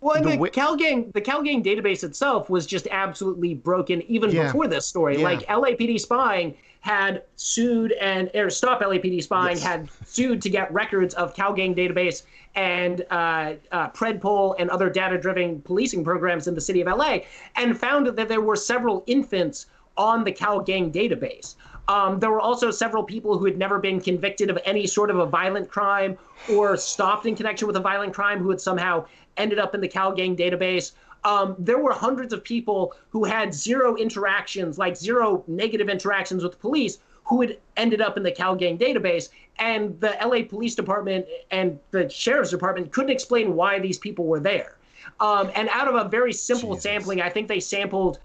Well, 0.01 0.15
The 0.21 0.29
the, 0.31 0.37
wi- 0.37 0.49
CalGang, 0.51 1.13
the 1.13 1.21
CalGang 1.21 1.63
database 1.63 2.03
itself 2.03 2.49
was 2.49 2.65
just 2.65 2.87
absolutely 2.91 3.53
broken 3.53 4.01
even 4.03 4.31
Yeah. 4.31 4.45
before 4.45 4.67
this 4.67 4.85
story. 4.85 5.17
Yeah. 5.17 5.23
Like 5.23 5.45
LAPD 5.47 5.99
spying 5.99 6.55
had 6.81 7.23
sued 7.35 7.93
and 7.93 8.29
or 8.35 8.49
Stop 8.49 8.81
LAPD 8.81 9.21
spying 9.23 9.57
Yes. 9.57 9.63
had 9.63 9.89
sued 10.05 10.41
to 10.43 10.49
get 10.49 10.71
records 10.71 11.13
of 11.15 11.33
CalGang 11.35 11.75
database 11.75 12.23
and 12.53 13.03
uh, 13.11 13.55
uh, 13.73 13.89
Predpol 13.89 14.55
and 14.59 14.69
other 14.69 14.89
data-driven 14.89 15.61
policing 15.63 16.03
programs 16.05 16.47
in 16.47 16.55
the 16.55 16.61
city 16.61 16.79
of 16.81 16.87
LA, 16.87 17.17
and 17.57 17.77
found 17.77 18.07
that 18.07 18.29
there 18.29 18.39
were 18.39 18.55
several 18.55 19.03
infants 19.07 19.65
on 19.97 20.23
the 20.23 20.31
CalGang 20.31 20.91
database. 20.91 21.55
Um, 21.87 22.19
there 22.19 22.31
were 22.31 22.41
also 22.41 22.71
several 22.71 23.03
people 23.03 23.37
who 23.37 23.45
had 23.45 23.57
never 23.57 23.79
been 23.79 24.01
convicted 24.01 24.49
of 24.49 24.57
any 24.65 24.87
sort 24.87 25.09
of 25.09 25.19
a 25.19 25.25
violent 25.25 25.69
crime 25.69 26.17
or 26.51 26.75
stopped 26.77 27.25
in 27.25 27.35
connection 27.35 27.67
with 27.67 27.75
a 27.75 27.81
violent 27.81 28.13
crime 28.13 28.39
who 28.39 28.49
had 28.49 28.59
somehow 28.59 29.05
ended 29.37 29.59
up 29.59 29.75
in 29.75 29.81
the 29.81 29.87
CalGang 29.87 30.37
database. 30.37 30.93
Um, 31.23 31.55
there 31.59 31.77
were 31.77 31.93
hundreds 31.93 32.33
of 32.33 32.43
people 32.43 32.93
who 33.09 33.23
had 33.23 33.53
zero 33.53 33.95
interactions, 33.95 34.77
like 34.77 34.95
zero 34.95 35.43
negative 35.47 35.89
interactions 35.89 36.43
with 36.43 36.53
the 36.53 36.57
police, 36.57 36.99
who 37.25 37.41
had 37.41 37.57
ended 37.77 38.01
up 38.01 38.17
in 38.17 38.23
the 38.23 38.31
CalGang 38.31 38.79
database. 38.79 39.29
And 39.57 39.99
the 39.99 40.15
LA 40.23 40.43
Police 40.47 40.75
Department 40.75 41.25
and 41.51 41.79
the 41.91 42.09
Sheriff's 42.09 42.51
Department 42.51 42.91
couldn't 42.91 43.11
explain 43.11 43.55
why 43.55 43.79
these 43.79 43.97
people 43.97 44.25
were 44.25 44.39
there. 44.39 44.77
Um, 45.19 45.51
and 45.55 45.69
out 45.69 45.87
of 45.87 45.95
a 45.95 46.09
very 46.09 46.33
simple 46.33 46.71
Jesus. 46.71 46.83
sampling, 46.83 47.21
I 47.21 47.29
think 47.29 47.47
they 47.47 47.59
sampled 47.59 48.19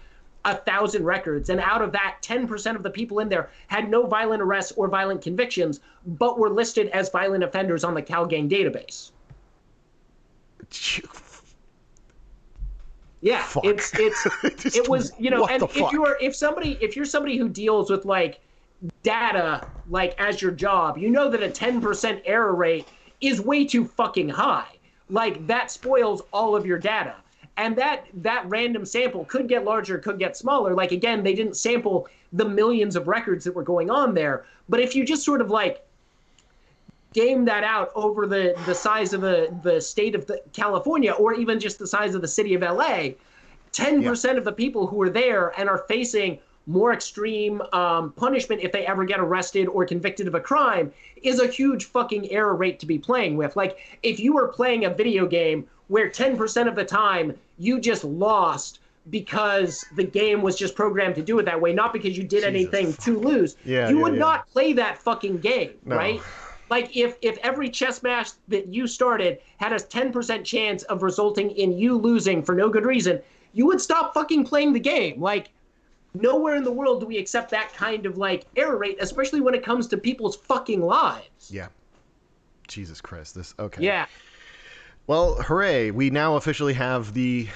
a 0.45 0.55
thousand 0.55 1.05
records, 1.05 1.49
and 1.49 1.59
out 1.59 1.81
of 1.81 1.91
that, 1.91 2.17
10% 2.21 2.75
of 2.75 2.83
the 2.83 2.89
people 2.89 3.19
in 3.19 3.29
there 3.29 3.49
had 3.67 3.89
no 3.89 4.07
violent 4.07 4.41
arrests 4.41 4.71
or 4.75 4.87
violent 4.87 5.21
convictions, 5.21 5.79
but 6.05 6.39
were 6.39 6.49
listed 6.49 6.87
as 6.89 7.09
violent 7.09 7.43
offenders 7.43 7.83
on 7.83 7.93
the 7.93 8.01
CalGang 8.01 8.49
database. 8.49 9.11
Yeah, 13.23 13.43
Fuck. 13.43 13.65
it's 13.65 13.91
it's 13.99 14.25
it 14.75 14.89
was 14.89 15.11
you 15.19 15.29
know, 15.29 15.45
and 15.47 15.61
if 15.61 15.91
you're 15.91 16.17
if 16.19 16.35
somebody 16.35 16.77
if 16.81 16.95
you're 16.95 17.05
somebody 17.05 17.37
who 17.37 17.47
deals 17.47 17.91
with 17.91 18.03
like 18.03 18.39
data 19.03 19.67
like 19.89 20.19
as 20.19 20.41
your 20.41 20.51
job, 20.51 20.97
you 20.97 21.09
know 21.09 21.29
that 21.29 21.43
a 21.43 21.49
10% 21.49 22.21
error 22.25 22.55
rate 22.55 22.87
is 23.21 23.39
way 23.39 23.63
too 23.65 23.85
fucking 23.85 24.29
high. 24.29 24.67
Like 25.09 25.45
that 25.45 25.69
spoils 25.69 26.23
all 26.33 26.55
of 26.55 26.65
your 26.65 26.79
data. 26.79 27.15
And 27.57 27.75
that 27.77 28.07
that 28.13 28.47
random 28.47 28.85
sample 28.85 29.25
could 29.25 29.47
get 29.47 29.65
larger, 29.65 29.97
could 29.97 30.17
get 30.17 30.37
smaller. 30.37 30.73
Like 30.73 30.91
again, 30.91 31.23
they 31.23 31.33
didn't 31.33 31.57
sample 31.57 32.07
the 32.33 32.45
millions 32.45 32.95
of 32.95 33.07
records 33.07 33.43
that 33.45 33.53
were 33.53 33.63
going 33.63 33.89
on 33.89 34.13
there. 34.13 34.45
But 34.69 34.79
if 34.79 34.95
you 34.95 35.05
just 35.05 35.23
sort 35.23 35.41
of 35.41 35.49
like 35.49 35.85
game 37.13 37.43
that 37.45 37.63
out 37.63 37.91
over 37.93 38.25
the 38.25 38.55
the 38.65 38.73
size 38.73 39.13
of 39.13 39.21
the 39.21 39.53
the 39.63 39.81
state 39.81 40.15
of 40.15 40.25
the 40.27 40.41
California 40.53 41.11
or 41.11 41.33
even 41.33 41.59
just 41.59 41.77
the 41.77 41.87
size 41.87 42.15
of 42.15 42.21
the 42.21 42.27
city 42.27 42.53
of 42.53 42.61
LA, 42.61 43.09
10% 43.73 44.37
of 44.37 44.45
the 44.45 44.51
people 44.51 44.87
who 44.87 45.01
are 45.01 45.09
there 45.09 45.49
and 45.59 45.69
are 45.69 45.79
facing 45.89 46.39
more 46.67 46.93
extreme 46.93 47.61
um, 47.73 48.11
punishment 48.13 48.61
if 48.61 48.71
they 48.71 48.85
ever 48.85 49.03
get 49.03 49.19
arrested 49.19 49.67
or 49.67 49.85
convicted 49.85 50.27
of 50.27 50.35
a 50.35 50.39
crime 50.39 50.91
is 51.23 51.39
a 51.39 51.47
huge 51.47 51.85
fucking 51.85 52.29
error 52.31 52.55
rate 52.55 52.79
to 52.79 52.85
be 52.85 52.99
playing 52.99 53.35
with. 53.35 53.55
Like, 53.55 53.77
if 54.03 54.19
you 54.19 54.33
were 54.33 54.47
playing 54.47 54.85
a 54.85 54.89
video 54.89 55.25
game 55.25 55.67
where 55.91 56.09
10% 56.09 56.67
of 56.69 56.75
the 56.75 56.85
time 56.85 57.33
you 57.57 57.77
just 57.81 58.05
lost 58.05 58.79
because 59.09 59.83
the 59.97 60.03
game 60.05 60.41
was 60.41 60.55
just 60.55 60.73
programmed 60.73 61.15
to 61.15 61.21
do 61.21 61.37
it 61.39 61.43
that 61.43 61.59
way, 61.59 61.73
not 61.73 61.91
because 61.91 62.17
you 62.17 62.23
did 62.23 62.45
anything 62.45 62.93
to 62.93 63.19
lose, 63.19 63.57
Yeah, 63.65 63.89
you 63.89 63.97
yeah, 63.97 64.03
would 64.03 64.13
yeah. 64.13 64.19
not 64.19 64.47
play 64.49 64.71
that 64.73 64.97
fucking 64.99 65.39
game, 65.39 65.71
No. 65.85 65.97
right? 65.97 66.21
Like 66.69 66.95
if 66.95 67.17
if 67.21 67.37
every 67.39 67.69
chess 67.69 68.01
match 68.03 68.29
that 68.47 68.67
you 68.73 68.87
started 68.87 69.39
had 69.57 69.73
a 69.73 69.75
10% 69.75 70.45
chance 70.45 70.83
of 70.83 71.03
resulting 71.03 71.51
in 71.51 71.77
you 71.77 71.97
losing 71.97 72.41
for 72.41 72.55
no 72.55 72.69
good 72.69 72.85
reason, 72.85 73.19
you 73.51 73.65
would 73.65 73.81
stop 73.81 74.13
fucking 74.13 74.45
playing 74.45 74.71
the 74.71 74.79
game. 74.79 75.19
Like 75.19 75.49
nowhere 76.13 76.55
in 76.55 76.63
the 76.63 76.71
world 76.71 77.01
do 77.01 77.05
we 77.07 77.17
accept 77.17 77.49
that 77.51 77.73
kind 77.73 78.05
of 78.05 78.17
like 78.17 78.45
error 78.55 78.77
rate, 78.77 78.97
especially 79.01 79.41
when 79.41 79.53
it 79.55 79.63
comes 79.65 79.87
to 79.87 79.97
people's 79.97 80.37
fucking 80.37 80.81
lives. 80.81 81.51
yeah. 81.51 81.67
Jesus 82.69 83.01
Christ. 83.01 83.35
This 83.35 83.53
okay. 83.59 83.83
Yeah. 83.83 84.05
Well, 85.11 85.35
hooray! 85.41 85.91
We 85.91 86.09
now 86.09 86.37
officially 86.37 86.71
have 86.71 87.13
the 87.13 87.49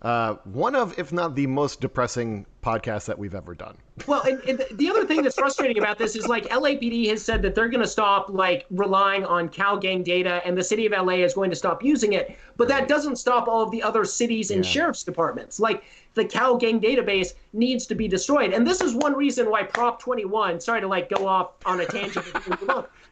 uh, 0.00 0.34
one 0.44 0.76
of, 0.76 0.96
if 0.96 1.12
not 1.12 1.34
the 1.34 1.44
most 1.48 1.80
depressing 1.80 2.46
podcast 2.62 3.06
that 3.06 3.18
we've 3.18 3.34
ever 3.34 3.52
done. 3.52 3.76
Well, 4.06 4.22
and, 4.22 4.40
and 4.48 4.64
the 4.78 4.88
other 4.88 5.04
thing 5.04 5.22
that's 5.22 5.34
frustrating 5.34 5.76
about 5.78 5.98
this 5.98 6.14
is 6.14 6.28
like 6.28 6.44
LAPD 6.50 7.08
has 7.08 7.20
said 7.20 7.42
that 7.42 7.56
they're 7.56 7.68
going 7.68 7.82
to 7.82 7.88
stop 7.88 8.28
like 8.28 8.64
relying 8.70 9.24
on 9.24 9.48
CalGang 9.48 10.04
data, 10.04 10.40
and 10.44 10.56
the 10.56 10.62
city 10.62 10.86
of 10.86 10.92
LA 10.92 11.14
is 11.14 11.34
going 11.34 11.50
to 11.50 11.56
stop 11.56 11.82
using 11.82 12.12
it. 12.12 12.38
But 12.56 12.68
that 12.68 12.86
doesn't 12.86 13.16
stop 13.16 13.48
all 13.48 13.62
of 13.64 13.72
the 13.72 13.82
other 13.82 14.04
cities 14.04 14.52
and 14.52 14.64
Yeah. 14.64 14.70
sheriff's 14.70 15.02
departments. 15.02 15.58
Like 15.58 15.82
the 16.14 16.24
CalGang 16.24 16.80
database 16.80 17.34
needs 17.52 17.86
to 17.86 17.96
be 17.96 18.06
destroyed, 18.06 18.52
and 18.52 18.64
this 18.64 18.80
is 18.80 18.94
one 18.94 19.14
reason 19.16 19.50
why 19.50 19.64
Prop 19.64 20.00
21. 20.00 20.60
Sorry 20.60 20.80
to 20.80 20.86
like 20.86 21.08
go 21.08 21.26
off 21.26 21.54
on 21.66 21.80
a 21.80 21.86
tangent, 21.86 22.24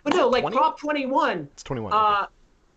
but 0.04 0.14
no, 0.14 0.28
like 0.28 0.42
20? 0.42 0.56
Prop 0.56 0.78
21. 0.78 1.48
It's 1.52 1.64
21. 1.64 1.92
Uh, 1.92 2.26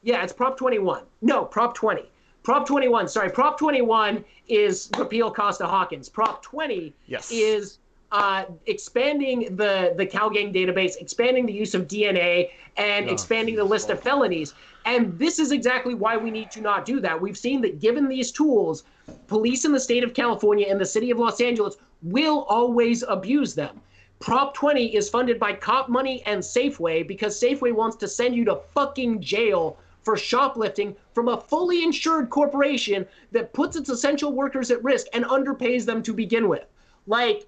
yeah, 0.03 0.23
it's 0.23 0.33
Prop 0.33 0.57
21. 0.57 1.03
No, 1.21 1.45
Prop 1.45 1.73
20. 1.73 2.03
Prop 2.43 2.65
21. 2.65 3.07
Sorry, 3.07 3.29
Prop 3.29 3.57
21 3.57 4.23
is 4.47 4.89
repeal 4.97 5.31
Costa 5.31 5.67
Hawkins. 5.67 6.09
Prop 6.09 6.41
20 6.41 6.93
Yes. 7.05 7.31
is 7.31 7.77
uh, 8.11 8.45
expanding 8.65 9.55
the 9.55 9.93
the 9.95 10.05
CalGang 10.05 10.53
database, 10.53 10.97
expanding 10.99 11.45
the 11.45 11.53
use 11.53 11.73
of 11.73 11.87
DNA, 11.87 12.49
and 12.77 13.09
expanding 13.09 13.55
the 13.55 13.63
list 13.63 13.89
of 13.89 14.01
felonies. 14.01 14.53
And 14.85 15.17
this 15.17 15.39
is 15.39 15.51
exactly 15.51 15.93
why 15.93 16.17
we 16.17 16.31
need 16.31 16.51
to 16.51 16.61
not 16.61 16.83
do 16.85 16.99
that. 17.01 17.21
We've 17.21 17.37
seen 17.37 17.61
that 17.61 17.79
given 17.79 18.07
these 18.09 18.31
tools, 18.31 18.83
police 19.27 19.63
in 19.63 19.71
the 19.71 19.79
state 19.79 20.03
of 20.03 20.13
California 20.13 20.67
and 20.69 20.81
the 20.81 20.85
city 20.85 21.11
of 21.11 21.19
Los 21.19 21.39
Angeles 21.39 21.77
will 22.01 22.43
always 22.49 23.03
abuse 23.07 23.53
them. 23.53 23.79
Prop 24.19 24.53
20 24.55 24.95
is 24.95 25.09
funded 25.09 25.39
by 25.39 25.53
cop 25.53 25.87
money 25.87 26.21
and 26.25 26.41
Safeway 26.41 27.07
because 27.07 27.39
Safeway 27.39 27.71
wants 27.71 27.95
to 27.97 28.07
send 28.07 28.35
you 28.35 28.43
to 28.45 28.55
fucking 28.73 29.21
jail 29.21 29.77
for 30.03 30.17
shoplifting 30.17 30.95
from 31.13 31.27
a 31.27 31.39
fully 31.39 31.83
insured 31.83 32.29
corporation 32.29 33.05
that 33.31 33.53
puts 33.53 33.75
its 33.75 33.89
essential 33.89 34.31
workers 34.31 34.71
at 34.71 34.83
risk 34.83 35.07
and 35.13 35.25
underpays 35.25 35.85
them 35.85 36.01
to 36.03 36.13
begin 36.13 36.47
with. 36.47 36.65
Like, 37.07 37.47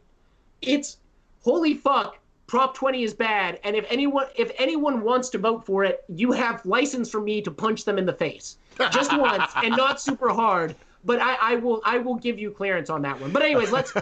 it's 0.61 0.97
holy 1.43 1.73
fuck. 1.73 2.17
Prop 2.45 2.75
20 2.75 3.03
is 3.03 3.13
bad, 3.13 3.59
and 3.63 3.75
if 3.75 3.85
anyone 3.89 4.27
if 4.35 4.51
anyone 4.59 5.01
wants 5.01 5.29
to 5.29 5.37
vote 5.37 5.65
for 5.65 5.83
it, 5.85 6.03
you 6.07 6.31
have 6.33 6.63
license 6.65 7.09
from 7.09 7.23
me 7.23 7.41
to 7.41 7.49
punch 7.49 7.85
them 7.85 7.97
in 7.97 8.05
the 8.05 8.13
face, 8.13 8.57
just 8.91 9.17
once, 9.17 9.51
and 9.55 9.75
not 9.75 9.99
super 9.99 10.29
hard. 10.29 10.75
But 11.05 11.19
I, 11.19 11.35
I 11.41 11.55
will 11.55 11.81
I 11.83 11.97
will 11.97 12.15
give 12.15 12.37
you 12.37 12.51
clearance 12.51 12.89
on 12.89 13.01
that 13.03 13.19
one. 13.19 13.31
But 13.31 13.41
anyways, 13.43 13.71
let's 13.71 13.93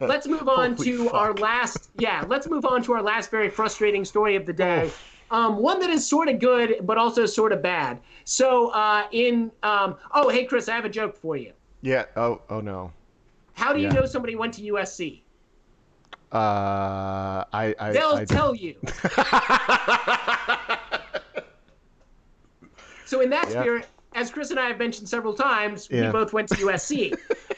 let's 0.00 0.26
move 0.26 0.48
on 0.48 0.74
Holy 0.76 0.90
to 0.90 1.10
our 1.10 1.32
last 1.34 1.90
yeah 1.98 2.24
let's 2.28 2.48
move 2.48 2.66
on 2.66 2.82
to 2.82 2.92
our 2.92 3.02
last 3.02 3.30
very 3.30 3.48
frustrating 3.48 4.04
story 4.04 4.36
of 4.36 4.46
the 4.46 4.52
day 4.52 4.90
um, 5.30 5.56
one 5.56 5.80
that 5.80 5.90
is 5.90 6.06
sort 6.08 6.28
of 6.28 6.38
good 6.38 6.76
but 6.82 6.98
also 6.98 7.26
sort 7.26 7.52
of 7.52 7.62
bad 7.62 8.00
so 8.24 8.68
uh, 8.70 9.06
in 9.12 9.50
um, 9.62 9.96
oh 10.14 10.28
hey 10.28 10.44
chris 10.44 10.68
i 10.68 10.74
have 10.74 10.84
a 10.84 10.88
joke 10.88 11.16
for 11.16 11.36
you 11.36 11.52
yeah. 11.82 12.04
Oh. 12.16 12.40
Oh 12.50 12.60
no. 12.60 12.92
how 13.54 13.72
do 13.72 13.78
you 13.80 13.86
Yeah. 13.86 13.92
know 13.92 14.06
somebody 14.06 14.34
went 14.36 14.54
to 14.54 14.62
usc 14.72 15.22
Uh, 16.32 17.44
I. 17.52 17.74
I 17.78 17.92
they'll 17.92 18.16
I, 18.16 18.24
tell 18.24 18.54
you 18.54 18.74
so 23.04 23.20
in 23.20 23.30
that 23.30 23.48
Yeah. 23.50 23.60
spirit 23.62 23.88
as 24.14 24.30
chris 24.30 24.50
and 24.50 24.58
i 24.58 24.66
have 24.68 24.78
mentioned 24.78 25.08
several 25.08 25.34
times 25.34 25.88
we 25.90 26.00
both 26.08 26.32
went 26.32 26.48
to 26.48 26.54
usc 26.66 27.12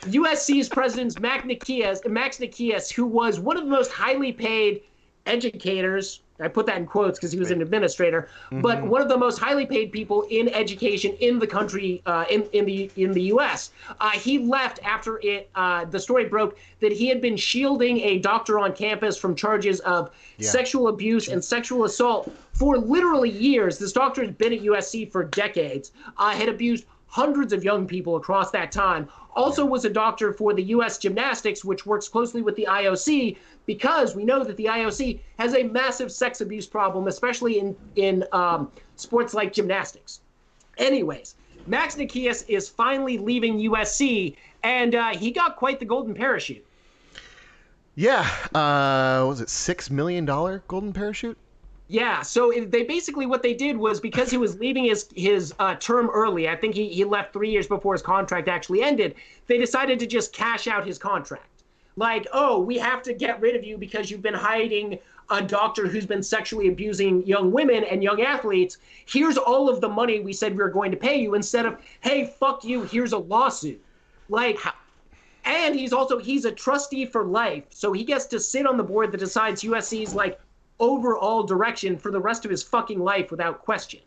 usc's 0.07 0.69
president 0.79 1.19
max 1.21 1.45
nikias 1.45 2.07
max 2.09 2.39
nikias 2.39 2.93
who 2.93 3.07
was 3.07 3.41
one 3.41 3.57
of 3.57 3.65
the 3.65 3.71
most 3.71 3.91
highly 3.93 4.33
paid 4.33 4.83
educators 5.27 6.21
i 6.41 6.49
put 6.49 6.67
that 6.67 6.77
in 6.77 6.87
quotes 6.87 7.19
because 7.19 7.33
he 7.33 7.39
was 7.39 7.51
an 7.51 7.63
administrator 7.63 8.29
but 8.51 8.83
one 8.83 9.01
of 9.01 9.09
the 9.09 9.17
most 9.17 9.39
highly 9.39 9.67
paid 9.67 9.93
people 9.93 10.27
in 10.31 10.49
education 10.49 11.13
in 11.21 11.39
the 11.39 11.47
country 11.47 12.03
uh, 12.07 12.25
in, 12.31 12.43
in 12.53 12.65
the 12.65 12.91
in 12.97 13.13
the 13.13 13.23
us 13.23 13.71
uh, 14.01 14.11
he 14.11 14.39
left 14.39 14.81
after 14.85 15.21
it 15.23 15.51
uh, 15.55 15.85
the 15.87 15.99
story 15.99 16.25
broke 16.25 16.57
that 16.81 16.93
he 16.93 17.09
had 17.09 17.21
been 17.21 17.37
shielding 17.37 17.99
a 18.01 18.19
doctor 18.19 18.59
on 18.59 18.73
campus 18.73 19.17
from 19.17 19.35
charges 19.35 19.81
of 19.81 20.11
sexual 20.41 20.89
abuse 20.89 21.29
and 21.29 21.45
sexual 21.45 21.85
assault 21.85 22.33
for 22.53 22.79
literally 22.79 23.31
years. 23.31 23.79
This 23.79 23.93
doctor 23.93 24.25
has 24.25 24.35
been 24.35 24.53
at 24.53 24.61
usc 24.61 25.11
for 25.13 25.25
decades 25.25 25.93
uh, 26.17 26.31
had 26.31 26.49
abused 26.49 26.85
hundreds 27.09 27.53
of 27.53 27.65
young 27.65 27.87
people 27.87 28.17
across 28.17 28.51
that 28.51 28.71
time. 28.71 29.09
Also 29.35 29.65
was 29.65 29.85
a 29.85 29.91
doctor 29.91 30.33
for 30.33 30.53
the 30.53 30.63
U.S. 30.65 30.99
Gymnastics, 30.99 31.65
which 31.65 31.87
works 31.87 32.09
closely 32.09 32.43
with 32.43 32.57
the 32.57 32.67
IOC 32.69 33.37
because 33.69 34.17
we 34.17 34.25
know 34.25 34.43
that 34.43 34.57
the 34.57 34.65
IOC 34.65 35.21
has 35.39 35.55
a 35.55 35.63
massive 35.63 36.11
sex 36.11 36.41
abuse 36.41 36.67
problem, 36.67 37.07
especially 37.07 37.61
in 37.61 37.77
in 37.95 38.25
um, 38.33 38.73
sports 38.97 39.35
like 39.35 39.53
gymnastics. 39.53 40.21
Anyways, 40.79 41.37
Max 41.67 41.95
Nikias 41.95 42.45
is 42.49 42.67
finally 42.67 43.19
leaving 43.19 43.59
USC, 43.59 44.35
and 44.63 44.95
uh, 44.95 45.11
he 45.11 45.31
got 45.31 45.57
quite 45.57 45.79
the 45.79 45.85
golden 45.85 46.15
parachute. 46.15 46.65
Yeah, 47.95 48.27
uh, 48.55 49.27
was 49.27 49.43
it 49.43 49.51
six 49.51 49.91
million 49.91 50.25
dollar 50.25 50.63
golden 50.67 50.95
parachute? 50.95 51.37
Yeah, 51.89 52.23
so 52.23 52.53
they 52.67 52.85
basically 52.85 53.27
what 53.27 53.43
they 53.43 53.53
did 53.53 53.77
was 53.77 54.01
because 54.01 54.31
he 54.31 54.39
was 54.39 54.59
leaving 54.65 54.85
his 54.87 55.11
his 55.15 55.53
uh, 55.59 55.75
term 55.75 56.09
early. 56.09 56.49
I 56.49 56.57
think 56.57 56.75
he 56.75 56.89
he 56.89 57.05
left 57.05 57.35
three 57.35 57.51
years 57.51 57.67
before 57.67 57.93
his 57.93 58.03
contract 58.03 58.49
actually 58.49 58.83
ended. 58.83 59.15
They 59.47 59.59
decided 59.59 59.99
to 59.99 60.07
just 60.07 60.33
cash 60.33 60.67
out 60.67 60.87
his 60.87 60.97
contract. 60.97 61.45
Like, 61.99 62.29
oh, 62.33 62.61
we 62.61 62.79
have 62.79 63.03
to 63.03 63.13
get 63.13 63.41
rid 63.41 63.57
of 63.57 63.65
you 63.65 63.77
because 63.77 64.09
you've 64.09 64.23
been 64.23 64.33
hiding 64.33 65.01
a 65.31 65.43
doctor 65.43 65.89
who's 65.89 66.07
been 66.07 66.23
sexually 66.23 66.69
abusing 66.69 67.27
young 67.27 67.51
women 67.51 67.83
and 67.83 68.05
young 68.05 68.23
athletes. 68.23 68.79
Here's 69.07 69.37
all 69.37 69.69
of 69.69 69.81
the 69.81 69.89
money 69.89 70.21
we 70.21 70.33
said 70.33 70.53
we 70.53 70.63
were 70.63 70.71
going 70.71 70.93
to 70.93 70.97
pay 70.97 71.21
you 71.21 71.35
instead 71.35 71.67
of, 71.67 71.81
hey, 72.01 72.33
fuck 72.39 72.63
you, 72.63 72.85
here's 72.85 73.13
a 73.13 73.19
lawsuit. 73.19 73.83
Like, 74.29 74.59
and 75.45 75.75
he's 75.75 75.93
also 75.93 76.19
he's 76.19 76.45
a 76.45 76.53
trustee 76.53 77.05
for 77.05 77.25
life, 77.25 77.65
so 77.71 77.93
he 77.93 78.05
gets 78.05 78.27
to 78.27 78.39
sit 78.39 78.65
on 78.65 78.77
the 78.77 78.85
board 78.85 79.11
that 79.11 79.19
decides 79.19 79.63
USC's 79.63 80.15
like 80.15 80.39
overall 80.79 81.43
direction 81.43 81.99
for 81.99 82.13
the 82.13 82.21
rest 82.21 82.45
of 82.45 82.51
his 82.53 82.63
fucking 82.63 83.01
life 83.01 83.33
without 83.33 83.65
question. 83.65 84.01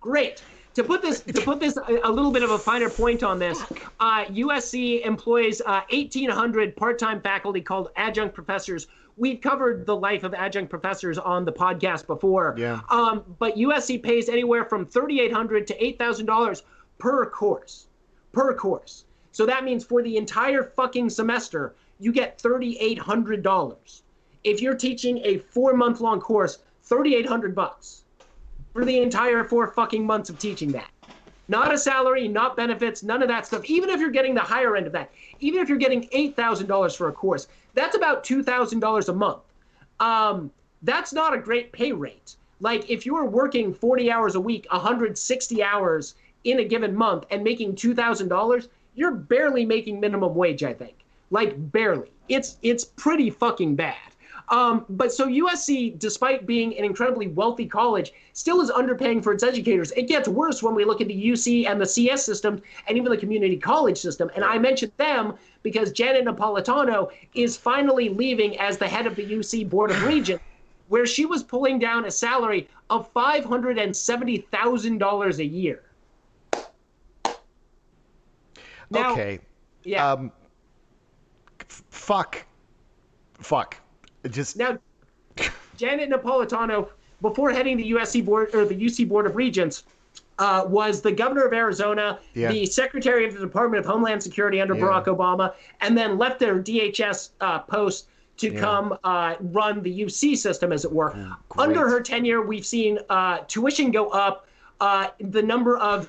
Great. 0.00 0.42
To 0.74 0.84
put 0.84 1.02
this 1.02 1.20
to 1.20 1.40
put 1.42 1.58
this 1.58 1.76
a, 1.76 2.00
a 2.04 2.10
little 2.10 2.30
bit 2.30 2.44
of 2.44 2.50
a 2.50 2.58
finer 2.58 2.88
point 2.88 3.22
on 3.24 3.38
this, 3.40 3.60
uh, 3.98 4.24
USC 4.26 5.04
employs 5.04 5.60
uh, 5.60 5.82
1,800 5.90 6.76
part-time 6.76 7.20
faculty 7.20 7.60
called 7.60 7.90
adjunct 7.96 8.34
professors. 8.34 8.86
We've 9.16 9.40
covered 9.40 9.84
the 9.84 9.96
life 9.96 10.22
of 10.22 10.32
adjunct 10.32 10.70
professors 10.70 11.18
on 11.18 11.44
the 11.44 11.52
podcast 11.52 12.06
before. 12.06 12.54
Yeah. 12.56 12.80
Um, 12.88 13.24
but 13.40 13.56
USC 13.56 14.00
pays 14.02 14.28
anywhere 14.28 14.64
from 14.64 14.86
3,800 14.86 15.66
to 15.66 15.84
8,000 15.84 16.26
dollars 16.26 16.62
per 16.98 17.28
course, 17.28 17.88
per 18.32 18.54
course. 18.54 19.04
So 19.32 19.46
that 19.46 19.64
means 19.64 19.84
for 19.84 20.02
the 20.02 20.16
entire 20.16 20.62
fucking 20.62 21.10
semester, 21.10 21.74
you 21.98 22.12
get 22.12 22.38
$3,800. 22.38 24.02
If 24.44 24.62
you're 24.62 24.76
teaching 24.76 25.18
a 25.24 25.38
four 25.38 25.74
month 25.74 26.00
long 26.00 26.20
course, 26.20 26.58
3,800 26.84 27.54
bucks 27.54 28.04
for 28.72 28.84
the 28.84 29.00
entire 29.00 29.44
four 29.44 29.68
fucking 29.68 30.04
months 30.04 30.30
of 30.30 30.38
teaching 30.38 30.72
that. 30.72 30.90
Not 31.48 31.74
a 31.74 31.78
salary, 31.78 32.28
not 32.28 32.56
benefits, 32.56 33.02
none 33.02 33.22
of 33.22 33.28
that 33.28 33.46
stuff. 33.46 33.64
Even 33.64 33.90
if 33.90 33.98
you're 33.98 34.10
getting 34.10 34.34
the 34.34 34.40
higher 34.40 34.76
end 34.76 34.86
of 34.86 34.92
that, 34.92 35.10
even 35.40 35.60
if 35.60 35.68
you're 35.68 35.78
getting 35.78 36.08
$8,000 36.08 36.96
for 36.96 37.08
a 37.08 37.12
course, 37.12 37.48
that's 37.74 37.96
about 37.96 38.22
$2,000 38.24 39.08
a 39.08 39.12
month. 39.12 39.42
Um, 39.98 40.50
that's 40.82 41.12
not 41.12 41.34
a 41.34 41.38
great 41.38 41.72
pay 41.72 41.92
rate. 41.92 42.36
Like 42.60 42.88
if 42.88 43.04
you're 43.04 43.24
working 43.24 43.74
40 43.74 44.10
hours 44.10 44.34
a 44.34 44.40
week, 44.40 44.66
160 44.70 45.62
hours 45.62 46.14
in 46.44 46.60
a 46.60 46.64
given 46.64 46.94
month 46.94 47.24
and 47.30 47.42
making 47.42 47.74
$2,000, 47.74 48.68
you're 48.94 49.12
barely 49.12 49.64
making 49.64 49.98
minimum 49.98 50.34
wage, 50.34 50.62
I 50.62 50.72
think. 50.72 50.94
Like 51.30 51.72
barely. 51.72 52.10
It's 52.28 52.58
it's 52.62 52.84
pretty 52.84 53.30
fucking 53.30 53.76
bad. 53.76 53.96
Um, 54.50 54.84
but 54.88 55.12
so 55.12 55.28
USC, 55.28 55.96
despite 55.98 56.44
being 56.44 56.76
an 56.76 56.84
incredibly 56.84 57.28
wealthy 57.28 57.66
college, 57.66 58.12
still 58.32 58.60
is 58.60 58.68
underpaying 58.70 59.22
for 59.22 59.32
its 59.32 59.44
educators. 59.44 59.92
It 59.92 60.08
gets 60.08 60.26
worse 60.28 60.60
when 60.60 60.74
we 60.74 60.84
look 60.84 61.00
at 61.00 61.06
the 61.06 61.30
UC 61.30 61.68
and 61.68 61.80
the 61.80 61.86
CS 61.86 62.24
system 62.24 62.60
and 62.88 62.98
even 62.98 63.12
the 63.12 63.16
community 63.16 63.56
college 63.56 63.98
system. 63.98 64.28
And 64.34 64.42
I 64.44 64.58
mentioned 64.58 64.90
them 64.96 65.34
because 65.62 65.92
Janet 65.92 66.24
Napolitano 66.24 67.12
is 67.34 67.56
finally 67.56 68.08
leaving 68.08 68.58
as 68.58 68.78
the 68.78 68.88
head 68.88 69.06
of 69.06 69.14
the 69.14 69.24
UC 69.24 69.70
Board 69.70 69.92
of 69.92 70.02
Regents, 70.02 70.42
where 70.88 71.06
she 71.06 71.26
was 71.26 71.44
pulling 71.44 71.78
down 71.78 72.06
a 72.06 72.10
salary 72.10 72.68
of 72.90 73.14
$570,000 73.14 75.38
a 75.38 75.44
year. 75.44 75.84
Now, 78.90 79.12
okay. 79.12 79.38
Yeah. 79.84 80.10
Um, 80.10 80.32
f- 81.60 81.84
fuck. 81.90 82.44
Fuck. 83.38 83.76
It 84.24 84.32
Just 84.32 84.56
Now, 84.56 84.78
Janet 85.76 86.10
Napolitano, 86.10 86.88
before 87.20 87.50
heading 87.50 87.76
the 87.76 87.92
USC 87.92 88.24
board 88.24 88.54
or 88.54 88.64
the 88.64 88.74
UC 88.74 89.08
Board 89.08 89.26
of 89.26 89.36
Regents, 89.36 89.84
uh, 90.38 90.64
was 90.66 91.02
the 91.02 91.12
governor 91.12 91.44
of 91.44 91.52
Arizona, 91.52 92.18
Yeah. 92.34 92.50
the 92.50 92.66
secretary 92.66 93.26
of 93.26 93.34
the 93.34 93.40
Department 93.40 93.84
of 93.84 93.90
Homeland 93.90 94.22
Security 94.22 94.60
under 94.60 94.74
Yeah. 94.74 94.82
Barack 94.82 95.04
Obama, 95.06 95.54
and 95.80 95.96
then 95.96 96.18
left 96.18 96.38
their 96.40 96.58
DHS 96.58 97.30
uh, 97.40 97.60
post 97.60 98.08
to 98.38 98.50
come 98.50 98.96
uh, 99.04 99.34
run 99.40 99.82
the 99.82 99.90
UC 99.90 100.34
system, 100.34 100.72
as 100.72 100.86
it 100.86 100.92
were. 100.92 101.14
Under 101.58 101.88
her 101.90 102.00
tenure, 102.00 102.40
we've 102.40 102.64
seen 102.64 102.98
uh, 103.10 103.40
tuition 103.48 103.90
go 103.90 104.08
up. 104.08 104.46
Uh, 104.80 105.08
the 105.20 105.42
number 105.42 105.76
of 105.76 106.08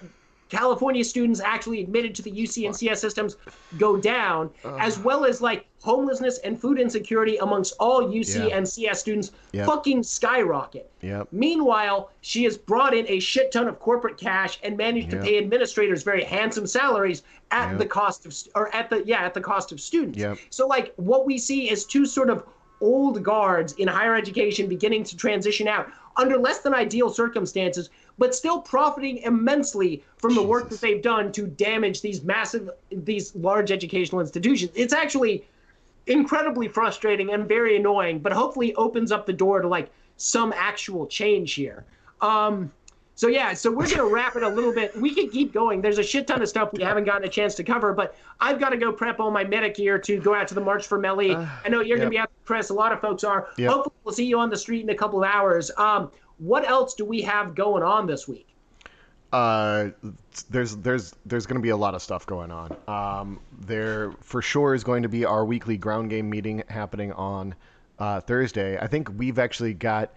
California 0.61 1.03
students 1.03 1.39
actually 1.39 1.79
admitted 1.81 2.13
to 2.13 2.21
the 2.21 2.29
UC 2.29 2.65
and 2.65 2.75
CS 2.75 2.99
systems 2.99 3.37
go 3.77 3.95
down, 3.95 4.49
as 4.79 4.99
well 4.99 5.23
as 5.23 5.41
like 5.41 5.65
homelessness 5.81 6.39
and 6.39 6.59
food 6.59 6.77
insecurity 6.77 7.37
amongst 7.37 7.73
all 7.79 8.01
UC 8.11 8.49
Yeah. 8.49 8.57
and 8.57 8.67
CS 8.67 8.99
students 8.99 9.31
Yep. 9.53 9.65
fucking 9.65 10.03
skyrocket. 10.03 10.91
Yep. 11.01 11.29
Meanwhile, 11.31 12.11
she 12.19 12.43
has 12.43 12.57
brought 12.57 12.93
in 12.93 13.05
a 13.07 13.19
shit 13.19 13.51
ton 13.53 13.67
of 13.69 13.79
corporate 13.79 14.17
cash 14.17 14.59
and 14.61 14.75
managed 14.75 15.13
Yep. 15.13 15.21
to 15.23 15.27
pay 15.27 15.37
administrators 15.37 16.03
very 16.03 16.23
handsome 16.25 16.67
salaries 16.67 17.23
at 17.51 17.77
the 17.79 17.85
cost 17.85 18.25
of 18.25 18.35
or 18.53 18.73
at 18.75 18.89
the 18.89 19.03
yeah 19.05 19.23
at 19.23 19.33
the 19.33 19.41
cost 19.41 19.71
of 19.71 19.79
students. 19.79 20.19
Yep. 20.19 20.37
So 20.49 20.67
like 20.67 20.93
what 20.97 21.25
we 21.25 21.37
see 21.37 21.69
is 21.71 21.85
two 21.85 22.05
sort 22.05 22.29
of 22.29 22.43
old 22.81 23.23
guards 23.23 23.73
in 23.73 23.87
higher 23.87 24.15
education 24.15 24.67
beginning 24.67 25.03
to 25.05 25.15
transition 25.15 25.67
out 25.67 25.87
under 26.17 26.37
less 26.37 26.59
than 26.59 26.73
ideal 26.73 27.09
circumstances, 27.09 27.89
but 28.21 28.35
still 28.35 28.61
profiting 28.61 29.17
immensely 29.23 30.03
from 30.17 30.35
the 30.35 30.43
work 30.43 30.69
that 30.69 30.79
they've 30.79 31.01
done 31.01 31.31
to 31.31 31.47
damage 31.47 32.01
these 32.01 32.21
massive, 32.21 32.69
these 32.91 33.35
large 33.35 33.71
educational 33.71 34.21
institutions. 34.21 34.71
It's 34.75 34.93
actually 34.93 35.43
incredibly 36.05 36.67
frustrating 36.67 37.33
and 37.33 37.47
very 37.47 37.77
annoying, 37.77 38.19
but 38.19 38.31
hopefully 38.31 38.75
opens 38.75 39.11
up 39.11 39.25
the 39.25 39.33
door 39.33 39.59
to 39.59 39.67
like 39.67 39.89
some 40.17 40.53
actual 40.55 41.07
change 41.07 41.53
here. 41.55 41.83
Um, 42.21 42.71
so 43.15 43.27
yeah, 43.27 43.53
so 43.53 43.71
we're 43.71 43.89
gonna 43.89 44.05
wrap 44.05 44.35
it 44.35 44.43
a 44.43 44.49
little 44.49 44.71
bit. 44.71 44.95
We 44.95 45.15
could 45.15 45.31
keep 45.31 45.51
going. 45.51 45.81
There's 45.81 45.97
a 45.97 46.03
shit 46.03 46.27
ton 46.27 46.43
of 46.43 46.47
stuff 46.47 46.73
we 46.73 46.83
haven't 46.83 47.05
gotten 47.05 47.27
a 47.27 47.29
chance 47.29 47.55
to 47.55 47.63
cover, 47.63 47.91
but 47.91 48.15
I've 48.39 48.59
got 48.59 48.69
to 48.69 48.77
go 48.77 48.91
prep 48.91 49.19
all 49.19 49.31
my 49.31 49.43
medic 49.43 49.75
gear 49.75 49.97
to 49.97 50.19
go 50.19 50.35
out 50.35 50.47
to 50.49 50.53
the 50.53 50.61
March 50.61 50.85
for 50.85 50.99
Melly. 50.99 51.35
I 51.35 51.69
know 51.69 51.81
you're 51.81 51.97
gonna 51.97 52.11
be 52.11 52.19
out, 52.19 52.29
Chris. 52.45 52.69
A 52.69 52.73
lot 52.75 52.91
of 52.91 53.01
folks 53.01 53.23
are. 53.23 53.49
Yep. 53.57 53.71
Hopefully, 53.71 53.95
we'll 54.03 54.13
see 54.13 54.25
you 54.25 54.39
on 54.39 54.51
the 54.51 54.57
street 54.57 54.83
in 54.83 54.89
a 54.91 54.95
couple 54.95 55.23
of 55.23 55.29
hours. 55.29 55.71
Um, 55.77 56.11
what 56.41 56.67
else 56.67 56.95
do 56.95 57.05
we 57.05 57.21
have 57.21 57.55
going 57.55 57.83
on 57.83 58.07
this 58.07 58.27
week? 58.27 58.51
uh, 59.33 59.89
there's 60.49 60.75
there's 60.77 61.13
there's 61.25 61.45
going 61.45 61.59
to 61.59 61.61
be 61.61 61.69
a 61.69 61.77
lot 61.77 61.95
of 61.95 62.01
stuff 62.01 62.25
going 62.25 62.51
on. 62.51 62.75
Um, 62.87 63.39
there 63.59 64.11
for 64.21 64.41
sure 64.41 64.75
is 64.75 64.83
going 64.83 65.03
to 65.03 65.09
be 65.09 65.25
our 65.25 65.45
weekly 65.45 65.77
ground 65.77 66.09
game 66.09 66.29
meeting 66.29 66.63
happening 66.67 67.13
on 67.13 67.55
uh, 67.99 68.19
Thursday. 68.21 68.77
I 68.77 68.87
think 68.87 69.09
we've 69.17 69.39
actually 69.39 69.73
got 69.73 70.13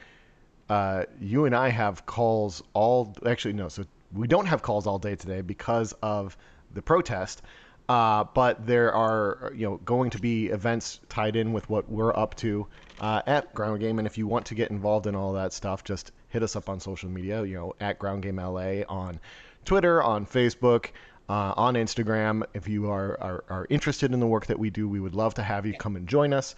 uh, 0.68 1.04
you 1.20 1.44
and 1.44 1.54
I 1.54 1.68
have 1.68 2.04
calls 2.06 2.62
all 2.72 3.14
actually 3.24 3.54
no, 3.54 3.68
so 3.68 3.84
we 4.12 4.26
don't 4.26 4.46
have 4.46 4.62
calls 4.62 4.86
all 4.86 4.98
day 4.98 5.14
today 5.14 5.42
because 5.42 5.94
of 6.02 6.36
the 6.72 6.82
protest. 6.82 7.42
Uh, 7.88 8.24
but 8.34 8.66
there 8.66 8.92
are 8.94 9.52
you 9.54 9.66
know 9.68 9.76
going 9.84 10.10
to 10.10 10.18
be 10.18 10.46
events 10.46 11.00
tied 11.08 11.36
in 11.36 11.52
with 11.52 11.68
what 11.70 11.88
we're 11.88 12.16
up 12.16 12.34
to 12.36 12.66
uh, 13.00 13.22
at 13.26 13.52
Ground 13.54 13.80
Game, 13.80 13.98
and 13.98 14.06
if 14.06 14.18
you 14.18 14.26
want 14.26 14.46
to 14.46 14.54
get 14.54 14.70
involved 14.70 15.06
in 15.06 15.14
all 15.14 15.32
that 15.34 15.52
stuff, 15.52 15.84
just 15.84 16.12
hit 16.28 16.42
us 16.42 16.56
up 16.56 16.68
on 16.68 16.80
social 16.80 17.08
media. 17.08 17.44
You 17.44 17.54
know 17.54 17.74
at 17.80 17.98
Ground 17.98 18.22
Game 18.22 18.36
LA 18.36 18.82
on 18.88 19.20
Twitter, 19.64 20.02
on 20.02 20.26
Facebook, 20.26 20.90
uh, 21.28 21.54
on 21.56 21.74
Instagram. 21.74 22.44
If 22.54 22.68
you 22.68 22.90
are, 22.90 23.18
are 23.20 23.44
are 23.48 23.66
interested 23.70 24.12
in 24.12 24.20
the 24.20 24.26
work 24.26 24.46
that 24.46 24.58
we 24.58 24.70
do, 24.70 24.88
we 24.88 25.00
would 25.00 25.14
love 25.14 25.34
to 25.34 25.42
have 25.42 25.66
you 25.66 25.74
come 25.74 25.96
and 25.96 26.08
join 26.08 26.32
us. 26.32 26.54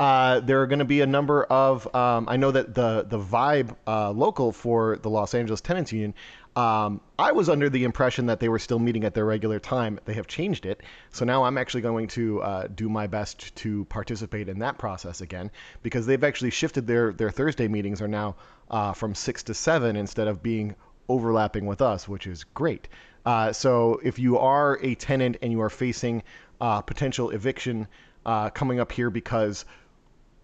Uh, 0.00 0.40
there 0.40 0.62
are 0.62 0.66
going 0.66 0.78
to 0.78 0.84
be 0.86 1.02
a 1.02 1.06
number 1.06 1.44
of. 1.44 1.94
Um, 1.94 2.24
I 2.26 2.38
know 2.38 2.50
that 2.50 2.74
the 2.74 3.04
the 3.06 3.18
vibe 3.18 3.76
uh, 3.86 4.10
local 4.10 4.50
for 4.50 4.96
the 4.96 5.10
Los 5.10 5.34
Angeles 5.34 5.60
Tenants 5.60 5.92
Union. 5.92 6.14
Um, 6.60 7.00
I 7.18 7.32
was 7.32 7.48
under 7.48 7.70
the 7.70 7.84
impression 7.84 8.26
that 8.26 8.38
they 8.38 8.50
were 8.50 8.58
still 8.58 8.78
meeting 8.78 9.04
at 9.04 9.14
their 9.14 9.24
regular 9.24 9.58
time. 9.58 9.98
They 10.04 10.12
have 10.12 10.26
changed 10.26 10.66
it, 10.66 10.82
so 11.10 11.24
now 11.24 11.44
I'm 11.44 11.56
actually 11.56 11.80
going 11.80 12.08
to 12.08 12.42
uh, 12.42 12.66
do 12.66 12.90
my 12.90 13.06
best 13.06 13.56
to 13.56 13.86
participate 13.86 14.46
in 14.46 14.58
that 14.58 14.76
process 14.76 15.22
again 15.22 15.50
because 15.82 16.04
they've 16.04 16.22
actually 16.22 16.50
shifted 16.50 16.86
their 16.86 17.14
their 17.14 17.30
Thursday 17.30 17.66
meetings 17.66 18.02
are 18.02 18.08
now 18.08 18.36
uh, 18.70 18.92
from 18.92 19.14
six 19.14 19.42
to 19.44 19.54
seven 19.54 19.96
instead 19.96 20.28
of 20.28 20.42
being 20.42 20.74
overlapping 21.08 21.64
with 21.64 21.80
us, 21.80 22.06
which 22.06 22.26
is 22.26 22.44
great. 22.44 22.88
Uh, 23.24 23.54
so 23.54 23.98
if 24.04 24.18
you 24.18 24.36
are 24.36 24.78
a 24.82 24.94
tenant 24.96 25.38
and 25.40 25.50
you 25.52 25.62
are 25.62 25.70
facing 25.70 26.22
uh, 26.60 26.82
potential 26.82 27.30
eviction 27.30 27.88
uh, 28.26 28.50
coming 28.50 28.80
up 28.80 28.92
here 28.92 29.08
because 29.08 29.64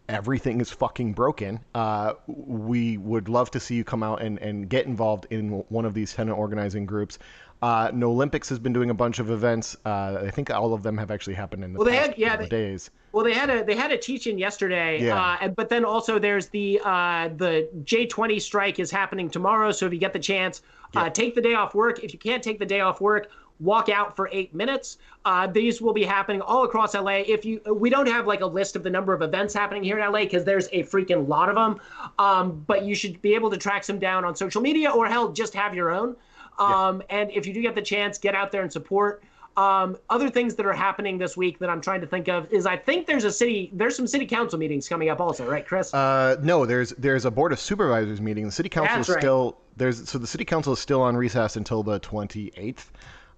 everything 0.09 0.61
is 0.61 0.71
fucking 0.71 1.13
broken, 1.13 1.61
uh, 1.75 2.15
we 2.27 2.97
would 2.99 3.29
love 3.29 3.51
to 3.53 3.61
see 3.61 3.75
you 3.75 3.85
come 3.85 4.03
out 4.03 4.23
and, 4.23 4.39
and 4.39 4.69
get 4.69 4.87
involved 4.87 5.27
in 5.31 5.65
one 5.69 5.85
of 5.85 5.95
these 5.95 6.13
tenant 6.15 6.39
organizing 6.39 6.87
groups. 6.87 7.19
Uh, 7.63 7.91
no 7.95 8.11
Olympics 8.11 8.49
has 8.51 8.59
been 8.59 8.73
doing 8.73 8.91
a 8.91 8.95
bunch 8.95 9.19
of 9.19 9.31
events. 9.31 9.77
Uh, 9.85 10.19
I 10.27 10.31
think 10.31 10.51
all 10.51 10.75
of 10.75 10.83
them 10.83 10.99
have 10.99 11.11
actually 11.11 11.35
happened 11.35 11.65
in 11.65 11.73
the 11.73 11.79
Well, 11.79 11.87
they 11.87 11.97
past 11.97 12.09
had- 12.11 12.19
yeah, 12.19 12.29
couple 12.31 12.45
they- 12.47 12.51
days. 12.51 12.91
Well, 13.13 13.25
they 13.25 13.33
had 13.33 13.49
a 13.49 13.65
they 13.65 13.75
had 13.75 13.93
a 13.93 13.97
teach-in 13.97 14.37
yesterday, 14.37 15.03
Yeah. 15.03 15.39
uh, 15.41 15.49
but 15.49 15.71
then 15.71 15.87
also 15.87 16.19
there's 16.19 16.49
the 16.49 16.79
uh, 16.85 17.31
the 17.35 17.67
J20 17.85 18.43
strike 18.43 18.79
is 18.79 18.91
happening 18.91 19.31
tomorrow. 19.31 19.73
So 19.73 19.87
if 19.87 19.93
you 19.95 19.99
get 19.99 20.13
the 20.13 20.19
chance, 20.19 20.61
uh, 20.95 21.09
take 21.09 21.35
the 21.35 21.41
day 21.41 21.55
off 21.55 21.75
work. 21.75 22.05
If 22.05 22.13
you 22.13 22.19
can't 22.19 22.43
take 22.43 22.59
the 22.59 22.67
day 22.67 22.81
off 22.81 23.01
work, 23.01 23.31
walk 23.61 23.89
out 23.89 24.17
for 24.17 24.29
eight 24.33 24.55
minutes. 24.55 24.99
Uh, 25.25 25.47
these 25.47 25.81
will 25.81 25.93
be 25.93 26.05
happening 26.05 26.41
all 26.41 26.65
across 26.65 26.95
LA. 26.95 27.23
If 27.27 27.45
you 27.45 27.61
we 27.75 27.91
don't 27.91 28.09
have 28.09 28.27
like 28.27 28.41
a 28.41 28.47
list 28.47 28.77
of 28.77 28.83
the 28.83 28.91
number 28.91 29.13
of 29.13 29.23
events 29.23 29.55
happening 29.55 29.83
here 29.83 29.99
in 29.99 30.13
LA 30.13 30.21
because 30.21 30.45
there's 30.45 30.69
a 30.73 30.83
freaking 30.85 31.29
lot 31.29 31.49
of 31.49 31.55
them, 31.55 31.81
um, 32.19 32.65
but 32.67 32.85
you 32.85 32.95
should 32.95 33.21
be 33.23 33.35
able 33.35 33.51
to 33.51 33.57
track 33.57 33.85
some 33.85 33.99
down 33.99 34.25
on 34.25 34.37
social 34.37 34.61
media 34.61 34.91
or 34.91 35.07
hell 35.07 35.31
just 35.33 35.55
have 35.55 35.75
your 35.75 35.91
own. 35.91 36.17
Um, 36.59 37.03
And 37.11 37.31
if 37.31 37.47
you 37.47 37.53
do 37.53 37.61
get 37.61 37.75
the 37.75 37.83
chance, 37.83 38.19
get 38.19 38.35
out 38.35 38.51
there 38.51 38.63
and 38.63 38.73
support. 38.73 39.23
Um, 39.57 39.97
other 40.11 40.29
things 40.29 40.55
that 40.57 40.67
are 40.67 40.73
happening 40.75 41.17
this 41.17 41.35
week 41.35 41.59
that 41.61 41.71
I'm 41.71 41.81
trying 41.81 42.03
to 42.03 42.07
think 42.07 42.29
of 42.29 42.53
is 42.53 42.67
I 42.67 42.77
think 42.77 43.07
there's 43.07 43.25
a 43.25 43.33
city 43.33 43.71
there's 43.73 43.97
some 43.97 44.07
city 44.07 44.27
council 44.27 44.59
meetings 44.59 44.87
coming 44.87 45.09
up 45.09 45.19
also, 45.19 45.49
right, 45.49 45.67
Chris? 45.67 45.95
Uh, 45.95 46.37
no, 46.43 46.67
there's 46.67 46.91
there's 46.91 47.25
a 47.25 47.31
board 47.31 47.53
of 47.53 47.61
supervisors 47.61 48.21
meeting. 48.21 48.45
The 48.45 48.53
city 48.53 48.69
council 48.69 48.97
That's 48.97 49.09
is 49.09 49.15
right. 49.15 49.23
still 49.23 49.57
there's 49.79 50.09
so 50.11 50.19
the 50.19 50.27
city 50.27 50.45
council 50.45 50.75
is 50.75 50.79
still 50.79 51.01
on 51.01 51.17
recess 51.17 51.57
until 51.57 51.83
the 51.83 51.99
28th, 52.01 52.85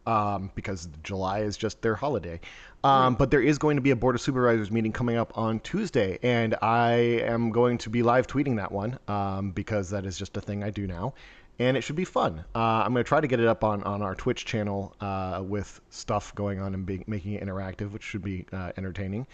um, 0.08 0.50
because 0.54 0.88
July 1.02 1.40
is 1.40 1.56
just 1.56 1.82
their 1.82 1.94
holiday. 1.94 2.40
Um, 2.82 3.14
But 3.16 3.30
there 3.30 3.42
is 3.42 3.58
going 3.58 3.76
to 3.76 3.82
be 3.82 3.90
a 3.90 3.96
board 3.96 4.14
of 4.14 4.20
supervisors 4.20 4.70
meeting 4.70 4.92
coming 4.92 5.16
up 5.16 5.36
on 5.36 5.60
Tuesday, 5.60 6.18
and 6.22 6.54
I 6.62 6.92
am 7.24 7.50
going 7.50 7.78
to 7.78 7.90
be 7.90 8.02
live 8.02 8.26
tweeting 8.26 8.56
that 8.56 8.72
one 8.72 8.98
um, 9.08 9.50
because 9.50 9.90
that 9.90 10.06
is 10.06 10.16
just 10.18 10.36
a 10.36 10.40
thing 10.40 10.62
I 10.64 10.70
do 10.70 10.86
now. 10.86 11.14
And 11.60 11.76
it 11.76 11.80
should 11.82 11.96
be 11.96 12.04
fun. 12.04 12.44
Uh, 12.54 12.58
I'm 12.84 12.92
going 12.92 13.04
to 13.04 13.08
try 13.08 13.20
to 13.20 13.26
get 13.26 13.40
it 13.40 13.46
up 13.48 13.64
on, 13.64 13.82
on 13.82 14.00
our 14.00 14.14
Twitch 14.14 14.44
channel 14.44 14.94
uh, 15.00 15.42
with 15.44 15.80
stuff 15.90 16.32
going 16.36 16.60
on 16.60 16.72
and 16.72 16.86
be, 16.86 17.02
making 17.08 17.32
it 17.32 17.42
interactive, 17.44 17.90
which 17.90 18.04
should 18.04 18.22
be 18.22 18.46
uh, 18.52 18.70
entertaining. 18.76 19.26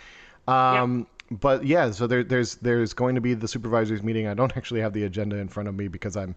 Um, 0.48 1.06
But 1.30 1.64
yeah, 1.64 1.90
so 1.90 2.06
there, 2.06 2.22
there's 2.22 2.56
there's 2.56 2.92
going 2.92 3.14
to 3.14 3.20
be 3.20 3.34
the 3.34 3.48
supervisors 3.48 4.02
meeting. 4.02 4.26
I 4.26 4.34
don't 4.34 4.54
actually 4.56 4.80
have 4.80 4.92
the 4.92 5.04
agenda 5.04 5.36
in 5.36 5.48
front 5.48 5.68
of 5.68 5.74
me 5.74 5.88
because 5.88 6.16
I'm 6.16 6.34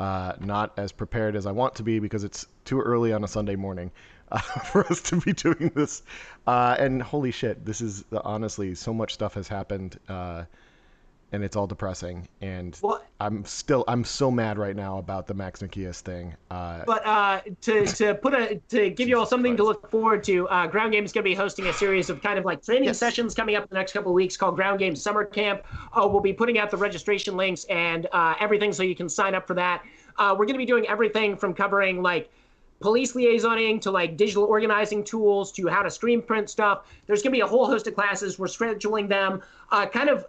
uh, 0.00 0.32
not 0.40 0.72
as 0.78 0.92
prepared 0.92 1.36
as 1.36 1.46
I 1.46 1.52
want 1.52 1.76
to 1.76 1.82
be 1.82 1.98
because 1.98 2.24
it's 2.24 2.46
too 2.64 2.80
early 2.80 3.12
on 3.12 3.22
a 3.22 3.28
Sunday 3.28 3.54
morning 3.54 3.92
uh, 4.32 4.38
for 4.72 4.84
us 4.86 5.02
to 5.02 5.16
be 5.20 5.34
doing 5.34 5.70
this. 5.74 6.02
Uh, 6.46 6.74
and 6.78 7.02
holy 7.02 7.30
shit, 7.30 7.64
this 7.66 7.82
is 7.82 8.04
honestly 8.10 8.74
so 8.74 8.94
much 8.94 9.12
stuff 9.12 9.34
has 9.34 9.46
happened, 9.46 10.00
uh, 10.08 10.44
and 11.32 11.44
it's 11.44 11.56
all 11.56 11.66
depressing. 11.66 12.26
And 12.40 12.78
Well- 12.82 13.02
I'm 13.20 13.44
still 13.44 13.84
I'm 13.86 14.02
so 14.04 14.30
mad 14.30 14.58
right 14.58 14.74
now 14.74 14.98
about 14.98 15.26
the 15.26 15.34
Max 15.34 15.60
Nikias 15.60 16.00
thing. 16.00 16.34
Uh, 16.50 16.82
But 16.86 17.06
uh, 17.06 17.40
to 17.62 17.86
to 17.86 18.14
put 18.14 18.34
a 18.34 18.60
to 18.70 18.90
give 18.90 19.08
you 19.08 19.18
all 19.18 19.26
something 19.26 19.56
to 19.56 19.62
look 19.62 19.90
forward 19.90 20.24
to, 20.24 20.48
uh, 20.48 20.66
Ground 20.66 20.92
Game 20.92 21.04
is 21.04 21.12
going 21.12 21.24
to 21.24 21.30
be 21.30 21.34
hosting 21.34 21.66
a 21.66 21.72
series 21.72 22.08
of 22.10 22.22
kind 22.22 22.38
of 22.38 22.44
like 22.44 22.62
training 22.64 22.84
Yes. 22.84 22.98
sessions 22.98 23.34
coming 23.34 23.56
up 23.56 23.64
in 23.64 23.68
the 23.70 23.74
next 23.76 23.92
couple 23.92 24.10
of 24.10 24.14
weeks 24.14 24.36
called 24.36 24.56
Ground 24.56 24.78
Game 24.78 24.96
Summer 24.96 25.24
Camp. 25.24 25.62
Uh, 25.94 26.08
we'll 26.10 26.20
be 26.22 26.32
putting 26.32 26.58
out 26.58 26.70
the 26.70 26.76
registration 26.76 27.36
links 27.36 27.64
and 27.64 28.06
uh, 28.12 28.34
everything 28.40 28.72
so 28.72 28.82
you 28.82 28.96
can 28.96 29.08
sign 29.08 29.34
up 29.34 29.46
for 29.46 29.54
that. 29.54 29.82
Uh, 30.18 30.30
we're 30.38 30.46
going 30.46 30.54
to 30.54 30.58
be 30.58 30.66
doing 30.66 30.86
everything 30.88 31.36
from 31.36 31.52
covering 31.54 32.02
like 32.02 32.30
police 32.80 33.12
liaisoning 33.12 33.78
to 33.82 33.90
like 33.90 34.16
digital 34.16 34.44
organizing 34.44 35.04
tools 35.04 35.52
to 35.52 35.66
how 35.68 35.82
to 35.82 35.90
screen 35.90 36.22
print 36.22 36.48
stuff. 36.48 36.86
There's 37.06 37.22
going 37.22 37.32
to 37.32 37.36
be 37.36 37.40
a 37.42 37.46
whole 37.46 37.66
host 37.66 37.86
of 37.86 37.94
classes. 37.94 38.38
We're 38.38 38.46
scheduling 38.46 39.06
them 39.08 39.42
uh, 39.70 39.84
kind 39.86 40.08
of 40.08 40.24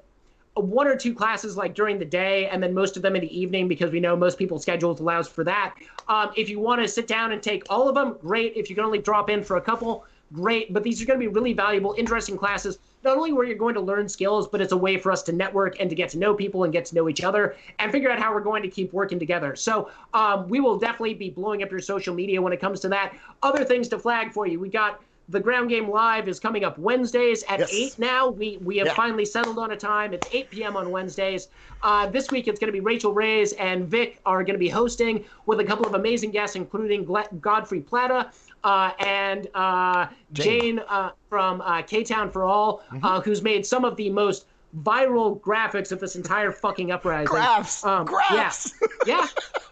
one 0.56 0.88
or 0.88 0.96
two 0.96 1.14
classes 1.14 1.56
like 1.56 1.74
during 1.74 1.98
the 1.98 2.06
day 2.06 2.48
and 2.48 2.62
then 2.62 2.74
most 2.74 2.98
of 2.98 3.04
them 3.04 3.16
in 3.16 3.22
the 3.22 3.40
evening 3.40 3.68
because 3.68 3.92
we 3.92 4.00
know 4.00 4.16
most 4.16 4.38
people's 4.38 4.62
schedules 4.62 5.00
allows 5.00 5.28
for 5.28 5.44
that. 5.44 5.76
Um, 6.08 6.32
if 6.36 6.50
you 6.50 6.60
want 6.60 6.82
to 6.82 6.88
sit 6.88 7.08
down 7.08 7.32
and 7.32 7.42
take 7.42 7.64
all 7.70 7.88
of 7.88 7.96
them 7.96 8.18
great. 8.22 8.54
If 8.56 8.70
you 8.70 8.76
can 8.76 8.84
only 8.84 9.00
drop 9.00 9.30
in 9.30 9.44
for 9.44 9.58
a 9.58 9.62
couple 9.62 10.06
great. 10.34 10.74
But 10.74 10.84
these 10.84 11.02
are 11.02 11.06
going 11.06 11.20
to 11.20 11.26
be 11.26 11.28
really 11.28 11.54
valuable 11.54 11.96
interesting 11.98 12.38
classes 12.38 12.80
not 13.04 13.18
only 13.18 13.34
where 13.34 13.46
you're 13.46 13.58
going 13.58 13.74
to 13.74 13.82
learn 13.82 14.08
skills 14.08 14.48
but 14.48 14.62
it's 14.62 14.72
a 14.72 14.78
way 14.78 14.98
for 14.98 15.12
us 15.12 15.24
to 15.24 15.32
network 15.32 15.80
and 15.80 15.90
to 15.90 15.96
get 15.96 16.10
to 16.10 16.18
know 16.18 16.34
people 16.34 16.64
and 16.64 16.72
get 16.72 16.86
to 16.86 16.96
know 16.96 17.10
each 17.10 17.24
other 17.24 17.56
and 17.80 17.92
figure 17.92 18.12
out 18.12 18.20
how 18.20 18.34
we're 18.34 18.42
going 18.42 18.62
to 18.62 18.70
keep 18.70 18.94
working 18.94 19.20
together. 19.20 19.56
So 19.56 19.90
um, 20.14 20.48
we 20.48 20.60
will 20.60 20.78
definitely 20.78 21.16
be 21.16 21.30
blowing 21.30 21.64
up 21.64 21.72
your 21.72 21.82
social 21.82 22.14
media 22.14 22.42
when 22.42 22.54
it 22.54 22.60
comes 22.62 22.80
to 22.82 22.90
that. 22.90 23.14
Other 23.42 23.66
things 23.66 23.88
to 23.90 24.00
flag 24.00 24.32
for 24.32 24.48
you 24.48 24.60
we 24.60 24.70
got 24.70 25.02
the 25.30 25.40
ground 25.40 25.70
game 25.70 25.90
live 25.90 26.28
is 26.28 26.40
coming 26.40 26.64
up 26.64 26.78
Wednesdays 26.78 27.44
at 27.44 27.60
Yes. 27.60 27.70
eight 27.74 28.00
now. 28.00 28.30
We 28.30 28.58
we 28.58 28.78
have 28.78 28.88
Yeah. 28.88 28.94
finally 28.96 29.26
settled 29.26 29.58
on 29.60 29.72
a 29.72 29.78
time. 29.78 30.14
It's 30.14 30.28
8 30.32 30.50
p.m. 30.50 30.76
on 30.76 30.90
Wednesdays. 30.92 31.48
Uh, 31.84 32.08
this 32.08 32.32
week 32.32 32.48
it's 32.48 32.60
going 32.60 32.68
to 32.68 32.74
be 32.74 32.80
Rachel 32.80 33.14
Reyes 33.14 33.54
and 33.54 33.88
Vic 33.88 34.20
are 34.26 34.44
going 34.44 34.54
to 34.56 34.60
be 34.60 34.70
hosting 34.70 35.24
with 35.46 35.60
a 35.60 35.64
couple 35.64 35.86
of 35.88 35.94
amazing 35.96 36.32
guests, 36.32 36.56
including 36.56 37.06
Godfrey 37.40 37.82
Plata 37.82 38.32
uh, 38.64 38.92
and 39.00 39.48
uh, 39.56 40.08
Jane. 40.34 40.78
Jane, 40.78 40.80
uh, 40.88 41.12
from 41.30 41.62
uh, 41.62 41.82
K 41.82 42.04
Town 42.04 42.30
for 42.30 42.44
All, 42.44 42.84
uh, 43.04 43.22
who's 43.22 43.42
made 43.42 43.66
some 43.66 43.86
of 43.86 43.96
the 43.96 44.10
most 44.10 44.48
viral 44.78 45.40
graphics 45.42 45.92
of 45.92 46.00
this 46.00 46.16
entire 46.16 46.52
fucking 46.52 46.92
uprising. 46.92 47.28
Graphs! 47.28 47.82
Graphs! 47.82 48.74
Yeah. 49.06 49.06
yeah. 49.06 49.28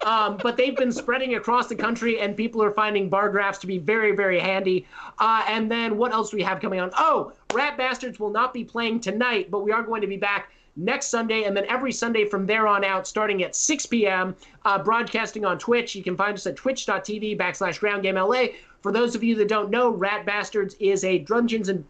Um, 0.06 0.38
but 0.42 0.58
they've 0.58 0.76
been 0.76 0.92
spreading 0.92 1.36
across 1.36 1.68
the 1.68 1.76
country, 1.76 2.20
and 2.20 2.36
people 2.36 2.62
are 2.64 2.72
finding 2.72 3.10
bar 3.10 3.30
graphs 3.30 3.58
to 3.60 3.68
be 3.68 3.78
very, 3.78 4.16
very 4.16 4.40
handy. 4.40 4.86
Uh, 5.20 5.44
and 5.48 5.72
then 5.72 5.98
what 5.98 6.12
else 6.12 6.32
do 6.32 6.38
we 6.38 6.44
have 6.44 6.60
coming 6.60 6.80
on? 6.80 6.92
Oh, 6.98 7.34
Rat 7.54 7.78
Bastards 7.78 8.20
will 8.20 8.32
not 8.32 8.54
be 8.54 8.64
playing 8.64 9.00
tonight, 9.00 9.50
but 9.52 9.60
we 9.60 9.72
are 9.72 9.84
going 9.84 10.02
to 10.02 10.08
be 10.08 10.18
back 10.18 10.52
next 10.76 11.08
Sunday, 11.08 11.44
and 11.44 11.56
then 11.56 11.66
every 11.66 11.92
Sunday 11.92 12.26
from 12.26 12.46
there 12.46 12.68
on 12.68 12.84
out, 12.84 13.08
starting 13.08 13.44
at 13.44 13.56
6 13.56 13.86
p.m., 13.88 14.36
uh, 14.66 14.82
broadcasting 14.82 15.46
on 15.46 15.58
Twitch. 15.58 15.96
You 15.96 16.04
can 16.04 16.16
find 16.16 16.34
us 16.34 16.48
at 16.48 16.56
twitch.tv 16.56 17.38
backslash 17.38 17.80
Ground 17.80 18.04
Game 18.04 18.16
LA. 18.16 18.46
For 18.82 18.92
those 18.92 19.16
of 19.16 19.24
you 19.24 19.36
that 19.36 19.48
don't 19.48 19.70
know, 19.70 19.90
Rat 19.90 20.26
Bastards 20.26 20.76
is 20.80 21.04
a 21.04 21.20
Dungeons 21.20 21.70
and 21.70 21.84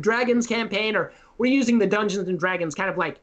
Dragons 0.00 0.46
campaign, 0.46 0.96
or 0.96 1.12
we're 1.38 1.52
using 1.52 1.78
the 1.78 1.86
Dungeons 1.86 2.28
and 2.28 2.38
Dragons 2.38 2.74
kind 2.74 2.90
of 2.90 2.96
like 2.96 3.18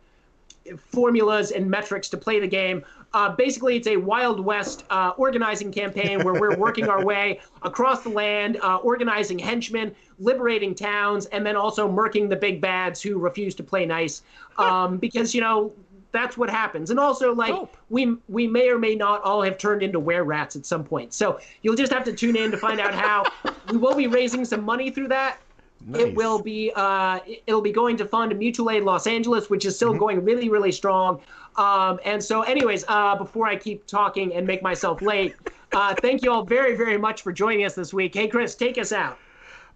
formulas 0.78 1.52
and 1.52 1.70
metrics 1.70 2.10
to 2.10 2.18
play 2.18 2.40
the 2.40 2.48
game. 2.48 2.84
Uh, 3.14 3.34
basically, 3.36 3.76
it's 3.76 3.88
a 3.88 3.98
Wild 3.98 4.40
West 4.40 4.86
uh, 4.92 5.14
organizing 5.18 5.72
campaign 5.72 6.24
where 6.24 6.36
we're 6.40 6.56
working 6.58 6.88
our 6.88 7.04
way 7.04 7.40
across 7.64 8.04
the 8.04 8.10
land, 8.10 8.58
uh, 8.62 8.78
organizing 8.78 9.40
henchmen, 9.40 9.96
liberating 10.20 10.76
towns, 10.76 11.26
and 11.28 11.44
then 11.46 11.56
also 11.56 11.88
murking 11.90 12.30
the 12.30 12.36
big 12.36 12.62
bads 12.62 13.02
who 13.02 13.18
refuse 13.18 13.56
to 13.56 13.64
play 13.64 13.86
nice. 13.86 14.22
Um, 14.58 14.98
because, 14.98 15.34
you 15.34 15.42
know, 15.42 15.74
that's 16.12 16.38
what 16.38 16.50
happens. 16.50 16.92
And 16.92 17.00
also, 17.00 17.34
like, 17.34 17.56
we 17.90 18.16
we 18.28 18.48
may 18.48 18.70
or 18.70 18.78
may 18.78 18.96
not 18.96 19.22
all 19.24 19.42
have 19.42 19.58
turned 19.58 19.84
into 19.84 20.00
were 20.00 20.24
rats 20.24 20.56
at 20.56 20.66
some 20.66 20.84
point. 20.84 21.14
So 21.14 21.40
you'll 21.62 21.76
just 21.76 21.94
have 21.94 22.04
to 22.06 22.14
tune 22.14 22.36
in 22.36 22.52
to 22.52 22.58
find 22.58 22.80
out 22.80 22.94
how. 22.94 23.26
we 23.72 23.78
will 23.78 23.96
be 23.96 24.08
raising 24.08 24.46
some 24.46 24.64
money 24.64 24.90
through 24.92 25.08
that. 25.10 25.40
Nice. 25.86 26.02
It 26.02 26.16
will 26.16 26.42
be 26.42 26.72
uh, 26.76 27.20
it'll 27.48 27.62
be 27.62 27.72
going 27.72 27.98
to 27.98 28.06
fund 28.06 28.38
Mutual 28.38 28.70
Aid 28.70 28.84
Los 28.84 29.08
Angeles, 29.08 29.50
which 29.50 29.66
is 29.66 29.76
still 29.76 29.92
Mm-hmm. 29.92 30.00
going 30.00 30.26
really 30.26 30.50
really 30.50 30.72
strong. 30.72 31.22
Um, 31.56 32.00
and 32.06 32.24
so, 32.24 32.42
anyways, 32.44 32.86
uh, 32.88 33.16
before 33.16 33.48
I 33.48 33.56
keep 33.56 33.86
talking 33.88 34.34
and 34.34 34.46
make 34.46 34.62
myself 34.62 35.02
late, 35.02 35.36
uh, 35.74 35.96
thank 35.96 36.22
you 36.22 36.32
all 36.32 36.44
very 36.44 36.76
very 36.76 36.98
much 36.98 37.22
for 37.22 37.32
joining 37.32 37.66
us 37.66 37.76
this 37.76 37.94
week. 37.94 38.14
Hey, 38.14 38.28
Chris, 38.28 38.56
take 38.56 38.78
us 38.78 38.92
out. 38.92 39.20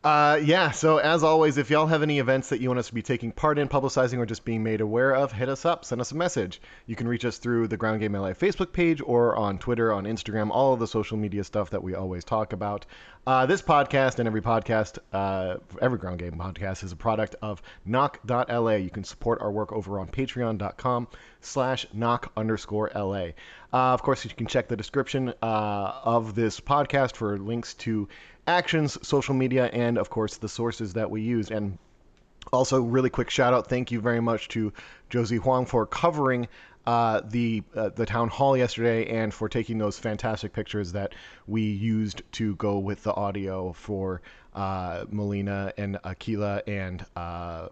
Uh, 0.04 0.38
yeah, 0.44 0.70
so 0.72 0.98
as 0.98 1.24
always, 1.24 1.58
if 1.58 1.70
y'all 1.70 1.88
have 1.88 2.04
any 2.04 2.20
events 2.20 2.50
that 2.50 2.60
you 2.60 2.68
want 2.68 2.78
us 2.78 2.88
to 2.88 2.94
be 2.94 3.02
taking 3.02 3.32
part 3.32 3.58
in, 3.58 3.70
publicizing, 3.70 4.18
or 4.18 4.26
just 4.26 4.44
being 4.44 4.62
made 4.62 4.82
aware 4.82 5.16
of, 5.16 5.32
hit 5.32 5.48
us 5.48 5.64
up, 5.64 5.86
send 5.86 6.02
us 6.02 6.12
a 6.12 6.16
message. 6.16 6.62
You 6.88 6.98
can 6.98 7.08
reach 7.08 7.24
us 7.24 7.38
through 7.38 7.70
the 7.70 7.78
Ground 7.78 8.02
Game 8.02 8.12
LA 8.12 8.32
Facebook 8.32 8.74
page 8.74 9.02
or 9.02 9.34
on 9.38 9.58
Twitter, 9.60 9.94
on 9.94 10.04
Instagram, 10.04 10.50
all 10.52 10.74
of 10.74 10.82
the 10.82 10.88
social 10.88 11.16
media 11.16 11.46
stuff 11.46 11.70
that 11.70 11.82
we 11.82 11.96
always 11.96 12.26
talk 12.26 12.52
about. 12.52 12.86
Uh, 13.26 13.46
this 13.46 13.62
podcast 13.62 14.20
and 14.20 14.28
every 14.28 14.42
podcast, 14.42 15.00
uh, 15.14 15.56
every 15.82 15.98
Ground 15.98 16.20
Game 16.20 16.34
podcast 16.34 16.84
is 16.84 16.92
a 16.92 16.98
product 16.98 17.38
of 17.42 17.62
knock.la. 17.86 18.72
You 18.72 18.90
can 18.90 19.06
support 19.06 19.40
our 19.42 19.52
work 19.52 19.72
over 19.72 20.00
on 20.00 20.10
patreon.com 20.10 21.08
slash 21.40 21.86
knock 21.94 22.34
underscore 22.36 22.92
LA. 22.94 23.28
Uh, 23.72 23.94
of 23.94 24.04
course, 24.04 24.26
you 24.26 24.32
can 24.32 24.48
check 24.48 24.68
the 24.68 24.76
description 24.76 25.34
uh, 25.42 25.94
of 26.04 26.36
this 26.36 26.60
podcast 26.60 27.16
for 27.16 27.38
links 27.38 27.74
to 27.76 28.10
actions, 28.48 28.98
social 29.06 29.34
media, 29.34 29.66
and 29.68 29.98
of 29.98 30.10
course 30.10 30.38
the 30.38 30.50
sources 30.50 30.94
that 30.94 31.10
we 31.10 31.22
use. 31.22 31.52
And 31.52 31.78
also, 32.52 32.82
really 32.82 33.10
quick 33.10 33.30
shout 33.30 33.54
out, 33.54 33.68
thank 33.68 33.92
you 33.92 34.02
very 34.02 34.20
much 34.20 34.50
to 34.50 34.74
Josie 35.10 35.38
Huang 35.38 35.66
for 35.66 35.86
covering 35.86 36.48
uh, 36.86 37.22
the 37.26 37.64
uh, 37.76 37.90
the 37.90 38.06
town 38.06 38.28
hall 38.28 38.58
yesterday 38.58 39.08
and 39.08 39.34
for 39.34 39.48
taking 39.48 39.78
those 39.78 39.98
fantastic 39.98 40.52
pictures 40.52 40.92
that 40.92 41.16
we 41.48 41.62
used 41.62 42.22
to 42.34 42.56
go 42.56 42.80
with 42.80 43.04
the 43.04 43.14
audio 43.14 43.72
for 43.72 44.22
uh, 44.54 45.06
Melina 45.10 45.74
and 45.78 45.96
Aqeela 46.04 46.62
and 46.68 47.06
uh, 47.16 47.70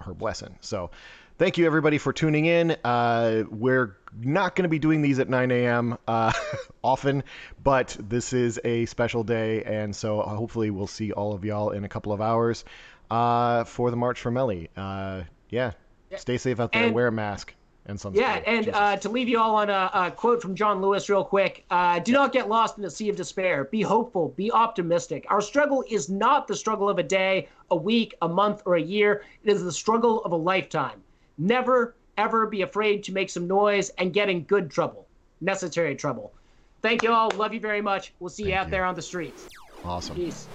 Herb 0.00 0.20
Wesson. 0.20 0.56
So 0.60 0.90
thank 1.38 1.56
you 1.56 1.64
everybody 1.64 1.98
for 1.98 2.12
tuning 2.12 2.46
in. 2.46 2.76
Uh, 2.84 3.44
we're 3.48 3.96
not 4.20 4.56
going 4.56 4.64
to 4.64 4.68
be 4.68 4.78
doing 4.78 5.00
these 5.00 5.18
at 5.20 5.28
9 5.28 5.50
a.m. 5.50 5.96
Uh, 6.06 6.32
often, 6.84 7.22
but 7.62 7.96
this 8.00 8.32
is 8.32 8.60
a 8.64 8.84
special 8.86 9.22
day, 9.22 9.62
and 9.62 9.94
so 9.94 10.20
uh, 10.20 10.34
hopefully 10.34 10.70
we'll 10.70 10.86
see 10.86 11.12
all 11.12 11.32
of 11.32 11.44
y'all 11.44 11.70
in 11.70 11.84
a 11.84 11.88
couple 11.88 12.12
of 12.12 12.20
hours 12.20 12.64
uh, 13.10 13.64
for 13.64 13.90
the 13.90 13.96
March 13.96 14.20
for 14.20 14.30
Melly. 14.30 14.68
Uh, 14.76 15.22
yeah, 15.48 15.72
stay 16.16 16.36
safe 16.36 16.60
out 16.60 16.72
there. 16.72 16.86
And, 16.86 16.94
wear 16.94 17.06
a 17.06 17.12
mask. 17.12 17.54
And 17.86 17.98
some 17.98 18.14
yeah, 18.14 18.42
and 18.44 18.68
uh, 18.68 18.96
to 18.98 19.08
leave 19.08 19.30
you 19.30 19.38
all 19.38 19.56
on 19.56 19.70
a, 19.70 19.90
a, 19.94 20.10
quote 20.10 20.42
from 20.42 20.54
John 20.54 20.82
Lewis, 20.82 21.08
real 21.08 21.24
quick 21.24 21.64
do 21.70 21.74
yeah. 21.74 22.02
not 22.06 22.32
get 22.32 22.46
lost 22.46 22.76
in 22.76 22.84
a 22.84 22.90
sea 22.90 23.08
of 23.08 23.16
despair. 23.16 23.64
Be 23.64 23.80
hopeful, 23.80 24.34
be 24.36 24.52
optimistic. 24.52 25.24
Our 25.30 25.40
struggle 25.40 25.82
is 25.88 26.10
not 26.10 26.48
the 26.48 26.54
struggle 26.54 26.90
of 26.90 26.98
a 26.98 27.02
day, 27.02 27.48
a 27.70 27.76
week, 27.76 28.14
a 28.20 28.28
month, 28.28 28.60
or 28.66 28.74
a 28.74 28.82
year. 28.82 29.22
It 29.42 29.52
is 29.52 29.64
the 29.64 29.72
struggle 29.72 30.22
of 30.24 30.32
a 30.32 30.36
lifetime 30.36 31.00
never, 31.38 31.94
ever 32.16 32.46
be 32.46 32.62
afraid 32.62 33.04
to 33.04 33.12
make 33.12 33.30
some 33.30 33.46
noise 33.46 33.90
and 33.98 34.12
get 34.12 34.28
in 34.28 34.42
good 34.42 34.70
trouble, 34.70 35.06
necessary 35.40 35.94
trouble. 35.94 36.32
Thank 36.82 37.02
you 37.02 37.12
all. 37.12 37.30
Love 37.36 37.54
you 37.54 37.60
very 37.60 37.80
much. 37.80 38.12
We'll 38.20 38.28
see 38.28 38.44
Thank 38.44 38.52
you 38.52 38.58
out 38.58 38.66
you. 38.66 38.70
there 38.72 38.84
on 38.84 38.94
the 38.94 39.02
streets. 39.02 39.48
Awesome. 39.84 40.16
Peace. 40.16 40.46